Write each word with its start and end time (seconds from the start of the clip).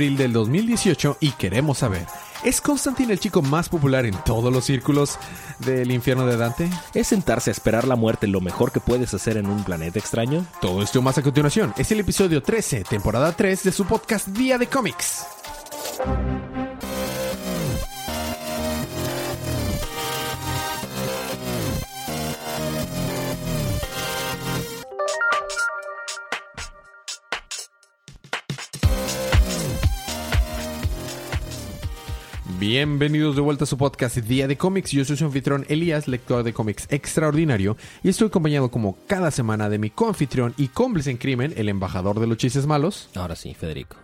abril 0.00 0.16
del 0.16 0.32
2018 0.32 1.18
y 1.20 1.32
queremos 1.32 1.76
saber, 1.76 2.06
¿es 2.42 2.62
Constantine 2.62 3.12
el 3.12 3.20
chico 3.20 3.42
más 3.42 3.68
popular 3.68 4.06
en 4.06 4.14
todos 4.24 4.50
los 4.50 4.64
círculos 4.64 5.18
del 5.58 5.90
infierno 5.90 6.24
de 6.24 6.38
Dante? 6.38 6.70
¿Es 6.94 7.08
sentarse 7.08 7.50
a 7.50 7.52
esperar 7.52 7.86
la 7.86 7.96
muerte 7.96 8.26
lo 8.26 8.40
mejor 8.40 8.72
que 8.72 8.80
puedes 8.80 9.12
hacer 9.12 9.36
en 9.36 9.46
un 9.46 9.62
planeta 9.62 9.98
extraño? 9.98 10.46
Todo 10.62 10.82
esto 10.82 11.02
más 11.02 11.18
a 11.18 11.22
continuación. 11.22 11.74
Es 11.76 11.92
el 11.92 12.00
episodio 12.00 12.42
13, 12.42 12.84
temporada 12.84 13.36
3 13.36 13.62
de 13.62 13.72
su 13.72 13.84
podcast 13.84 14.28
Día 14.28 14.56
de 14.56 14.68
Cómics. 14.68 15.26
Bienvenidos 32.60 33.36
de 33.36 33.40
vuelta 33.40 33.64
a 33.64 33.66
su 33.66 33.78
podcast 33.78 34.18
Día 34.18 34.46
de 34.46 34.58
Cómics. 34.58 34.90
Yo 34.90 35.02
soy 35.06 35.16
su 35.16 35.24
anfitrión 35.24 35.64
Elías, 35.70 36.06
lector 36.06 36.42
de 36.42 36.52
cómics 36.52 36.86
extraordinario, 36.90 37.78
y 38.02 38.10
estoy 38.10 38.28
acompañado 38.28 38.70
como 38.70 38.98
cada 39.06 39.30
semana 39.30 39.70
de 39.70 39.78
mi 39.78 39.88
coanfitrión 39.88 40.52
y 40.58 40.68
cómplice 40.68 41.10
en 41.10 41.16
crimen, 41.16 41.54
el 41.56 41.70
embajador 41.70 42.20
de 42.20 42.26
los 42.26 42.36
chistes 42.36 42.66
malos. 42.66 43.08
Ahora 43.14 43.34
sí, 43.34 43.54
Federico. 43.54 43.96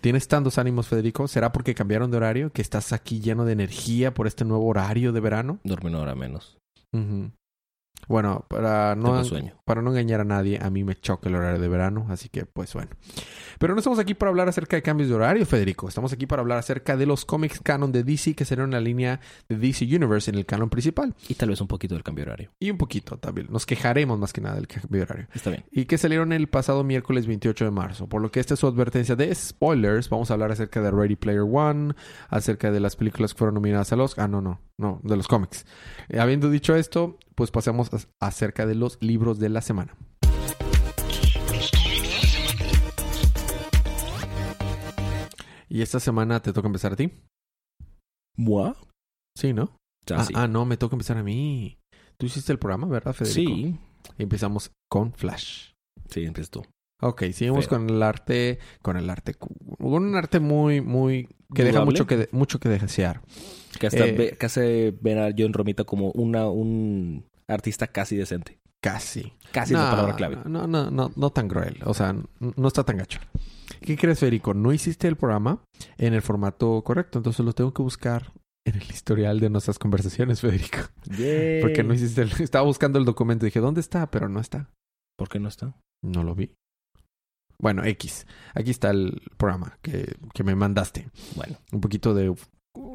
¿Tienes 0.00 0.26
tantos 0.26 0.58
ánimos, 0.58 0.88
Federico? 0.88 1.28
¿Será 1.28 1.52
porque 1.52 1.76
cambiaron 1.76 2.10
de 2.10 2.16
horario? 2.16 2.50
¿Que 2.50 2.60
estás 2.60 2.92
aquí 2.92 3.20
lleno 3.20 3.44
de 3.44 3.52
energía 3.52 4.12
por 4.12 4.26
este 4.26 4.44
nuevo 4.44 4.66
horario 4.66 5.12
de 5.12 5.20
verano? 5.20 5.60
Duerme 5.62 5.90
una 5.90 6.00
hora 6.00 6.16
menos. 6.16 6.58
Bueno, 8.08 8.44
para 8.48 8.94
no, 8.96 9.24
sueño. 9.24 9.54
para 9.64 9.80
no 9.80 9.90
engañar 9.90 10.20
a 10.20 10.24
nadie, 10.24 10.58
a 10.60 10.70
mí 10.70 10.84
me 10.84 10.96
choca 10.96 11.28
el 11.28 11.36
horario 11.36 11.60
de 11.60 11.68
verano, 11.68 12.06
así 12.10 12.28
que 12.28 12.46
pues 12.46 12.74
bueno. 12.74 12.90
Pero 13.58 13.74
no 13.74 13.78
estamos 13.78 13.98
aquí 13.98 14.14
para 14.14 14.30
hablar 14.30 14.48
acerca 14.48 14.76
de 14.76 14.82
cambios 14.82 15.08
de 15.08 15.14
horario, 15.14 15.46
Federico. 15.46 15.88
Estamos 15.88 16.12
aquí 16.12 16.26
para 16.26 16.42
hablar 16.42 16.58
acerca 16.58 16.96
de 16.96 17.06
los 17.06 17.24
cómics 17.24 17.60
canon 17.60 17.92
de 17.92 18.02
DC 18.02 18.34
que 18.34 18.44
salieron 18.44 18.70
en 18.70 18.74
la 18.74 18.80
línea 18.80 19.20
de 19.48 19.56
DC 19.56 19.84
Universe 19.84 20.30
en 20.30 20.36
el 20.36 20.46
canon 20.46 20.68
principal. 20.68 21.14
Y 21.28 21.34
tal 21.34 21.50
vez 21.50 21.60
un 21.60 21.68
poquito 21.68 21.94
del 21.94 22.02
cambio 22.02 22.24
horario. 22.24 22.50
Y 22.58 22.70
un 22.70 22.76
poquito 22.78 23.18
también. 23.18 23.46
Nos 23.50 23.64
quejaremos 23.64 24.18
más 24.18 24.32
que 24.32 24.40
nada 24.40 24.56
del 24.56 24.66
cambio 24.66 24.88
de 24.90 25.02
horario. 25.02 25.28
Está 25.32 25.50
bien. 25.50 25.64
Y 25.70 25.84
que 25.84 25.96
salieron 25.96 26.32
el 26.32 26.48
pasado 26.48 26.82
miércoles 26.82 27.26
28 27.26 27.66
de 27.66 27.70
marzo. 27.70 28.08
Por 28.08 28.20
lo 28.20 28.32
que 28.32 28.40
esta 28.40 28.54
es 28.54 28.60
su 28.60 28.66
advertencia 28.66 29.14
de 29.14 29.32
spoilers. 29.32 30.08
Vamos 30.08 30.30
a 30.30 30.34
hablar 30.34 30.50
acerca 30.50 30.80
de 30.82 30.90
Ready 30.90 31.16
Player 31.16 31.42
One, 31.48 31.94
acerca 32.28 32.72
de 32.72 32.80
las 32.80 32.96
películas 32.96 33.32
que 33.32 33.38
fueron 33.38 33.54
nominadas 33.54 33.92
a 33.92 33.96
los... 33.96 34.18
Ah, 34.18 34.26
no, 34.26 34.40
no, 34.40 34.60
no, 34.76 35.00
de 35.04 35.16
los 35.16 35.28
cómics. 35.28 35.66
Eh, 36.08 36.18
habiendo 36.18 36.50
dicho 36.50 36.74
esto, 36.74 37.18
pues 37.34 37.50
pasemos 37.50 37.91
acerca 38.20 38.66
de 38.66 38.74
los 38.74 38.98
libros 39.00 39.38
de 39.38 39.48
la 39.48 39.60
semana. 39.62 39.96
Y 45.68 45.80
esta 45.82 46.00
semana 46.00 46.40
te 46.40 46.52
toca 46.52 46.66
empezar 46.68 46.92
a 46.92 46.96
ti. 46.96 47.10
¿Moi? 48.36 48.72
Sí, 49.36 49.52
¿no? 49.52 49.76
Ah, 50.10 50.16
ah, 50.18 50.24
sí. 50.24 50.32
ah, 50.36 50.48
no, 50.48 50.64
me 50.66 50.76
toca 50.76 50.94
empezar 50.96 51.16
a 51.16 51.22
mí. 51.22 51.78
Tú 52.18 52.26
hiciste 52.26 52.52
el 52.52 52.58
programa, 52.58 52.86
¿verdad, 52.88 53.14
Federico? 53.14 53.54
sí. 53.54 53.76
Empezamos 54.18 54.70
con 54.90 55.12
Flash. 55.12 55.70
Sí, 56.08 56.24
empiezas 56.24 56.50
tú. 56.50 56.62
Ok, 57.00 57.22
seguimos 57.32 57.66
Feo. 57.68 57.78
con 57.78 57.88
el 57.90 58.02
arte, 58.02 58.58
con 58.82 58.96
el 58.96 59.08
arte, 59.10 59.34
con 59.34 59.50
un 59.80 60.14
arte 60.14 60.38
muy, 60.40 60.80
muy, 60.80 61.28
que 61.54 61.64
deja 61.64 61.84
mucho 61.84 62.06
que, 62.06 62.16
de- 62.16 62.28
mucho 62.32 62.60
que 62.60 62.68
desear. 62.68 63.22
Que 63.80 63.86
hasta 63.88 64.06
Eh, 64.06 64.12
ve- 64.12 64.36
que 64.38 64.46
hace 64.46 64.96
ver 65.00 65.18
a 65.18 65.30
John 65.36 65.52
Romita 65.52 65.84
como 65.84 66.10
una, 66.12 66.48
un 66.48 67.24
artista 67.48 67.86
casi 67.86 68.16
decente. 68.16 68.58
Casi. 68.82 69.32
Casi 69.52 69.74
es 69.74 69.80
la 69.80 69.90
palabra 69.90 70.16
clave. 70.16 70.38
No, 70.44 70.66
no, 70.66 70.90
no, 70.90 71.12
no 71.14 71.30
tan 71.30 71.48
cruel. 71.48 71.78
O 71.84 71.94
sea, 71.94 72.14
no 72.40 72.68
está 72.68 72.84
tan 72.84 72.96
gacho. 72.96 73.20
¿Qué 73.80 73.96
crees, 73.96 74.18
Federico? 74.18 74.54
No 74.54 74.72
hiciste 74.72 75.08
el 75.08 75.16
programa 75.16 75.62
en 75.98 76.14
el 76.14 76.22
formato 76.22 76.82
correcto, 76.82 77.18
entonces 77.18 77.44
lo 77.44 77.52
tengo 77.52 77.72
que 77.72 77.82
buscar 77.82 78.32
en 78.64 78.76
el 78.76 78.82
historial 78.82 79.40
de 79.40 79.50
nuestras 79.50 79.78
conversaciones, 79.78 80.40
Federico. 80.40 80.78
Porque 81.60 81.82
no 81.84 81.94
hiciste 81.94 82.22
el... 82.22 82.32
Estaba 82.40 82.64
buscando 82.64 82.98
el 82.98 83.04
documento 83.04 83.44
y 83.44 83.48
dije, 83.48 83.60
¿dónde 83.60 83.80
está? 83.80 84.10
Pero 84.10 84.28
no 84.28 84.40
está. 84.40 84.70
¿Por 85.16 85.28
qué 85.28 85.40
no 85.40 85.48
está? 85.48 85.74
No 86.02 86.22
lo 86.22 86.34
vi. 86.34 86.52
Bueno, 87.58 87.84
X. 87.84 88.26
Aquí 88.54 88.70
está 88.70 88.90
el 88.90 89.22
programa 89.36 89.78
que, 89.82 90.16
que 90.34 90.42
me 90.42 90.54
mandaste. 90.54 91.08
Bueno, 91.36 91.58
un 91.70 91.80
poquito 91.80 92.14
de 92.14 92.34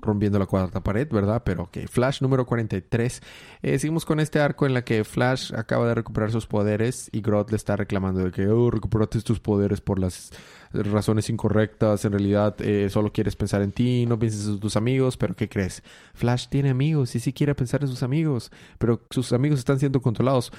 rompiendo 0.02 0.40
la 0.40 0.48
cuarta 0.48 0.82
pared, 0.82 1.08
¿verdad? 1.12 1.44
Pero 1.46 1.64
ok, 1.64 1.80
Flash 1.88 2.22
número 2.22 2.46
43. 2.46 3.22
Eh, 3.62 3.80
seguimos 3.80 4.06
con 4.06 4.20
este 4.20 4.40
arco 4.40 4.66
en 4.66 4.74
la 4.74 4.84
que 4.84 5.04
Flash 5.04 5.54
acaba 5.54 5.88
de 5.88 5.94
recuperar 5.94 6.32
sus 6.32 6.48
poderes 6.48 7.10
y 7.12 7.22
Grodd 7.22 7.52
le 7.52 7.58
está 7.58 7.76
reclamando 7.76 8.24
de 8.24 8.32
que, 8.32 8.48
oh, 8.48 8.72
recuperaste 8.72 9.22
tus 9.22 9.40
poderes 9.40 9.82
por 9.82 10.00
las 10.00 10.32
razones 10.72 11.30
incorrectas. 11.30 12.06
En 12.06 12.14
realidad, 12.14 12.56
eh, 12.60 12.90
solo 12.90 13.14
quieres 13.14 13.36
pensar 13.36 13.62
en 13.62 13.72
ti, 13.72 14.06
no 14.08 14.18
pienses 14.18 14.48
en 14.48 14.60
tus 14.60 14.76
amigos. 14.76 15.16
Pero 15.18 15.36
¿qué 15.36 15.48
crees? 15.48 15.84
Flash 16.14 16.48
tiene 16.48 16.70
amigos 16.70 17.16
y 17.16 17.20
sí 17.20 17.32
quiere 17.32 17.54
pensar 17.54 17.82
en 17.84 17.88
sus 17.88 18.02
amigos, 18.04 18.52
pero 18.80 19.06
sus 19.12 19.32
amigos 19.34 19.60
están 19.60 19.80
siendo 19.80 20.02
controlados 20.02 20.52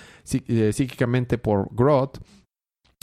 eh, 0.47 0.73
psíquicamente 0.73 1.39
por 1.39 1.69
Grodd. 1.75 2.19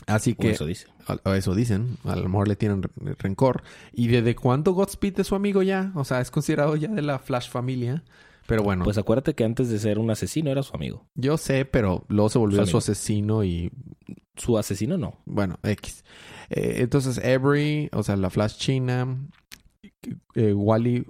Así 0.08 0.32
o 0.34 0.42
que 0.42 0.52
eso 0.52 0.66
dice. 0.66 0.88
a- 1.08 1.20
a 1.32 1.38
Eso 1.38 1.56
dicen. 1.56 1.98
A 2.04 2.16
lo 2.16 2.30
mejor 2.30 2.48
le 2.48 2.56
tienen 2.56 2.84
re- 2.84 3.16
rencor. 3.18 3.64
¿Y 3.94 4.08
desde 4.08 4.36
cuándo 4.36 4.74
Godspeed 4.74 5.20
es 5.22 5.28
su 5.28 5.36
amigo 5.36 5.64
ya? 5.64 5.92
O 5.96 6.04
sea, 6.04 6.22
es 6.22 6.30
considerado 6.32 6.76
ya 6.76 6.90
de 6.90 7.02
la 7.02 7.18
Flash 7.20 7.50
familia. 7.50 8.04
Pero 8.48 8.62
bueno, 8.62 8.84
Pues 8.84 9.00
acuérdate 9.00 9.34
que 9.34 9.44
antes 9.44 9.70
de 9.70 9.80
ser 9.80 9.98
un 9.98 10.12
asesino 10.12 10.52
era 10.52 10.62
su 10.62 10.76
amigo. 10.76 11.08
yo 11.16 11.36
sé, 11.38 11.66
pero 11.66 12.06
luego 12.10 12.30
se 12.30 12.38
volvió 12.38 12.64
Su 12.66 12.72
su 12.72 12.78
asesino 12.78 13.44
y 13.44 13.72
Su 14.36 14.58
asesino 14.60 14.98
no. 15.00 15.18
bueno, 15.26 15.58
X. 15.64 16.04
Eh, 16.52 16.76
entonces, 16.82 17.18
Avery, 17.18 17.90
o 17.92 18.04
sea, 18.04 18.16
la 18.18 18.30
Flash 18.30 18.58
china, 18.58 19.18
eh, 20.36 20.54
Wally 20.54 21.06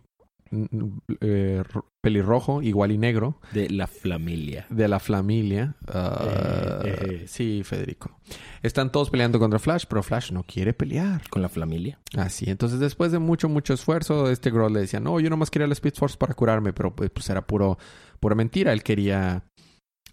eh, 1.22 1.64
ro- 1.72 1.92
pelirrojo 2.02 2.62
y 2.62 2.72
Wally 2.74 2.98
negro 2.98 3.40
De 3.52 3.70
la 3.70 3.88
familia. 3.88 4.66
de 4.70 4.88
la 4.88 5.00
familia. 5.00 5.76
ah, 5.88 6.82
Eh, 6.84 6.90
eh, 6.90 7.20
eh. 7.24 7.28
Sí, 7.28 7.62
Federico. 7.64 8.18
Están 8.64 8.92
todos 8.92 9.10
peleando 9.10 9.40
contra 9.40 9.60
Flash, 9.60 9.86
pero 9.90 10.02
Flash 10.04 10.32
no 10.32 10.44
quiere 10.44 10.74
pelear. 10.74 11.22
Con 11.30 11.42
la 11.42 11.50
familia. 11.50 12.00
Así, 12.18 12.50
entonces 12.50 12.80
después 12.80 13.12
de 13.12 13.20
mucho, 13.20 13.50
mucho 13.50 13.74
esfuerzo, 13.74 14.30
este 14.30 14.52
Grodd 14.52 14.72
le 14.72 14.82
decía, 14.82 15.00
no, 15.00 15.20
yo 15.20 15.30
nomás 15.30 15.50
quería 15.52 15.68
la 15.68 15.74
Speed 15.74 15.94
Force 15.96 16.18
para 16.18 16.34
curarme, 16.34 16.74
pero 16.74 16.96
pues, 16.96 17.10
pues, 17.12 17.30
era 17.30 17.46
puro, 17.46 17.78
pura 18.20 18.36
mentira. 18.36 18.72
Él 18.74 18.84
quería, 18.84 19.44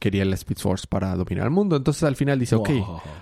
quería 0.02 0.24
la 0.24 0.34
Speed 0.34 0.58
Force 0.58 0.84
para 0.88 1.14
dominar 1.14 1.44
el 1.44 1.52
mundo. 1.52 1.76
Entonces 1.76 2.02
al 2.02 2.16
final 2.16 2.36
dice, 2.36 2.56
ok, 2.56 2.70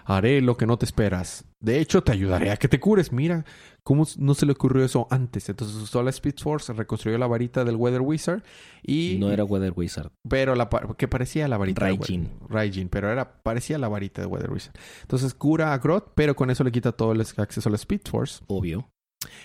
haré 0.06 0.40
lo 0.40 0.56
que 0.56 0.64
no 0.64 0.78
te 0.78 0.86
esperas. 0.86 1.44
De 1.60 1.78
hecho, 1.78 2.02
te 2.02 2.12
ayudaré 2.12 2.50
a 2.50 2.56
que 2.56 2.68
te 2.68 2.80
cures. 2.80 3.12
Mira, 3.12 3.44
¿cómo 3.82 4.06
no 4.16 4.32
se 4.32 4.46
le 4.46 4.52
ocurrió 4.52 4.82
eso 4.82 5.06
antes? 5.10 5.50
Entonces 5.50 5.76
usó 5.76 6.02
la 6.02 6.08
Speed 6.08 6.36
Force, 6.38 6.72
reconstruyó 6.72 7.18
la 7.18 7.26
varita 7.26 7.64
del 7.66 7.76
Weather 7.76 8.00
Wizard 8.00 8.42
y... 8.82 9.18
No 9.20 9.30
era 9.30 9.44
Weather 9.44 9.74
Wizard. 9.76 10.10
Pero 10.26 10.54
la 10.54 10.70
que 10.96 11.06
parecía 11.06 11.48
la 11.48 11.58
varita 11.58 11.82
Raijin. 11.82 12.30
Raijin, 12.48 12.88
pero 12.88 13.12
era 13.12 13.42
parecía 13.42 13.76
la 13.76 13.88
varita 13.88 14.22
de 14.22 14.26
Weather 14.26 14.50
Wizard. 14.50 14.72
Entonces 15.02 15.34
cura 15.34 15.74
a 15.74 15.78
Grodd, 15.78 16.04
pero 16.14 16.34
con 16.34 16.48
eso 16.48 16.64
le 16.64 16.72
quita 16.72 16.92
todo 16.92 17.12
el 17.12 17.20
acceso 17.20 17.68
a 17.68 17.72
la 17.72 17.76
Speed 17.76 18.00
Force. 18.08 18.42
Obvio. 18.46 18.88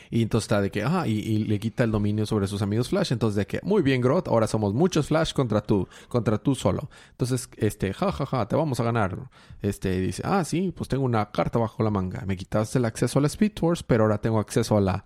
Y 0.10 0.22
entonces 0.22 0.46
está 0.46 0.62
de 0.62 0.72
que, 0.72 0.84
ah, 0.84 1.06
y, 1.06 1.20
y 1.20 1.44
le 1.46 1.60
quita 1.60 1.84
el 1.84 1.92
dominio 1.92 2.26
sobre 2.26 2.48
sus 2.48 2.62
amigos 2.62 2.90
Flash. 2.90 3.12
Entonces 3.12 3.36
de 3.36 3.46
que, 3.46 3.60
muy 3.64 3.82
bien, 3.82 4.00
Grodd, 4.02 4.28
ahora 4.30 4.48
somos 4.48 4.74
muchos 4.74 5.08
Flash 5.08 5.34
contra 5.34 5.62
tú, 5.62 5.88
contra 6.08 6.38
tú 6.38 6.56
solo. 6.56 6.90
Entonces, 7.12 7.50
este, 7.58 7.94
ja, 7.94 8.12
ja, 8.12 8.26
ja, 8.26 8.48
te 8.48 8.56
vamos 8.56 8.80
a 8.80 8.84
ganar. 8.84 9.30
Este, 9.62 10.00
dice, 10.00 10.22
ah, 10.26 10.44
sí, 10.46 10.72
pues 10.76 10.88
tengo 10.88 11.04
una 11.04 11.30
carta 11.32 11.60
bajo 11.60 11.84
la 11.84 11.90
manga. 11.90 12.24
Me 12.26 12.38
quitaste 12.38 12.78
el 12.80 12.86
acceso 12.86 13.20
a 13.20 13.22
la 13.22 13.28
Speed 13.28 13.52
Force, 13.58 13.84
pero 13.86 14.04
ahora 14.06 14.20
tengo 14.20 14.40
acceso 14.40 14.78
a 14.78 14.82
la 14.82 15.04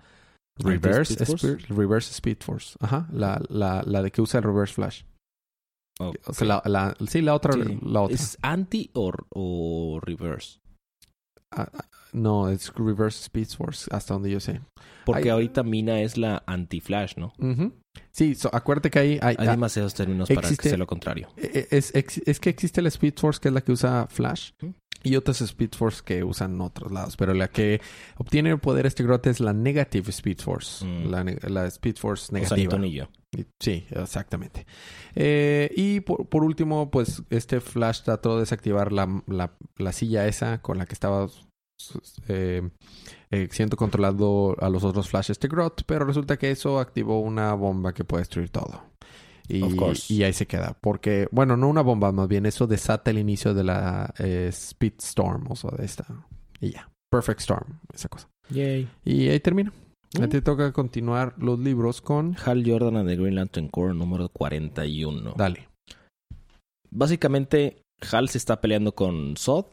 Reverse 0.57 1.13
¿Anti-Speed 1.13 1.25
Force? 1.27 1.47
Speed, 1.53 1.75
Reverse 1.77 2.11
Speed 2.13 2.37
Force. 2.41 2.75
Ajá, 2.79 3.07
la, 3.11 3.41
la, 3.49 3.81
la 3.85 4.01
de 4.03 4.11
que 4.11 4.21
usa 4.21 4.39
el 4.39 4.43
Reverse 4.43 4.73
Flash. 4.75 5.01
O 5.99 6.33
sea, 6.33 6.47
la, 6.47 6.61
la- 6.65 6.95
sí, 7.07 7.21
la 7.21 7.33
otra, 7.35 7.53
Sí. 7.53 7.79
la 7.81 8.01
otra. 8.01 8.15
¿Es 8.15 8.37
anti 8.41 8.89
o, 8.93 9.11
o 9.31 9.99
reverse? 10.01 10.59
Ah, 11.51 11.67
ah, 11.73 11.85
no, 12.13 12.49
es 12.49 12.73
Reverse 12.75 13.23
Speed 13.23 13.47
Force, 13.57 13.87
hasta 13.91 14.13
donde 14.13 14.31
yo 14.31 14.39
sé. 14.39 14.61
Porque 15.05 15.29
ahorita 15.31 15.63
Mina 15.63 16.01
es 16.01 16.17
la 16.17 16.43
anti-flash, 16.45 17.15
¿no? 17.17 17.33
Sí, 18.11 18.35
so, 18.35 18.49
acuérdate 18.53 18.89
que 18.89 18.99
hay, 18.99 19.11
hay, 19.21 19.35
Hay 19.39 19.47
ah, 19.47 19.51
demasiados 19.51 19.93
términos 19.93 20.29
para 20.29 20.47
que 20.49 20.55
sea 20.69 20.77
lo 20.77 20.87
contrario. 20.87 21.29
Eh, 21.37 21.67
Es, 21.71 21.93
ex- 21.95 22.21
es 22.25 22.39
que 22.39 22.49
existe 22.49 22.81
la 22.81 22.89
Speed 22.89 23.13
Force, 23.17 23.39
que 23.41 23.47
es 23.49 23.53
la 23.53 23.61
que 23.61 23.71
usa 23.71 24.07
Flash, 24.09 24.51
y 25.03 25.15
otras 25.15 25.41
Speed 25.41 25.71
Force 25.75 26.01
que 26.03 26.23
usan 26.23 26.59
otros 26.61 26.91
lados. 26.91 27.15
Pero 27.17 27.33
la 27.33 27.47
que 27.49 27.81
obtiene 28.17 28.49
el 28.51 28.59
poder 28.59 28.85
este 28.85 29.03
grote 29.03 29.29
es 29.29 29.39
la 29.39 29.53
Negative 29.53 30.09
Speed 30.09 30.39
Force. 30.39 30.85
Mm. 30.85 31.09
La, 31.49 31.65
Speed 31.67 31.95
Force 31.97 32.25
O 32.35 32.45
sea, 32.45 32.57
negativa. 32.57 32.85
yo. 32.87 33.09
Y- 33.31 33.45
Sí, 33.59 33.85
exactamente. 33.91 34.65
Eh, 35.15 35.71
y 35.75 36.01
por, 36.01 36.27
por 36.27 36.43
último, 36.43 36.89
pues 36.91 37.23
este 37.29 37.61
Flash 37.61 38.01
trató 38.03 38.35
de 38.35 38.41
desactivar 38.41 38.91
la, 38.91 39.23
la, 39.27 39.53
la 39.77 39.91
silla 39.93 40.27
esa 40.27 40.61
con 40.61 40.77
la 40.77 40.85
que 40.85 40.93
estaba 40.93 41.27
eh, 42.27 42.69
eh, 43.31 43.47
siendo 43.51 43.77
controlado 43.77 44.55
a 44.59 44.69
los 44.69 44.83
otros 44.83 45.09
Flash 45.09 45.31
este 45.31 45.47
Grot, 45.47 45.83
pero 45.85 46.05
resulta 46.05 46.37
que 46.37 46.51
eso 46.51 46.79
activó 46.79 47.19
una 47.19 47.53
bomba 47.53 47.93
que 47.93 48.03
puede 48.03 48.21
destruir 48.21 48.49
todo. 48.49 48.83
Y, 49.47 49.63
y 50.09 50.23
ahí 50.23 50.33
se 50.33 50.45
queda. 50.45 50.77
Porque, 50.79 51.27
bueno, 51.31 51.57
no 51.57 51.67
una 51.69 51.81
bomba, 51.81 52.11
más 52.11 52.27
bien 52.27 52.45
eso 52.45 52.67
desata 52.67 53.09
el 53.09 53.17
inicio 53.17 53.53
de 53.55 53.63
la 53.63 54.13
eh, 54.19 54.47
Speed 54.51 54.93
Storm, 54.99 55.47
o 55.49 55.55
sea, 55.55 55.71
de 55.71 55.85
esta. 55.85 56.05
Y 56.61 56.71
ya. 56.71 56.89
Perfect 57.11 57.39
Storm, 57.39 57.79
esa 57.91 58.09
cosa. 58.09 58.27
Yay. 58.49 58.87
Y 59.03 59.27
ahí 59.29 59.39
termina. 59.39 59.71
A 60.15 60.21
Mm. 60.21 60.23
ti 60.23 60.27
te 60.29 60.41
toca 60.41 60.71
continuar 60.71 61.33
los 61.37 61.59
libros 61.59 62.01
con... 62.01 62.35
Hal 62.43 62.63
Jordan 62.65 62.97
and 62.97 63.09
the 63.09 63.15
Green 63.15 63.35
Lantern 63.35 63.67
Corps 63.69 63.95
número 63.95 64.29
41. 64.29 65.33
Dale. 65.37 65.67
Básicamente, 66.91 67.81
Hal 68.11 68.29
se 68.29 68.37
está 68.37 68.61
peleando 68.61 68.93
con 68.93 69.35
Zod. 69.37 69.65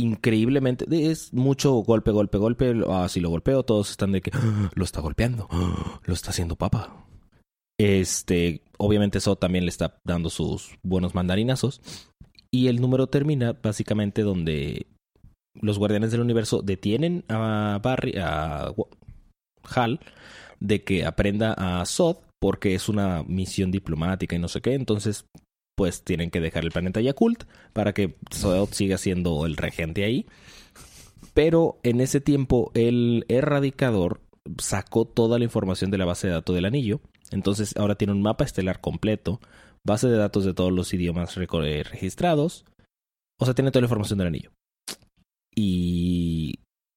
Increíblemente, 0.00 0.86
es 1.10 1.32
mucho 1.34 1.72
golpe, 1.72 2.12
golpe, 2.12 2.38
golpe. 2.38 2.72
Ah, 2.88 3.08
si 3.08 3.20
lo 3.20 3.30
golpeo, 3.30 3.64
todos 3.64 3.90
están 3.90 4.12
de 4.12 4.20
que 4.20 4.30
"Ah, 4.32 4.70
lo 4.74 4.84
está 4.84 5.00
golpeando, 5.00 5.48
Ah, 5.50 6.00
lo 6.04 6.14
está 6.14 6.30
haciendo 6.30 6.54
papa. 6.56 7.04
Este, 7.80 8.62
obviamente, 8.76 9.20
Zod 9.20 9.38
también 9.38 9.64
le 9.64 9.70
está 9.70 9.98
dando 10.04 10.30
sus 10.30 10.76
buenos 10.84 11.14
mandarinazos. 11.14 11.80
Y 12.52 12.68
el 12.68 12.80
número 12.80 13.08
termina 13.08 13.52
básicamente 13.60 14.22
donde 14.22 14.86
los 15.60 15.78
guardianes 15.78 16.12
del 16.12 16.20
universo 16.20 16.62
detienen 16.62 17.24
a 17.28 17.80
Barry, 17.82 18.14
a 18.18 18.72
Hal, 19.64 20.00
de 20.60 20.82
que 20.84 21.04
aprenda 21.04 21.54
a 21.54 21.84
Zod 21.86 22.18
porque 22.40 22.74
es 22.74 22.88
una 22.88 23.24
misión 23.24 23.72
diplomática 23.72 24.36
y 24.36 24.38
no 24.38 24.46
sé 24.48 24.60
qué. 24.60 24.74
Entonces, 24.74 25.24
pues 25.78 26.02
tienen 26.02 26.32
que 26.32 26.40
dejar 26.40 26.64
el 26.64 26.72
planeta 26.72 27.00
Yakult 27.00 27.44
para 27.72 27.94
que 27.94 28.16
Zod 28.34 28.70
siga 28.72 28.98
siendo 28.98 29.46
el 29.46 29.56
regente 29.56 30.02
ahí. 30.02 30.26
Pero 31.34 31.78
en 31.84 32.00
ese 32.00 32.20
tiempo, 32.20 32.72
el 32.74 33.24
erradicador 33.28 34.20
sacó 34.58 35.04
toda 35.04 35.38
la 35.38 35.44
información 35.44 35.92
de 35.92 35.98
la 35.98 36.04
base 36.04 36.26
de 36.26 36.32
datos 36.32 36.52
del 36.56 36.64
anillo. 36.64 37.00
Entonces, 37.30 37.76
ahora 37.76 37.94
tiene 37.94 38.12
un 38.12 38.22
mapa 38.22 38.42
estelar 38.42 38.80
completo, 38.80 39.40
base 39.86 40.08
de 40.08 40.16
datos 40.16 40.44
de 40.44 40.52
todos 40.52 40.72
los 40.72 40.92
idiomas 40.92 41.36
eh, 41.36 41.84
registrados. 41.88 42.64
O 43.38 43.44
sea, 43.44 43.54
tiene 43.54 43.70
toda 43.70 43.82
la 43.82 43.86
información 43.86 44.18
del 44.18 44.26
anillo. 44.26 44.50
Y 45.54 46.56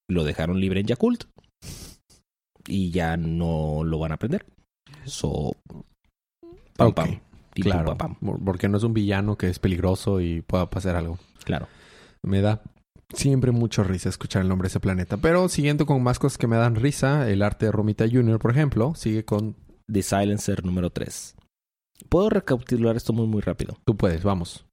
lo 0.10 0.24
dejaron 0.24 0.60
libre 0.60 0.80
en 0.80 0.88
Yakult. 0.88 1.26
Y 2.66 2.90
ya 2.90 3.16
no 3.16 3.84
lo 3.84 4.00
van 4.00 4.12
a 4.12 4.16
aprender. 4.16 4.44
So. 5.06 5.52
Pam, 6.76 6.94
pam. 6.96 7.31
Pim, 7.54 7.64
Claro. 7.64 7.98
Porque 8.44 8.70
no 8.70 8.78
es 8.78 8.84
un 8.84 8.94
villano 8.94 9.38
que 9.38 9.50
es 9.50 9.60
peligroso 9.60 10.22
y 10.22 10.42
pueda 10.42 10.70
pasar 10.70 10.96
algo. 10.96 11.18
Claro. 11.44 11.68
Me 12.24 12.42
da 12.42 12.62
siempre 13.14 13.52
mucho 13.52 13.84
risa 13.84 14.10
escuchar 14.10 14.42
el 14.42 14.48
nombre 14.48 14.68
de 14.68 14.70
ese 14.70 14.80
planeta. 14.80 15.18
Pero 15.18 15.50
siguiendo 15.50 15.86
con 15.86 16.02
más 16.04 16.20
cosas 16.20 16.38
que 16.38 16.48
me 16.48 16.58
dan 16.58 16.76
risa, 16.76 17.30
el 17.30 17.42
arte 17.42 17.66
de 17.66 17.72
Romita 17.72 18.06
Jr., 18.10 18.40
por 18.40 18.52
ejemplo, 18.52 18.94
sigue 18.96 19.26
con... 19.26 19.56
The 19.92 20.04
Silencer 20.04 20.66
número 20.66 20.90
3. 20.90 21.36
Puedo 22.10 22.30
recapitular 22.30 22.96
esto 22.96 23.14
muy, 23.14 23.28
muy 23.28 23.42
rápido. 23.42 23.78
Tú 23.86 23.98
puedes, 23.98 24.24
vamos. 24.24 24.66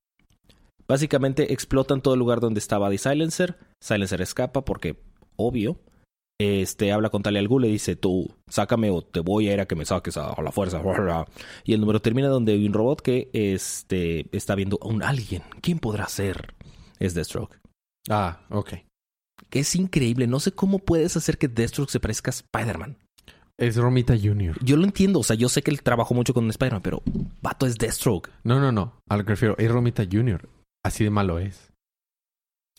Básicamente 0.87 1.53
explotan 1.53 2.01
todo 2.01 2.15
el 2.15 2.21
lugar 2.21 2.41
donde 2.41 2.61
estaba 2.61 2.89
The 2.91 2.99
Silencer. 2.99 3.59
Silencer 3.81 4.23
escapa 4.23 4.65
porque, 4.65 5.03
obvio, 5.37 5.81
este 6.41 6.93
habla 6.93 7.11
con 7.11 7.23
Talia 7.23 7.41
al 7.41 7.49
Ghul, 7.49 7.63
le 7.63 7.69
dice, 7.69 7.97
tú, 7.97 8.33
sácame 8.49 8.91
o 8.91 9.03
te 9.03 9.21
voy 9.21 9.49
a 9.49 9.55
ir 9.55 9.61
a 9.61 9.67
que 9.67 9.75
me 9.75 9.85
saques 9.85 10.17
a, 10.17 10.31
a 10.31 10.43
la 10.43 10.53
fuerza. 10.53 10.81
Y 11.65 11.75
el 11.75 11.81
número 11.81 12.01
termina 12.01 12.29
donde 12.29 12.53
hay 12.53 12.65
un 12.67 12.73
robot 12.73 13.01
que 13.03 13.29
este, 13.33 14.27
está 14.37 14.55
viendo 14.55 14.79
a 14.81 14.87
un 14.87 15.03
alguien. 15.03 15.43
¿Quién 15.61 15.79
podrá 15.79 16.07
ser? 16.09 16.55
Es 16.99 17.15
Deathstroke. 17.15 17.59
Ah, 18.09 18.41
ok. 18.51 18.75
Que 19.51 19.61
es 19.61 19.75
increíble. 19.77 20.27
No 20.27 20.41
sé 20.41 20.53
cómo 20.53 20.79
puedes 20.79 21.17
hacer 21.17 21.39
que 21.39 21.49
Deathstroke 21.49 21.91
se 21.91 22.01
parezca 22.01 22.31
a 22.31 22.35
Spider-Man. 22.35 22.97
Es 23.57 23.77
Romita 23.77 24.15
Jr. 24.17 24.57
Yo 24.63 24.77
lo 24.77 24.85
entiendo. 24.85 25.19
O 25.19 25.25
sea, 25.25 25.35
yo 25.35 25.49
sé 25.49 25.63
que 25.63 25.71
él 25.73 25.83
trabajó 25.83 26.15
mucho 26.15 26.33
con 26.35 26.49
Spider-Man, 26.49 26.83
pero 26.83 27.03
vato 27.43 27.67
es 27.67 27.77
Deathstroke. 27.77 28.31
No, 28.45 28.61
no, 28.61 28.71
no. 28.71 28.95
A 29.09 29.17
lo 29.17 29.25
que 29.25 29.31
refiero, 29.31 29.57
es 29.59 29.71
Romita 29.71 30.05
Jr. 30.11 30.49
Así 30.85 31.03
de 31.05 31.11
malo 31.11 31.39
es. 31.41 31.73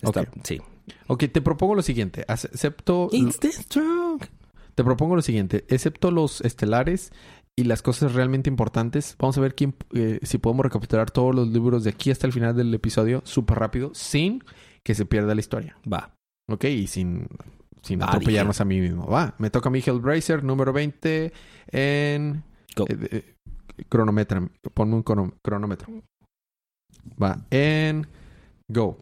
Está- 0.01 0.21
Ok. 0.21 0.27
Sí. 0.43 0.61
Ok, 1.07 1.25
te 1.31 1.41
propongo 1.41 1.75
lo 1.75 1.81
siguiente. 1.81 2.25
Excepto... 2.27 3.09
It's. 3.11 3.39
Te 4.75 4.83
propongo 4.83 5.15
lo 5.15 5.21
siguiente. 5.21 5.65
Excepto 5.67 6.11
los 6.11 6.41
estelares 6.41 7.11
y 7.55 7.65
las 7.65 7.81
cosas 7.81 8.13
realmente 8.13 8.49
importantes, 8.49 9.15
vamos 9.19 9.37
a 9.37 9.41
ver 9.41 9.53
quién, 9.53 9.75
eh, 9.93 10.19
si 10.23 10.37
podemos 10.37 10.63
recapitular 10.63 11.11
todos 11.11 11.35
los 11.35 11.49
libros 11.49 11.83
de 11.83 11.89
aquí 11.89 12.09
hasta 12.09 12.25
el 12.25 12.31
final 12.31 12.55
del 12.55 12.73
episodio 12.73 13.21
súper 13.25 13.59
rápido, 13.59 13.91
sin 13.93 14.41
que 14.83 14.95
se 14.95 15.05
pierda 15.05 15.35
la 15.35 15.41
historia. 15.41 15.75
Va. 15.91 16.13
Ok, 16.49 16.63
y 16.65 16.87
sin, 16.87 17.27
sin 17.81 17.99
Va, 17.99 18.05
atropellarnos 18.05 18.61
a 18.61 18.65
mí 18.65 18.79
mismo. 18.79 19.07
Va, 19.07 19.35
me 19.39 19.49
toca 19.49 19.67
a 19.67 19.71
mí 19.73 19.79
Hellblazer, 19.85 20.43
número 20.43 20.71
20 20.71 21.33
en... 21.71 22.43
Go. 22.77 22.85
eh, 22.87 22.97
eh, 23.11 23.35
cronometra. 23.89 24.47
Ponme 24.73 24.95
un 24.95 25.03
crono- 25.03 25.33
cronómetro. 25.43 25.89
Va, 27.21 27.45
en... 27.51 28.07
Go. 28.69 28.97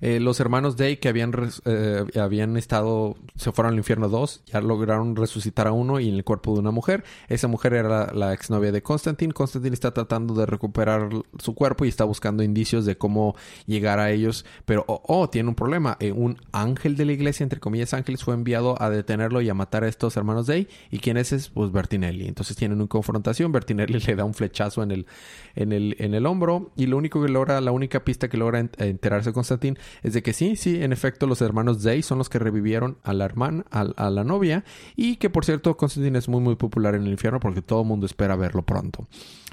Eh, 0.00 0.20
los 0.20 0.40
hermanos 0.40 0.76
Day 0.76 0.96
que 0.98 1.08
habían, 1.08 1.32
eh, 1.64 2.04
habían 2.20 2.56
estado, 2.56 3.16
se 3.36 3.52
fueron 3.52 3.72
al 3.72 3.78
infierno 3.78 4.08
2, 4.08 4.42
ya 4.46 4.60
lograron 4.60 5.16
resucitar 5.16 5.66
a 5.66 5.72
uno 5.72 6.00
y 6.00 6.08
en 6.08 6.14
el 6.16 6.24
cuerpo 6.24 6.54
de 6.54 6.60
una 6.60 6.70
mujer. 6.70 7.04
Esa 7.28 7.48
mujer 7.48 7.74
era 7.74 7.88
la, 7.88 8.12
la 8.12 8.32
exnovia 8.34 8.72
de 8.72 8.82
Constantine. 8.82 9.32
Constantine 9.32 9.74
está 9.74 9.92
tratando 9.92 10.34
de 10.34 10.46
recuperar 10.46 11.08
su 11.38 11.54
cuerpo 11.54 11.84
y 11.84 11.88
está 11.88 12.04
buscando 12.04 12.42
indicios 12.42 12.84
de 12.84 12.96
cómo 12.96 13.34
llegar 13.66 13.98
a 13.98 14.10
ellos. 14.10 14.44
Pero, 14.64 14.84
oh, 14.88 15.02
oh, 15.06 15.30
tiene 15.30 15.48
un 15.48 15.54
problema. 15.54 15.96
Eh, 16.00 16.12
un 16.12 16.38
ángel 16.52 16.96
de 16.96 17.04
la 17.04 17.12
iglesia, 17.12 17.44
entre 17.44 17.60
comillas 17.60 17.94
ángeles, 17.94 18.24
fue 18.24 18.34
enviado 18.34 18.80
a 18.80 18.90
detenerlo 18.90 19.40
y 19.40 19.48
a 19.48 19.54
matar 19.54 19.84
a 19.84 19.88
estos 19.88 20.16
hermanos 20.16 20.46
Day. 20.46 20.68
¿Y 20.90 20.98
quién 20.98 21.16
es? 21.16 21.32
Es, 21.32 21.48
Pues 21.48 21.72
Bertinelli. 21.72 22.26
Entonces 22.26 22.56
tienen 22.56 22.78
una 22.78 22.88
confrontación. 22.88 23.52
Bertinelli 23.52 23.98
le 24.06 24.16
da 24.16 24.24
un 24.24 24.34
flechazo 24.34 24.82
en 24.82 24.90
el, 24.90 25.06
en 25.54 25.72
el, 25.72 25.96
en 25.98 26.14
el 26.14 26.26
hombro. 26.26 26.70
Y 26.76 26.86
lo 26.86 26.96
único 26.96 27.22
que 27.22 27.28
logra, 27.28 27.60
la 27.60 27.72
única 27.72 28.04
pista 28.04 28.28
que 28.28 28.36
logra 28.36 28.60
en- 28.60 28.70
enterarse 28.78 29.32
Constantine 29.32 29.73
es 30.02 30.12
de 30.14 30.22
que 30.22 30.32
sí, 30.32 30.56
sí, 30.56 30.82
en 30.82 30.92
efecto, 30.92 31.26
los 31.26 31.40
hermanos 31.42 31.82
Day 31.82 32.02
son 32.02 32.18
los 32.18 32.28
que 32.28 32.38
revivieron 32.38 32.98
a 33.02 33.12
la 33.14 33.24
hermana, 33.24 33.64
a, 33.70 33.80
a 33.96 34.10
la 34.10 34.24
novia. 34.24 34.64
Y 34.96 35.16
que 35.16 35.30
por 35.30 35.44
cierto, 35.44 35.76
Constantine 35.76 36.18
es 36.18 36.28
muy, 36.28 36.40
muy 36.40 36.56
popular 36.56 36.94
en 36.94 37.02
el 37.02 37.08
infierno 37.10 37.40
porque 37.40 37.62
todo 37.62 37.82
el 37.82 37.88
mundo 37.88 38.06
espera 38.06 38.36
verlo 38.36 38.62
pronto. 38.62 39.06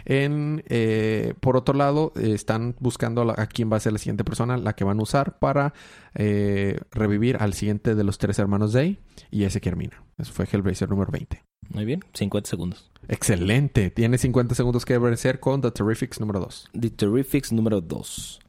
En, 0.06 0.64
eh, 0.68 1.34
por 1.40 1.58
otro 1.58 1.76
lado, 1.76 2.12
eh, 2.16 2.32
están 2.34 2.76
buscando 2.80 3.22
a, 3.22 3.26
la- 3.26 3.36
a 3.38 3.46
quién 3.48 3.72
va 3.72 3.78
a 3.78 3.80
ser 3.80 3.94
la 3.94 4.00
siguiente 4.00 4.24
persona, 4.24 4.58
la 4.58 4.74
que 4.74 4.84
van 4.84 5.00
a 5.00 5.04
usar 5.04 5.38
para 5.40 5.74
eh, 6.16 6.80
revivir 6.92 7.38
al 7.40 7.54
siguiente 7.54 7.94
de 7.96 8.04
los 8.04 8.18
tres 8.18 8.40
hermanos 8.40 8.74
Day. 8.74 9.00
Y 9.30 9.44
ese 9.44 9.62
que 9.62 9.70
termina. 9.70 10.04
Eso 10.18 10.34
fue 10.34 10.48
Hellblazer 10.52 10.90
número 10.90 11.12
20. 11.12 11.42
Muy 11.70 11.86
bien. 11.86 12.02
50 12.14 12.50
segundos. 12.50 12.92
Excelente. 13.08 13.92
Tiene 13.92 14.18
50 14.18 14.56
segundos 14.56 14.84
que 14.84 14.98
vencer 14.98 15.40
con 15.40 15.62
The 15.62 15.72
Terrifics 15.72 16.20
número 16.20 16.40
2. 16.42 16.70
The 16.80 16.90
Terrifics 16.90 17.52
número 17.54 17.80
2. 17.80 18.40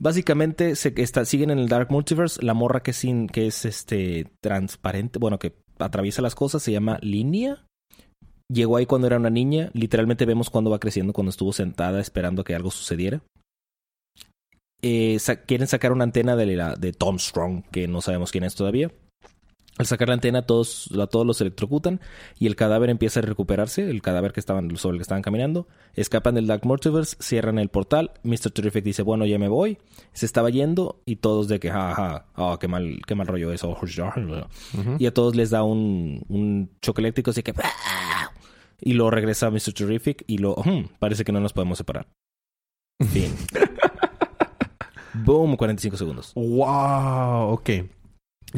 Básicamente 0.00 0.76
se, 0.76 0.92
está, 0.96 1.24
siguen 1.24 1.50
en 1.50 1.58
el 1.58 1.68
Dark 1.68 1.90
Multiverse. 1.90 2.42
La 2.44 2.54
morra 2.54 2.82
que, 2.82 2.92
sin, 2.92 3.28
que 3.28 3.46
es 3.46 3.64
este 3.64 4.26
transparente, 4.40 5.18
bueno, 5.18 5.38
que 5.38 5.54
atraviesa 5.78 6.22
las 6.22 6.34
cosas, 6.34 6.62
se 6.62 6.72
llama 6.72 6.98
Línea. 7.00 7.64
Llegó 8.52 8.76
ahí 8.76 8.86
cuando 8.86 9.06
era 9.06 9.16
una 9.16 9.30
niña. 9.30 9.70
Literalmente 9.72 10.26
vemos 10.26 10.50
cuando 10.50 10.70
va 10.70 10.80
creciendo, 10.80 11.12
cuando 11.12 11.30
estuvo 11.30 11.52
sentada 11.52 12.00
esperando 12.00 12.44
que 12.44 12.54
algo 12.54 12.70
sucediera. 12.70 13.22
Eh, 14.82 15.18
quieren 15.46 15.66
sacar 15.66 15.92
una 15.92 16.04
antena 16.04 16.36
de, 16.36 16.46
la, 16.56 16.74
de 16.74 16.92
Tom 16.92 17.18
Strong, 17.18 17.64
que 17.70 17.88
no 17.88 18.02
sabemos 18.02 18.32
quién 18.32 18.44
es 18.44 18.54
todavía. 18.54 18.90
Al 19.76 19.86
sacar 19.86 20.06
la 20.06 20.14
antena, 20.14 20.42
todos, 20.42 20.88
a 21.00 21.08
todos 21.08 21.26
los 21.26 21.40
electrocutan 21.40 22.00
y 22.38 22.46
el 22.46 22.54
cadáver 22.54 22.90
empieza 22.90 23.18
a 23.18 23.24
recuperarse, 23.24 23.90
el 23.90 24.02
cadáver 24.02 24.32
que 24.32 24.38
estaban, 24.38 24.76
sobre 24.76 24.94
el 24.94 24.98
que 25.00 25.02
estaban 25.02 25.22
caminando. 25.22 25.66
Escapan 25.94 26.36
del 26.36 26.46
Dark 26.46 26.64
Multiverse, 26.64 27.16
cierran 27.18 27.58
el 27.58 27.70
portal. 27.70 28.12
Mr. 28.22 28.52
Terrific 28.52 28.84
dice, 28.84 29.02
bueno, 29.02 29.26
ya 29.26 29.36
me 29.36 29.48
voy. 29.48 29.78
Se 30.12 30.26
estaba 30.26 30.48
yendo 30.50 31.00
y 31.06 31.16
todos 31.16 31.48
de 31.48 31.58
que, 31.58 31.72
jaja, 31.72 32.26
oh, 32.36 32.56
qué 32.60 32.68
mal, 32.68 33.00
qué 33.04 33.16
mal 33.16 33.26
rollo 33.26 33.50
eso. 33.52 33.76
Y 35.00 35.06
a 35.06 35.12
todos 35.14 35.34
les 35.34 35.50
da 35.50 35.64
un, 35.64 36.24
un 36.28 36.70
choque 36.80 37.00
eléctrico, 37.00 37.30
así 37.32 37.42
que... 37.42 37.52
Y 38.80 38.92
luego 38.92 39.10
regresa 39.10 39.50
Mr. 39.50 39.72
Terrific 39.72 40.22
y 40.28 40.38
lo... 40.38 40.54
"Hmm, 40.54 40.84
parece 41.00 41.24
que 41.24 41.32
no 41.32 41.40
nos 41.40 41.52
podemos 41.52 41.78
separar. 41.78 42.06
Fin. 43.10 43.34
Boom, 45.14 45.56
45 45.56 45.96
segundos. 45.96 46.32
Wow, 46.34 47.54
ok. 47.54 47.70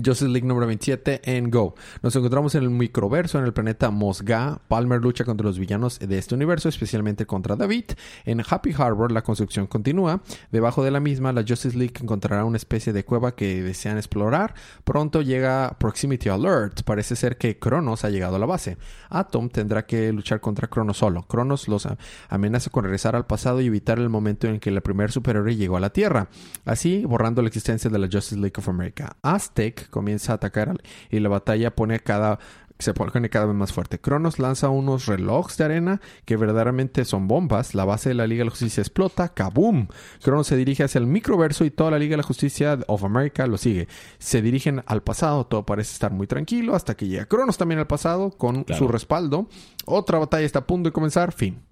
Justice 0.05 0.29
League 0.29 0.47
número 0.47 0.67
27 0.67 1.23
en 1.25 1.51
Go. 1.51 1.75
Nos 2.03 2.15
encontramos 2.15 2.55
en 2.55 2.63
el 2.63 2.71
microverso, 2.71 3.39
en 3.39 3.45
el 3.45 3.53
planeta 3.53 3.91
Mosga. 3.91 4.61
Palmer 4.69 5.01
lucha 5.01 5.25
contra 5.25 5.47
los 5.47 5.59
villanos 5.59 5.99
de 5.99 6.19
este 6.19 6.35
universo, 6.35 6.69
especialmente 6.69 7.27
contra 7.27 7.57
David. 7.57 7.85
En 8.25 8.43
Happy 8.47 8.75
Harbor 8.77 9.11
la 9.11 9.23
construcción 9.23 9.67
continúa. 9.67 10.23
Debajo 10.53 10.85
de 10.85 10.91
la 10.91 11.01
misma, 11.01 11.33
la 11.33 11.45
Justice 11.47 11.77
League 11.77 11.95
encontrará 12.01 12.45
una 12.45 12.59
especie 12.59 12.93
de 12.93 13.05
cueva 13.05 13.35
que 13.35 13.63
desean 13.63 13.97
explorar. 13.97 14.55
Pronto 14.85 15.23
llega 15.23 15.77
Proximity 15.79 16.29
Alert. 16.29 16.83
Parece 16.83 17.17
ser 17.17 17.39
que 17.39 17.59
Cronos 17.59 18.05
ha 18.05 18.11
llegado 18.11 18.37
a 18.37 18.39
la 18.39 18.47
base. 18.47 18.77
Atom 19.09 19.49
tendrá 19.49 19.87
que 19.87 20.13
luchar 20.13 20.41
contra 20.41 20.69
Cronos 20.69 20.99
solo. 20.99 21.23
Cronos 21.23 21.69
los 21.69 21.89
amenaza 22.29 22.71
con 22.71 22.85
regresar 22.85 23.17
al 23.17 23.27
pasado 23.27 23.61
y 23.61 23.67
evitar 23.67 23.99
el 23.99 24.09
momento 24.09 24.47
en 24.47 24.61
que 24.61 24.71
la 24.71 24.81
primer 24.81 25.11
superhéroe 25.11 25.57
llegó 25.57 25.77
a 25.77 25.81
la 25.81 25.91
Tierra. 25.91 26.29
Así, 26.65 27.05
borrando 27.07 27.43
la 27.43 27.49
existencia 27.49 27.91
de 27.91 27.99
la 27.99 28.09
Justice 28.11 28.37
League 28.37 28.55
of 28.59 28.69
America. 28.69 29.17
Aztec 29.23 29.86
comienza 29.89 30.33
a 30.33 30.37
atacar 30.37 30.77
y 31.11 31.21
la 31.21 31.29
batalla 31.29 31.75
pone 31.75 32.01
cada 32.01 32.39
se 32.79 32.93
pone 32.93 33.31
cada 33.31 33.47
vez 33.47 33.55
más 33.55 33.73
fuerte. 33.73 33.99
Cronos 33.99 34.39
lanza 34.39 34.69
unos 34.69 35.07
relojes 35.07 35.57
de 35.57 35.65
arena 35.65 36.01
que 36.27 36.37
verdaderamente 36.37 37.07
son 37.07 37.27
bombas. 37.27 37.75
La 37.75 37.87
base 37.87 38.11
de 38.11 38.15
la 38.15 38.27
Liga 38.27 38.41
de 38.41 38.45
la 38.47 38.51
Justicia 38.51 38.83
explota. 38.83 39.31
¡Kaboom! 39.31 39.89
Cronos 40.23 40.47
se 40.47 40.57
dirige 40.57 40.85
hacia 40.85 40.99
el 40.99 41.07
microverso 41.07 41.65
y 41.65 41.71
toda 41.71 41.93
la 41.93 41.99
Liga 41.99 42.11
de 42.13 42.17
la 42.19 42.23
Justicia 42.23 42.79
of 42.87 43.03
America 43.03 43.47
lo 43.47 43.57
sigue. 43.57 43.89
Se 44.19 44.43
dirigen 44.43 44.83
al 44.85 45.03
pasado. 45.03 45.47
Todo 45.47 45.65
parece 45.65 45.93
estar 45.95 46.13
muy 46.13 46.27
tranquilo 46.27 46.75
hasta 46.77 46.95
que 46.99 47.09
llega 47.09 47.25
Cronos 47.25 47.57
también 47.57 47.79
al 47.79 47.87
pasado 47.87 48.31
con 48.33 48.65
Claro. 48.65 48.79
su 48.79 48.89
respaldo. 48.89 49.49
Otra 49.87 50.19
batalla 50.19 50.45
está 50.45 50.59
a 50.59 50.67
punto 50.67 50.91
de 50.91 50.93
comenzar. 50.93 51.33
Fin. 51.33 51.63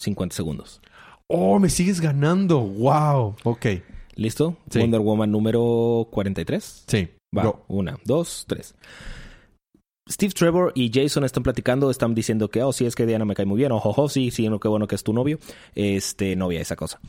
50 0.00 0.36
segundos. 0.36 0.82
Oh, 1.28 1.58
me 1.58 1.70
sigues 1.70 2.02
ganando. 2.02 2.60
Wow. 2.60 3.36
Ok. 3.44 3.66
¿Listo? 4.16 4.56
Sí. 4.70 4.80
Wonder 4.80 5.00
Woman 5.00 5.30
número 5.30 6.08
43. 6.10 6.84
Sí. 6.86 7.08
Va, 7.36 7.44
Go. 7.44 7.64
una, 7.68 7.98
dos, 8.04 8.44
tres. 8.46 8.74
Steve 10.08 10.32
Trevor 10.34 10.72
y 10.74 10.90
Jason 10.92 11.24
están 11.24 11.42
platicando, 11.42 11.90
están 11.90 12.14
diciendo 12.14 12.48
que, 12.48 12.62
oh, 12.62 12.72
sí, 12.72 12.84
es 12.84 12.94
que 12.94 13.06
Diana 13.06 13.24
me 13.24 13.34
cae 13.34 13.46
muy 13.46 13.56
bien, 13.56 13.72
ojo, 13.72 13.88
ojo, 13.88 14.08
sí, 14.08 14.30
sí, 14.30 14.48
no, 14.48 14.60
qué 14.60 14.68
bueno 14.68 14.86
que 14.86 14.94
es 14.94 15.02
tu 15.02 15.12
novio. 15.12 15.38
Este, 15.74 16.36
novia, 16.36 16.60
esa 16.60 16.76
cosa. 16.76 17.00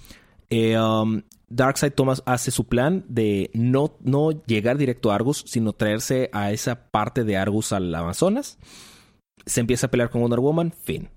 Eh, 0.49 0.79
um, 0.79 1.21
Darkseid 1.49 1.93
Thomas 1.93 2.23
hace 2.25 2.51
su 2.51 2.65
plan 2.65 3.03
de 3.07 3.49
no, 3.53 3.97
no 4.01 4.31
llegar 4.45 4.77
directo 4.77 5.11
a 5.11 5.15
Argus, 5.15 5.43
sino 5.45 5.73
traerse 5.73 6.29
a 6.31 6.51
esa 6.51 6.89
parte 6.89 7.23
de 7.23 7.37
Argus 7.37 7.73
al 7.73 7.93
Amazonas. 7.93 8.57
Se 9.45 9.59
empieza 9.59 9.87
a 9.87 9.91
pelear 9.91 10.09
con 10.09 10.21
Wonder 10.21 10.39
Woman, 10.39 10.71
fin. 10.71 11.09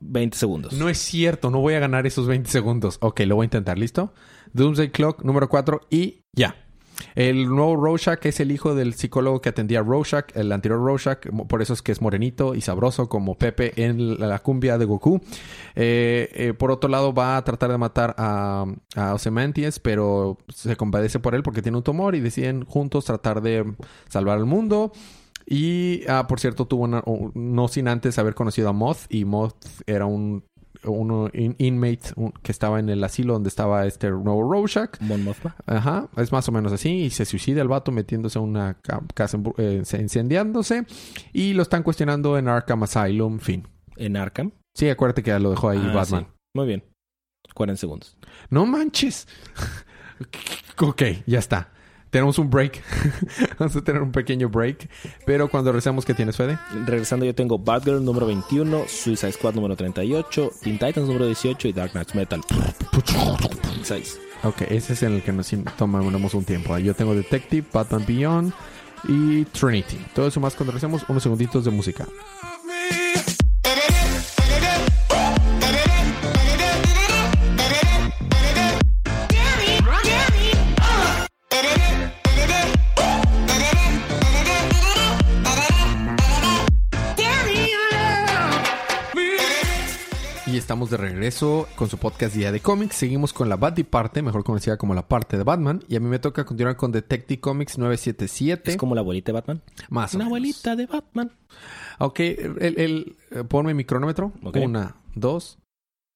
20 0.00 0.36
segundos. 0.36 0.72
No 0.72 0.88
es 0.88 0.98
cierto, 0.98 1.50
no 1.50 1.60
voy 1.60 1.74
a 1.74 1.78
ganar 1.78 2.06
esos 2.06 2.26
20 2.26 2.50
segundos. 2.50 2.98
Ok, 3.00 3.20
lo 3.20 3.36
voy 3.36 3.44
a 3.44 3.46
intentar, 3.46 3.78
¿listo? 3.78 4.12
Doomsday 4.52 4.90
Clock 4.90 5.22
número 5.22 5.48
4 5.48 5.82
y 5.90 6.24
ya. 6.32 6.56
El 7.14 7.48
nuevo 7.48 7.76
Rorschach 7.76 8.24
es 8.26 8.40
el 8.40 8.52
hijo 8.52 8.74
del 8.74 8.94
psicólogo 8.94 9.40
que 9.40 9.48
atendía 9.48 9.80
a 9.80 9.82
Rorschach, 9.82 10.26
el 10.34 10.52
anterior 10.52 10.80
Rorschach, 10.80 11.26
por 11.48 11.62
eso 11.62 11.72
es 11.72 11.82
que 11.82 11.92
es 11.92 12.00
morenito 12.00 12.54
y 12.54 12.60
sabroso 12.60 13.08
como 13.08 13.36
Pepe 13.36 13.72
en 13.84 14.18
la, 14.18 14.38
cumbia 14.40 14.78
de 14.78 14.84
Goku. 14.84 15.20
Eh, 15.74 16.28
eh, 16.34 16.54
por 16.54 16.70
otro 16.70 16.90
lado, 16.90 17.12
va 17.12 17.36
a 17.36 17.44
tratar 17.44 17.70
de 17.70 17.78
matar 17.78 18.14
a, 18.18 18.66
a 18.96 19.16
pero 19.82 20.38
se 20.48 20.76
compadece 20.76 21.18
por 21.20 21.34
él 21.34 21.42
porque 21.42 21.62
tiene 21.62 21.78
un 21.78 21.84
tumor 21.84 22.14
y 22.14 22.20
deciden 22.20 22.64
juntos 22.64 23.04
tratar 23.04 23.40
de 23.40 23.64
salvar 24.08 24.38
al 24.38 24.46
mundo. 24.46 24.92
Y, 25.52 26.02
ah, 26.08 26.26
por 26.28 26.38
cierto, 26.40 26.66
tuvo 26.66 26.84
una, 26.84 27.02
un- 27.04 27.32
no 27.34 27.66
sin 27.68 27.88
antes 27.88 28.18
haber 28.18 28.34
conocido 28.34 28.68
a 28.68 28.72
Moth. 28.72 29.00
Y 29.08 29.24
Moth 29.24 29.56
era 29.86 30.06
un, 30.06 30.44
in- 31.34 31.56
inmate 31.58 32.12
un- 32.14 32.30
que 32.42 32.52
estaba 32.52 32.78
en 32.78 32.88
el 32.88 33.02
asilo 33.02 33.32
donde 33.32 33.48
estaba 33.48 33.84
este 33.84 34.10
nuevo 34.10 34.48
Rorschach. 34.50 35.00
Mon 35.00 35.24
Mothma. 35.24 35.56
Ajá, 35.66 36.08
es 36.16 36.30
más 36.30 36.48
o 36.48 36.52
menos 36.52 36.72
así. 36.72 36.90
Y 36.90 37.10
se 37.10 37.24
suicida 37.24 37.60
el 37.62 37.68
vato 37.68 37.90
metiéndose 37.90 38.38
a 38.38 38.42
una 38.42 38.74
ca- 38.80 39.02
casa 39.14 39.38
eh, 39.58 39.82
se- 39.84 40.00
incendiándose. 40.00 40.86
Y 41.32 41.52
lo 41.54 41.62
están 41.62 41.82
cuestionando 41.82 42.38
en 42.38 42.46
Arkham 42.48 42.84
Asylum. 42.84 43.40
Fin. 43.40 43.66
En 43.96 44.16
Arkham. 44.16 44.52
Sí, 44.74 44.88
acuérdate 44.88 45.24
que 45.24 45.36
lo 45.40 45.50
dejó 45.50 45.68
ahí 45.70 45.82
Ah, 45.84 45.92
Batman. 45.92 46.26
sí. 46.30 46.36
Muy 46.54 46.66
bien. 46.68 46.84
40 47.54 47.80
segundos. 47.80 48.16
No 48.50 48.66
manches. 48.66 49.26
ok, 50.80 51.02
ya 51.26 51.38
está. 51.40 51.72
Tenemos 52.10 52.38
un 52.38 52.50
break. 52.50 52.82
Vamos 53.58 53.76
a 53.76 53.82
tener 53.82 54.02
un 54.02 54.12
pequeño 54.12 54.48
break. 54.48 54.88
Pero 55.24 55.48
cuando 55.48 55.70
regresemos, 55.70 56.04
¿qué 56.04 56.14
tienes, 56.14 56.36
Fede? 56.36 56.58
Regresando 56.84 57.24
yo 57.24 57.34
tengo 57.34 57.58
Batgirl 57.58 58.04
número 58.04 58.26
21, 58.26 58.84
Suicide 58.88 59.32
Squad 59.32 59.54
número 59.54 59.76
38, 59.76 60.50
Teen 60.62 60.78
Titans 60.78 61.06
número 61.06 61.26
18 61.26 61.68
y 61.68 61.72
Dark 61.72 61.92
Knight 61.92 62.12
Metal 62.14 62.40
6. 63.82 64.20
Ok, 64.42 64.62
ese 64.62 64.94
es 64.94 65.02
en 65.02 65.14
el 65.14 65.22
que 65.22 65.32
nos 65.32 65.50
tomamos 65.76 66.34
un 66.34 66.44
tiempo. 66.44 66.76
Yo 66.78 66.94
tengo 66.94 67.14
Detective, 67.14 67.66
Batman 67.72 68.04
Beyond 68.06 68.52
y 69.08 69.44
Trinity. 69.46 69.98
Todo 70.14 70.26
eso 70.26 70.40
más 70.40 70.54
cuando 70.54 70.72
regresemos 70.72 71.04
unos 71.08 71.22
segunditos 71.22 71.64
de 71.64 71.70
música. 71.70 72.06
Y 90.50 90.56
estamos 90.56 90.90
de 90.90 90.96
regreso 90.96 91.68
con 91.76 91.88
su 91.88 91.96
podcast 91.98 92.34
Día 92.34 92.50
de 92.50 92.58
Cómics. 92.60 92.96
Seguimos 92.96 93.32
con 93.32 93.48
la 93.48 93.56
Batty 93.56 93.84
parte, 93.84 94.20
mejor 94.20 94.42
conocida 94.42 94.76
como 94.78 94.94
la 94.94 95.06
parte 95.06 95.36
de 95.36 95.44
Batman. 95.44 95.84
Y 95.88 95.94
a 95.94 96.00
mí 96.00 96.08
me 96.08 96.18
toca 96.18 96.44
continuar 96.44 96.76
con 96.76 96.90
Detective 96.90 97.40
Comics 97.40 97.78
977. 97.78 98.72
Es 98.72 98.76
como 98.76 98.96
la 98.96 99.02
abuelita 99.02 99.30
de 99.30 99.34
Batman. 99.34 99.62
Más 99.90 100.12
o 100.12 100.16
Una 100.16 100.24
menos. 100.24 100.26
abuelita 100.38 100.74
de 100.76 100.86
Batman. 100.86 101.30
Ok, 102.00 102.20
el, 102.20 102.74
el- 102.78 103.16
eh, 103.30 103.44
ponme 103.46 103.74
mi 103.74 103.84
cronómetro. 103.84 104.32
Ok. 104.42 104.56
Una, 104.60 104.96
dos, 105.14 105.58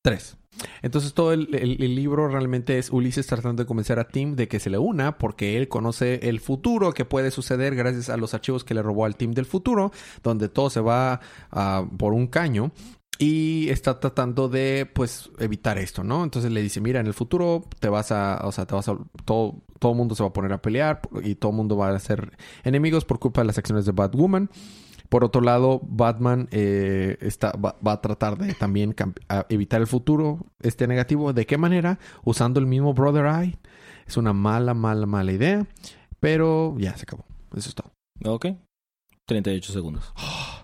tres. 0.03 0.37
Entonces 0.83 1.14
todo 1.14 1.33
el, 1.33 1.55
el- 1.55 1.81
el 1.83 1.95
libro 1.95 2.26
realmente 2.29 2.79
es 2.79 2.91
Ulises 2.91 3.26
tratando 3.29 3.62
de 3.62 3.67
convencer 3.69 4.00
a 4.00 4.09
Tim 4.09 4.35
de 4.35 4.49
que 4.49 4.59
se 4.59 4.71
le 4.71 4.79
una 4.79 5.17
porque 5.19 5.57
él 5.59 5.69
conoce 5.69 6.29
el 6.29 6.41
futuro 6.41 6.93
que 6.93 7.05
puede 7.05 7.31
suceder 7.31 7.76
gracias 7.76 8.09
a 8.09 8.17
los 8.17 8.35
archivos 8.35 8.64
que 8.64 8.75
le 8.75 8.83
robó 8.83 9.05
al 9.05 9.14
Tim 9.17 9.33
del 9.33 9.47
futuro, 9.47 9.93
donde 10.25 10.49
todo 10.49 10.71
se 10.71 10.81
va 10.81 11.21
por 11.99 12.14
un 12.14 12.26
caño. 12.26 12.73
Y 13.18 13.68
está 13.68 14.00
tratando 14.00 14.49
de, 14.49 14.90
pues, 14.92 15.30
evitar 15.38 15.78
esto, 15.78 16.02
¿no? 16.02 16.25
Entonces 16.25 16.50
le 16.50 16.62
dice, 16.62 16.80
mira, 16.80 17.00
en 17.00 17.06
el 17.06 17.14
futuro 17.14 17.64
te 17.78 17.88
vas 17.88 18.11
a, 18.11 18.40
o 18.44 18.50
sea, 18.50 18.66
te 18.66 18.75
vas 18.75 18.88
a, 18.88 18.99
todo, 19.25 19.62
todo 19.78 19.92
el 19.92 19.99
mundo 19.99 20.14
se 20.14 20.23
va 20.23 20.30
a 20.30 20.33
poner 20.33 20.52
a 20.52 20.61
pelear 20.61 21.00
y 21.23 21.37
todo 21.37 21.52
el 21.52 21.56
mundo 21.56 21.76
va 21.76 21.90
a 21.90 21.99
ser 22.00 22.37
enemigos 22.64 23.04
por 23.04 23.21
culpa 23.21 23.42
de 23.42 23.47
las 23.47 23.59
acciones 23.59 23.87
de 23.87 23.92
Batwoman. 23.92 24.50
Por 25.09 25.23
otro 25.23 25.42
lado, 25.42 25.80
Batman 25.85 26.49
eh, 26.50 27.16
está, 27.21 27.52
va, 27.52 27.76
va 27.87 27.92
a 27.92 28.00
tratar 28.00 28.37
de 28.37 28.52
también 28.54 28.97
evitar 29.49 29.80
el 29.80 29.87
futuro 29.87 30.47
este 30.61 30.88
negativo. 30.88 31.33
¿De 31.33 31.47
qué 31.47 31.56
manera? 31.56 32.00
Usando 32.25 32.59
el 32.59 32.66
mismo 32.66 32.94
Brother 32.94 33.26
Eye. 33.26 33.59
Es 34.06 34.16
una 34.16 34.33
mala, 34.33 34.75
mala, 34.75 35.06
mala 35.06 35.30
idea. 35.30 35.66
Pero 36.18 36.75
ya 36.78 36.97
se 36.97 37.02
acabó. 37.02 37.26
Eso 37.54 37.68
es 37.68 37.75
todo. 37.76 37.92
Ok. 38.25 38.47
38 39.26 39.73
segundos. 39.73 40.12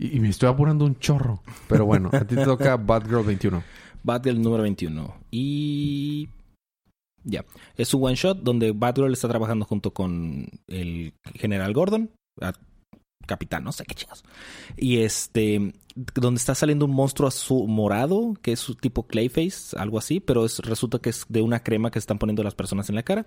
Y, 0.00 0.16
y 0.16 0.20
me 0.20 0.30
estoy 0.30 0.48
apurando 0.48 0.84
un 0.84 0.98
chorro. 0.98 1.42
Pero 1.68 1.84
bueno, 1.84 2.08
a 2.12 2.24
ti 2.24 2.34
te 2.34 2.44
toca 2.44 2.76
Batgirl 2.78 3.22
21. 3.22 3.62
Batgirl 4.02 4.40
número 4.42 4.62
21. 4.62 5.14
Y... 5.30 6.28
Ya. 7.22 7.44
Es 7.76 7.92
un 7.92 8.02
one 8.04 8.14
shot 8.16 8.38
donde 8.42 8.72
Batgirl 8.72 9.12
está 9.12 9.28
trabajando 9.28 9.66
junto 9.66 9.92
con 9.92 10.48
el 10.68 11.12
general 11.34 11.72
Gordon. 11.74 12.10
a- 12.40 12.52
capitán, 13.26 13.62
no 13.62 13.70
sé 13.70 13.84
qué 13.84 13.94
chingos. 13.94 14.24
Y 14.76 14.98
este... 15.02 15.72
Donde 16.14 16.38
está 16.38 16.54
saliendo 16.54 16.86
un 16.86 16.92
monstruo 16.94 17.28
azul 17.28 17.68
morado, 17.68 18.34
que 18.42 18.52
es 18.52 18.66
tipo 18.80 19.06
Clayface, 19.06 19.76
algo 19.78 19.98
así, 19.98 20.18
pero 20.18 20.44
es, 20.46 20.58
resulta 20.60 20.98
que 20.98 21.10
es 21.10 21.26
de 21.28 21.42
una 21.42 21.62
crema 21.62 21.90
que 21.90 21.98
están 21.98 22.18
poniendo 22.18 22.42
las 22.42 22.54
personas 22.54 22.88
en 22.88 22.94
la 22.94 23.02
cara. 23.02 23.26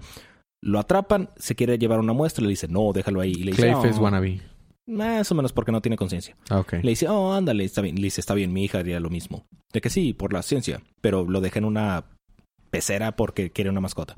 Lo 0.62 0.80
atrapan, 0.80 1.30
se 1.36 1.56
quiere 1.56 1.78
llevar 1.78 2.00
una 2.00 2.14
muestra, 2.14 2.42
le 2.44 2.50
dice, 2.50 2.68
no, 2.68 2.92
déjalo 2.94 3.22
ahí. 3.22 3.32
Y 3.32 3.44
le 3.44 3.52
dice, 3.52 3.64
Clayface 3.64 4.00
"Oh". 4.00 4.04
Wannabe. 4.04 4.42
Más 4.88 5.32
o 5.32 5.36
menos 5.36 5.54
porque 5.54 5.72
no 5.72 5.82
tiene 5.82 5.96
conciencia. 5.96 6.36
Ah, 6.50 6.60
ok. 6.60 6.74
Le 6.82 6.90
dice, 6.90 7.08
oh, 7.08 7.34
ándale, 7.34 7.64
está 7.64 7.82
bien. 7.82 7.96
Le 7.96 8.04
dice, 8.04 8.22
está 8.22 8.34
bien, 8.34 8.52
mi 8.52 8.66
hija 8.66 8.80
haría 8.80 9.00
lo 9.00 9.10
mismo. 9.10 9.46
De 9.72 9.82
que 9.82 9.90
sí, 9.90 10.14
por 10.14 10.34
la 10.34 10.42
ciencia. 10.44 10.82
Pero 11.02 11.26
lo 11.26 11.42
deja 11.42 11.60
en 11.60 11.66
una 11.66 12.06
pecera 12.70 13.16
porque 13.16 13.52
quiere 13.52 13.70
una 13.70 13.82
mascota. 13.82 14.16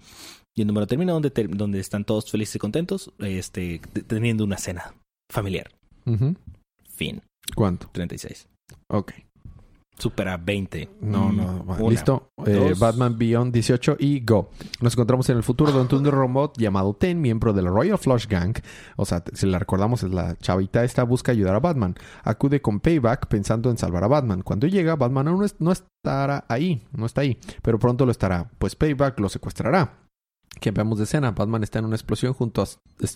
Y 0.56 0.62
el 0.62 0.68
número 0.68 0.88
termina 0.88 1.14
donde, 1.14 1.30
donde 1.50 1.80
están 1.80 2.06
todos 2.06 2.32
felices 2.32 2.56
y 2.56 2.60
contentos, 2.60 3.12
este, 3.20 3.82
teniendo 4.08 4.44
una 4.44 4.58
cena 4.58 4.96
familiar. 5.30 5.70
Ujú. 6.06 6.36
Fin. 6.96 7.22
¿Cuánto? 7.56 7.90
36. 7.92 8.48
Ok. 8.88 9.14
Supera 9.98 10.38
20. 10.38 10.90
No, 11.02 11.30
Mm, 11.30 11.38
no. 11.38 11.66
una, 11.80 11.90
Listo. 11.90 12.32
Eh. 12.46 12.74
Batman 12.78 13.18
Beyond 13.18 13.54
18 13.54 13.96
y 14.00 14.20
Go. 14.26 14.50
Nos 14.82 14.94
encontramos 14.94 15.30
en 15.30 15.38
el 15.38 15.44
futuro 15.44 15.72
donde 15.72 15.96
un 15.96 16.06
robot 16.06 16.58
llamado 16.58 16.94
Ten, 16.96 17.22
miembro 17.22 17.54
de 17.54 17.62
la 17.62 17.70
Royal 17.70 17.98
Flush 17.98 18.28
Gang, 18.28 18.56
o 18.98 19.06
sea, 19.06 19.24
si 19.34 19.46
la 19.48 19.58
recordamos 19.58 20.04
es 20.04 20.12
la 20.12 20.36
chavita 20.38 20.84
esta, 20.84 21.04
busca 21.04 21.32
ayudar 21.32 21.56
a 21.56 21.60
Batman. 21.60 21.96
Acude 22.24 22.62
con 22.62 22.80
Payback 22.82 23.28
pensando 23.28 23.70
en 23.70 23.78
salvar 23.78 24.04
a 24.04 24.08
Batman. 24.08 24.42
Cuando 24.42 24.68
llega, 24.68 24.96
Batman 24.96 25.30
aún 25.30 25.40
no 25.40 25.46
es- 25.46 25.56
no 25.60 25.72
estará 25.72 26.46
ahí, 26.50 26.86
no 26.92 27.06
está 27.06 27.22
ahí, 27.22 27.38
pero 27.62 27.80
pronto 27.80 28.06
lo 28.06 28.12
estará, 28.12 28.50
pues 28.60 28.76
Payback 28.76 29.20
lo 29.20 29.30
secuestrará. 29.30 29.94
Que 30.60 30.72
veamos 30.72 30.98
de 30.98 31.04
escena, 31.04 31.32
Batman 31.32 31.64
está 31.64 31.80
en 31.80 31.86
una 31.86 31.96
explosión 31.98 32.34
junto 32.34 32.62
a- 32.64 32.68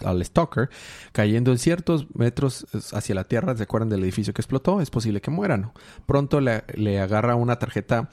al 0.09 0.23
Stalker, 0.25 0.69
cayendo 1.13 1.51
en 1.51 1.57
ciertos 1.57 2.05
metros 2.13 2.67
hacia 2.93 3.15
la 3.15 3.23
Tierra. 3.23 3.55
¿Se 3.55 3.63
acuerdan 3.63 3.87
del 3.89 4.03
edificio 4.03 4.33
que 4.33 4.41
explotó? 4.41 4.81
Es 4.81 4.89
posible 4.89 5.21
que 5.21 5.31
mueran. 5.31 5.71
Pronto 6.05 6.41
le, 6.41 6.63
le 6.75 6.99
agarra 6.99 7.35
una 7.35 7.57
tarjeta 7.57 8.09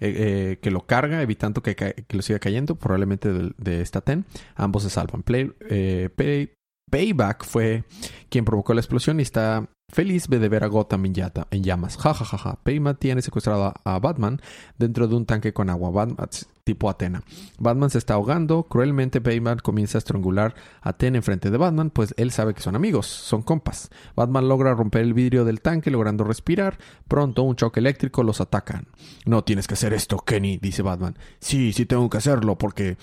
eh, 0.00 0.14
eh, 0.16 0.58
que 0.60 0.72
lo 0.72 0.86
carga, 0.86 1.22
evitando 1.22 1.62
que, 1.62 1.76
que 1.76 2.04
lo 2.16 2.22
siga 2.22 2.40
cayendo, 2.40 2.74
probablemente 2.74 3.32
de, 3.32 3.52
de 3.58 3.80
esta 3.80 4.00
TEN. 4.00 4.24
Ambos 4.56 4.82
se 4.82 4.90
salvan. 4.90 5.22
Eh, 5.28 6.08
Pay- 6.16 6.52
Payback 6.90 7.44
fue 7.44 7.84
quien 8.28 8.44
provocó 8.44 8.74
la 8.74 8.80
explosión 8.80 9.20
y 9.20 9.22
está 9.22 9.68
Feliz 9.94 10.26
ve 10.26 10.40
de 10.40 10.48
ver 10.48 10.64
a 10.64 10.66
Gotham 10.66 11.04
en, 11.04 11.14
llamas. 11.62 11.96
Ja, 11.98 12.12
ja, 12.14 12.24
ja, 12.24 12.36
ja. 12.36 12.58
Payman 12.64 12.96
tiene 12.96 13.22
secuestrado 13.22 13.72
a, 13.84 13.98
Batman 14.00 14.40
dentro 14.76 15.06
de 15.06 15.14
un 15.14 15.24
tanque 15.24 15.52
con 15.52 15.70
agua. 15.70 15.92
Batman, 15.92 16.28
tipo 16.64 16.90
Atena. 16.90 17.22
Batman 17.60 17.90
se 17.90 17.98
está 17.98 18.14
ahogando. 18.14 18.64
Cruelmente, 18.64 19.20
Payman 19.20 19.58
comienza 19.58 19.96
a 19.96 20.00
estrangular 20.00 20.56
a 20.82 20.88
Atena 20.88 21.18
enfrente 21.18 21.48
de 21.48 21.58
Batman, 21.58 21.90
pues 21.90 22.12
él 22.16 22.32
sabe 22.32 22.54
que 22.54 22.60
son 22.60 22.74
amigos, 22.74 23.06
son 23.06 23.42
compas. 23.42 23.88
Batman 24.16 24.48
logra 24.48 24.74
romper 24.74 25.02
el 25.02 25.14
vidrio 25.14 25.44
del 25.44 25.60
tanque, 25.60 25.92
logrando 25.92 26.24
respirar. 26.24 26.76
Pronto, 27.06 27.44
un 27.44 27.54
choque 27.54 27.78
eléctrico 27.78 28.24
los 28.24 28.40
atacan. 28.40 28.88
No 29.26 29.44
tienes 29.44 29.68
que 29.68 29.74
hacer 29.74 29.94
esto, 29.94 30.16
Kenny, 30.18 30.58
dice 30.58 30.82
Batman. 30.82 31.16
Sí, 31.38 31.72
sí 31.72 31.86
tengo 31.86 32.10
que 32.10 32.18
hacerlo, 32.18 32.58
porque 32.58 32.96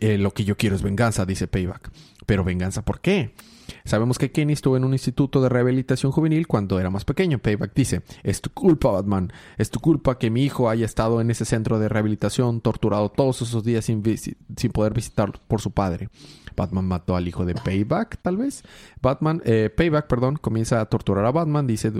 eh, 0.00 0.16
lo 0.16 0.32
que 0.32 0.44
yo 0.46 0.56
quiero 0.56 0.74
es 0.74 0.80
venganza, 0.80 1.26
dice 1.26 1.48
Payback. 1.48 1.90
Pero 2.24 2.44
venganza, 2.44 2.80
¿por 2.82 3.00
qué? 3.00 3.34
Sabemos 3.84 4.18
que 4.18 4.30
Kenny 4.30 4.52
estuvo 4.52 4.76
en 4.76 4.84
un 4.84 4.92
instituto 4.92 5.40
de 5.40 5.48
rehabilitación 5.48 6.12
juvenil 6.12 6.46
cuando 6.46 6.78
era 6.78 6.90
más 6.90 7.04
pequeño. 7.04 7.38
Payback 7.38 7.74
dice, 7.74 8.02
es 8.22 8.40
tu 8.40 8.50
culpa, 8.50 8.90
Batman. 8.90 9.32
Es 9.58 9.70
tu 9.70 9.80
culpa 9.80 10.18
que 10.18 10.30
mi 10.30 10.44
hijo 10.44 10.68
haya 10.68 10.84
estado 10.84 11.20
en 11.20 11.30
ese 11.30 11.44
centro 11.44 11.78
de 11.78 11.88
rehabilitación, 11.88 12.60
torturado 12.60 13.10
todos 13.10 13.42
esos 13.42 13.64
días 13.64 13.84
sin, 13.84 14.02
poder 14.72 14.94
visitar 14.94 15.32
por 15.48 15.60
su 15.60 15.70
padre. 15.70 16.08
Batman 16.56 16.86
mató 16.86 17.16
al 17.16 17.26
hijo 17.28 17.44
de 17.44 17.54
Payback, 17.54 18.18
tal 18.22 18.36
vez. 18.36 18.62
Batman, 19.00 19.42
eh, 19.44 19.70
Payback, 19.74 20.06
perdón, 20.06 20.36
comienza 20.36 20.80
a 20.80 20.86
torturar 20.86 21.24
a 21.24 21.30
Batman. 21.32 21.66
Dice 21.66 21.92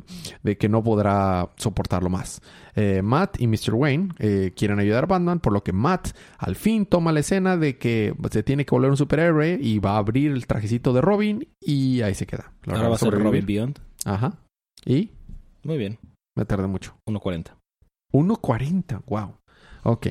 de 0.43 0.59
que 0.59 0.69
no 0.69 0.83
podrá 0.83 1.51
soportarlo 1.57 2.11
más. 2.11 2.41
Eh, 2.75 3.03
Matt 3.03 3.41
y 3.41 3.47
Mr. 3.47 3.75
Wayne 3.75 4.15
eh, 4.19 4.53
quieren 4.57 4.79
ayudar 4.79 5.05
a 5.05 5.07
Batman, 5.07 5.41
por 5.41 5.53
lo 5.53 5.63
que 5.63 5.73
Matt 5.73 6.17
al 6.39 6.57
fin 6.57 6.87
toma 6.87 7.13
la 7.13 7.21
escena 7.21 7.57
de 7.57 7.79
que 7.79 8.15
se 8.31 8.43
tiene 8.43 8.65
que 8.65 8.75
volver 8.75 8.91
un 8.91 8.97
superhéroe 8.97 9.59
y 9.61 9.79
va 9.79 9.93
a 9.93 9.99
abrir 9.99 10.31
el 10.33 10.47
trajecito 10.47 10.93
de 10.93 11.01
Robin 11.01 11.49
y 11.61 12.03
ahí 12.03 12.15
se 12.15 12.27
queda. 12.27 12.53
Ahora 12.67 12.89
va 12.89 12.95
a 12.95 12.99
ser. 12.99 13.13
Robin 13.13 13.45
Beyond. 13.45 13.79
Ajá. 14.05 14.39
Y 14.85 15.11
Muy 15.65 15.77
bien. 15.79 15.99
me 16.37 16.45
tardé 16.45 16.67
mucho. 16.67 16.97
1.40. 17.07 17.53
1.40. 18.13 19.03
Wow. 19.07 19.37
Ok. 19.83 20.09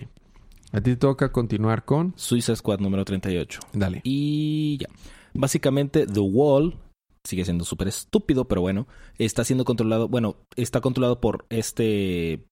A 0.71 0.81
ti 0.81 0.91
te 0.91 0.97
toca 0.97 1.31
continuar 1.31 1.85
con... 1.85 2.13
Suiza 2.15 2.55
Squad 2.55 2.79
número 2.79 3.05
38. 3.05 3.59
Dale. 3.73 4.01
Y 4.03 4.77
ya. 4.77 4.87
Básicamente, 5.33 6.05
The 6.05 6.19
Wall 6.19 6.77
sigue 7.23 7.45
siendo 7.45 7.65
súper 7.65 7.87
estúpido, 7.87 8.45
pero 8.45 8.61
bueno, 8.61 8.87
está 9.17 9.43
siendo 9.43 9.65
controlado, 9.65 10.07
bueno, 10.07 10.37
está 10.55 10.81
controlado 10.81 11.19
por 11.19 11.45
este 11.49 12.45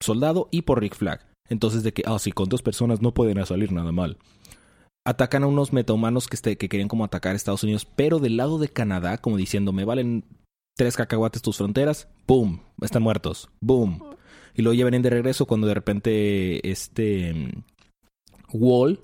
soldado 0.00 0.48
y 0.50 0.62
por 0.62 0.80
Rick 0.80 0.96
Flag. 0.96 1.26
Entonces, 1.48 1.82
de 1.82 1.92
que, 1.92 2.02
ah, 2.06 2.18
sí, 2.18 2.32
con 2.32 2.48
dos 2.48 2.62
personas 2.62 3.02
no 3.02 3.12
pueden 3.12 3.44
salir 3.46 3.72
nada 3.72 3.92
mal. 3.92 4.18
Atacan 5.04 5.42
a 5.42 5.48
unos 5.48 5.72
metahumanos 5.72 6.28
que, 6.28 6.36
este, 6.36 6.56
que 6.56 6.68
querían 6.68 6.88
como 6.88 7.04
atacar 7.04 7.32
a 7.32 7.36
Estados 7.36 7.64
Unidos, 7.64 7.84
pero 7.84 8.20
del 8.20 8.36
lado 8.36 8.58
de 8.58 8.68
Canadá, 8.68 9.18
como 9.18 9.36
diciendo, 9.36 9.72
me 9.72 9.84
valen 9.84 10.24
tres 10.76 10.96
cacahuates 10.96 11.42
tus 11.42 11.58
fronteras, 11.58 12.08
¡boom! 12.26 12.62
Están 12.80 13.02
muertos, 13.02 13.50
¡boom! 13.60 14.00
Y 14.54 14.62
luego 14.62 14.74
ya 14.74 14.84
vienen 14.84 15.02
de 15.02 15.10
regreso 15.10 15.46
cuando 15.46 15.66
de 15.66 15.74
repente 15.74 16.70
este 16.70 17.32
mm, 17.32 17.62
Wall, 18.52 18.98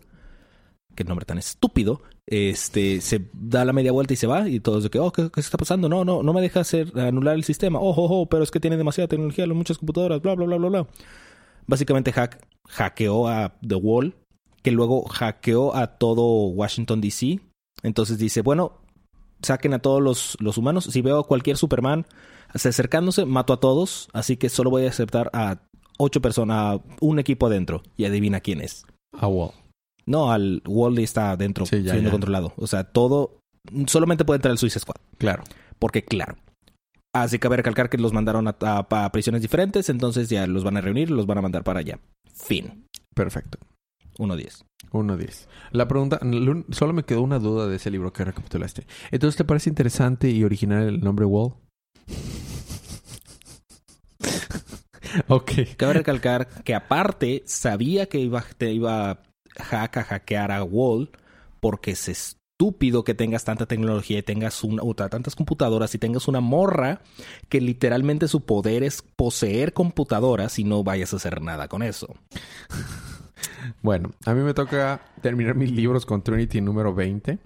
que 0.95 1.05
nombre 1.05 1.25
tan 1.25 1.39
estúpido, 1.39 2.03
este 2.27 3.01
se 3.01 3.31
da 3.33 3.65
la 3.65 3.73
media 3.73 3.93
vuelta 3.93 4.13
y 4.13 4.17
se 4.17 4.27
va 4.27 4.49
y 4.49 4.61
todos 4.61 4.83
de 4.83 4.91
que, 4.91 4.99
oh, 4.99 5.11
¿qué, 5.11 5.31
qué 5.31 5.41
está 5.41 5.57
pasando? 5.57 5.89
No, 5.89 6.05
no, 6.05 6.23
no 6.23 6.33
me 6.33 6.43
deja 6.43 6.61
hacer 6.61 6.93
anular 6.99 7.35
el 7.35 7.45
sistema. 7.45 7.79
Oh, 7.79 7.91
oh, 7.91 8.21
oh, 8.21 8.29
pero 8.29 8.43
es 8.43 8.51
que 8.51 8.61
tiene 8.61 8.77
demasiada 8.77 9.09
tecnología, 9.09 9.47
muchas 9.47 9.79
computadoras, 9.79 10.21
bla, 10.21 10.35
bla, 10.35 10.47
bla, 10.47 10.57
bla, 10.57 10.69
bla. 10.69 10.87
Básicamente 11.67 12.13
hack, 12.13 12.39
hackeó 12.69 13.29
a 13.29 13.55
The 13.67 13.77
Wall, 13.77 14.15
que 14.63 14.71
luego 14.71 15.05
hackeó 15.05 15.75
a 15.75 15.99
todo 15.99 16.49
Washington 16.49 17.01
DC. 17.01 17.41
Entonces 17.83 18.19
dice, 18.19 18.43
bueno, 18.43 18.81
saquen 19.43 19.75
a 19.75 19.79
todos 19.79 20.03
los, 20.03 20.37
los 20.41 20.59
humanos. 20.59 20.85
Si 20.85 21.03
veo 21.03 21.19
a 21.21 21.27
cualquier 21.27 21.57
Superman 21.57 22.07
acercándose, 22.53 23.25
mato 23.25 23.53
a 23.53 23.61
todos. 23.61 24.09
Así 24.13 24.37
que 24.37 24.49
solo 24.49 24.71
voy 24.71 24.87
a 24.87 24.89
aceptar 24.91 25.31
a 25.33 25.59
ocho 25.99 26.21
personas, 26.23 26.57
a 26.77 26.81
un 27.01 27.19
equipo 27.19 27.47
adentro. 27.47 27.83
Y 27.97 28.05
adivina 28.05 28.41
quién 28.41 28.61
es. 28.61 28.85
A 29.13 29.27
Wall. 29.27 29.51
No, 30.07 30.33
al 30.33 30.63
Wally 30.67 31.03
está 31.03 31.33
adentro, 31.33 31.67
Sí, 31.67 31.83
ya, 31.83 31.93
siendo 31.93 32.09
ya. 32.09 32.13
controlado. 32.13 32.53
O 32.57 32.67
sea, 32.67 32.85
todo. 32.85 33.39
Solamente 33.87 34.25
puede 34.25 34.37
entrar 34.39 34.53
el 34.53 34.59
Suicide 34.59 34.81
Squad. 34.81 34.97
Claro. 35.19 35.45
Porque, 35.79 36.03
claro. 36.05 36.37
Así 37.15 37.39
cabe 37.39 37.57
recalcar 37.57 37.91
que 37.91 37.99
los 37.99 38.13
mandaron 38.13 38.49
a, 38.49 38.57
a- 38.61 38.87
a 39.05 39.13
prisiones 39.13 39.43
diferentes. 39.43 39.89
Entonces 39.91 40.29
ya 40.31 40.47
los 40.47 40.65
van 40.65 40.77
a 40.77 40.81
reunir 40.81 41.11
y 41.11 41.13
los 41.13 41.27
van 41.27 41.39
a 41.39 41.43
mandar 41.43 41.65
para 41.65 41.81
allá. 41.81 41.99
Fin. 42.33 42.85
Perfecto. 43.15 43.59
1-10. 44.19 44.65
1.10. 44.93 45.47
La 45.73 45.89
pregunta, 45.89 46.19
lo- 46.23 46.65
solo 46.71 46.93
me 46.93 47.05
quedó 47.05 47.23
una 47.23 47.39
duda 47.39 47.67
de 47.67 47.77
ese 47.77 47.91
libro 47.91 48.13
que 48.13 48.25
recapitulaste. 48.25 48.87
Entonces, 49.11 49.37
¿te 49.37 49.45
parece 49.45 49.71
interesante 49.71 50.29
y 50.31 50.45
original 50.45 50.87
el 50.89 51.01
nombre 51.01 51.25
Wall? 51.25 51.55
ok. 55.29 55.53
Cabe 55.77 55.95
recalcar 55.95 56.49
que 56.65 56.75
aparte 56.75 57.43
sabía 57.47 58.07
que 58.07 58.19
iba, 58.19 58.45
te 58.57 58.73
iba 58.73 59.23
hack 59.59 59.97
a 59.99 60.05
hackear 60.05 60.53
a 60.53 60.63
Wall 60.65 61.11
porque 61.61 61.93
es 61.93 62.09
estúpido 62.09 63.05
que 63.05 63.15
tengas 63.15 63.45
tanta 63.45 63.67
tecnología 63.67 64.19
y 64.19 64.23
tengas 64.23 64.63
una, 64.65 64.83
o 64.83 64.95
tantas 64.95 65.35
computadoras 65.35 65.95
y 65.95 65.99
tengas 65.99 66.29
una 66.29 66.41
morra 66.41 67.01
que 67.49 67.61
literalmente 67.61 68.29
su 68.29 68.45
poder 68.45 68.83
es 68.83 69.03
poseer 69.17 69.73
computadoras 69.73 70.59
y 70.59 70.65
no 70.65 70.83
vayas 70.85 71.13
a 71.13 71.17
hacer 71.17 71.41
nada 71.43 71.69
con 71.69 71.83
eso. 71.83 72.15
Bueno, 73.83 74.11
a 74.25 74.35
mí 74.35 74.43
me 74.43 74.55
toca 74.55 75.01
terminar 75.21 75.55
mis 75.55 75.71
libros 75.71 76.07
con 76.07 76.23
Trinity 76.23 76.61
número 76.61 76.95
20. 76.95 77.39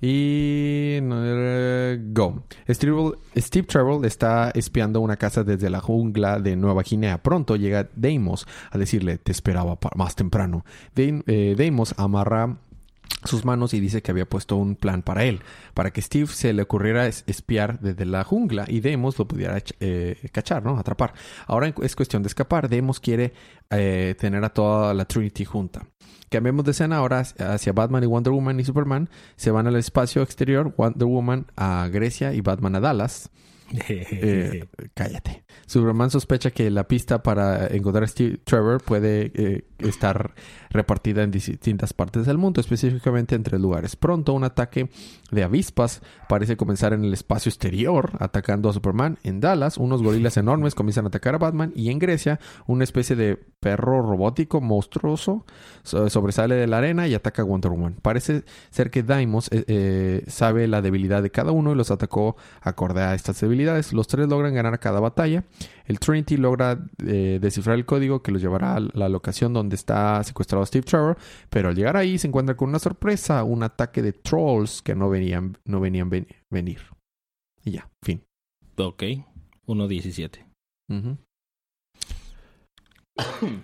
Y... 0.00 0.98
eh, 1.00 1.98
Go. 2.12 2.44
Steve, 2.68 3.66
Trevor 3.66 4.04
está 4.04 4.50
espiando 4.54 5.00
una 5.00 5.16
casa 5.16 5.44
desde 5.44 5.70
la 5.70 5.80
jungla 5.80 6.40
de 6.40 6.56
Nueva 6.56 6.82
Guinea. 6.82 7.22
Pronto 7.22 7.56
llega 7.56 7.88
Deimos 7.96 8.46
a 8.70 8.76
decirle, 8.76 9.16
te 9.16 9.32
esperaba 9.32 9.78
más 9.96 10.14
temprano. 10.14 10.64
Eh, 10.94 11.54
Deimos 11.56 11.94
amarra 11.96 12.58
sus 13.24 13.44
manos 13.44 13.72
y 13.74 13.80
dice 13.80 14.02
que 14.02 14.10
había 14.10 14.28
puesto 14.28 14.56
un 14.56 14.76
plan 14.76 15.02
para 15.02 15.24
él, 15.24 15.40
para 15.72 15.90
que 15.92 16.02
Steve 16.02 16.26
se 16.26 16.52
le 16.52 16.62
ocurriera 16.62 17.06
es- 17.06 17.24
espiar 17.26 17.80
desde 17.80 18.04
la 18.04 18.22
jungla 18.24 18.64
y 18.68 18.80
Deimos 18.80 19.18
lo 19.18 19.26
pudiera 19.26 19.62
eh, 19.80 20.28
cachar, 20.32 20.62
¿no? 20.62 20.78
Atrapar. 20.78 21.14
Ahora 21.46 21.72
es 21.82 21.96
cuestión 21.96 22.22
de 22.22 22.28
escapar. 22.28 22.68
Deimos 22.68 23.00
quiere 23.00 23.32
eh, 23.70 24.14
tener 24.18 24.44
a 24.44 24.50
toda 24.50 24.92
la 24.94 25.06
Trinity 25.06 25.44
junta. 25.44 25.86
Cambiemos 26.30 26.64
de 26.64 26.72
escena 26.72 26.96
ahora 26.96 27.20
hacia 27.20 27.72
Batman 27.72 28.02
y 28.02 28.06
Wonder 28.06 28.32
Woman 28.32 28.58
y 28.60 28.64
Superman. 28.64 29.08
Se 29.36 29.50
van 29.50 29.66
al 29.68 29.76
espacio 29.76 30.22
exterior, 30.22 30.74
Wonder 30.76 31.06
Woman 31.06 31.46
a 31.56 31.88
Grecia 31.92 32.32
y 32.34 32.40
Batman 32.40 32.76
a 32.76 32.80
Dallas. 32.80 33.30
Eh, 33.86 34.66
cállate. 34.94 35.44
Superman 35.66 36.10
sospecha 36.10 36.50
que 36.50 36.70
la 36.70 36.86
pista 36.86 37.22
para 37.22 37.66
encontrar 37.68 38.04
a 38.04 38.06
Steve 38.06 38.38
Trevor 38.44 38.82
puede 38.82 39.32
eh, 39.34 39.64
estar 39.78 40.34
repartida 40.70 41.22
en 41.22 41.30
distintas 41.30 41.92
partes 41.92 42.26
del 42.26 42.36
mundo, 42.38 42.60
específicamente 42.60 43.34
en 43.34 43.42
tres 43.42 43.60
lugares. 43.60 43.96
Pronto, 43.96 44.32
un 44.32 44.44
ataque 44.44 44.90
de 45.30 45.42
avispas 45.42 46.02
parece 46.28 46.56
comenzar 46.56 46.92
en 46.92 47.04
el 47.04 47.12
espacio 47.12 47.48
exterior, 47.50 48.10
atacando 48.18 48.68
a 48.68 48.72
Superman. 48.72 49.18
En 49.22 49.40
Dallas, 49.40 49.78
unos 49.78 50.02
gorilas 50.02 50.36
enormes 50.36 50.74
comienzan 50.74 51.04
a 51.06 51.08
atacar 51.08 51.34
a 51.34 51.38
Batman. 51.38 51.72
Y 51.74 51.90
en 51.90 51.98
Grecia, 51.98 52.40
una 52.66 52.84
especie 52.84 53.16
de 53.16 53.36
perro 53.60 54.02
robótico 54.02 54.60
monstruoso 54.60 55.46
so- 55.82 56.10
sobresale 56.10 56.54
de 56.56 56.66
la 56.66 56.78
arena 56.78 57.08
y 57.08 57.14
ataca 57.14 57.42
a 57.42 57.44
Wonder 57.44 57.70
Woman. 57.70 57.96
Parece 58.02 58.44
ser 58.70 58.90
que 58.90 59.02
Daimos 59.02 59.48
eh, 59.52 60.22
sabe 60.26 60.66
la 60.68 60.82
debilidad 60.82 61.22
de 61.22 61.30
cada 61.30 61.52
uno 61.52 61.72
y 61.72 61.76
los 61.76 61.90
atacó 61.90 62.36
acorde 62.60 63.02
a 63.02 63.14
estas 63.14 63.40
debilidades. 63.40 63.53
Los 63.92 64.06
tres 64.08 64.28
logran 64.28 64.54
ganar 64.54 64.78
cada 64.80 65.00
batalla. 65.00 65.44
El 65.86 65.98
Trinity 65.98 66.36
logra 66.36 66.78
eh, 67.06 67.38
descifrar 67.40 67.76
el 67.76 67.84
código 67.86 68.22
que 68.22 68.32
los 68.32 68.40
llevará 68.42 68.76
a 68.76 68.80
la 68.80 69.08
locación 69.08 69.52
donde 69.52 69.76
está 69.76 70.22
secuestrado 70.24 70.64
Steve 70.66 70.84
Trevor, 70.84 71.16
pero 71.50 71.68
al 71.68 71.74
llegar 71.76 71.96
ahí 71.96 72.18
se 72.18 72.26
encuentra 72.28 72.56
con 72.56 72.68
una 72.70 72.78
sorpresa, 72.78 73.44
un 73.44 73.62
ataque 73.62 74.02
de 74.02 74.12
trolls 74.12 74.82
que 74.82 74.94
no 74.94 75.08
venían, 75.10 75.56
no 75.64 75.80
venían 75.80 76.10
ven- 76.10 76.28
venir. 76.50 76.80
Y 77.64 77.72
ya, 77.72 77.88
fin. 78.02 78.22
ok. 78.76 79.02
1.17. 79.66 80.44
Ujú. 80.90 81.16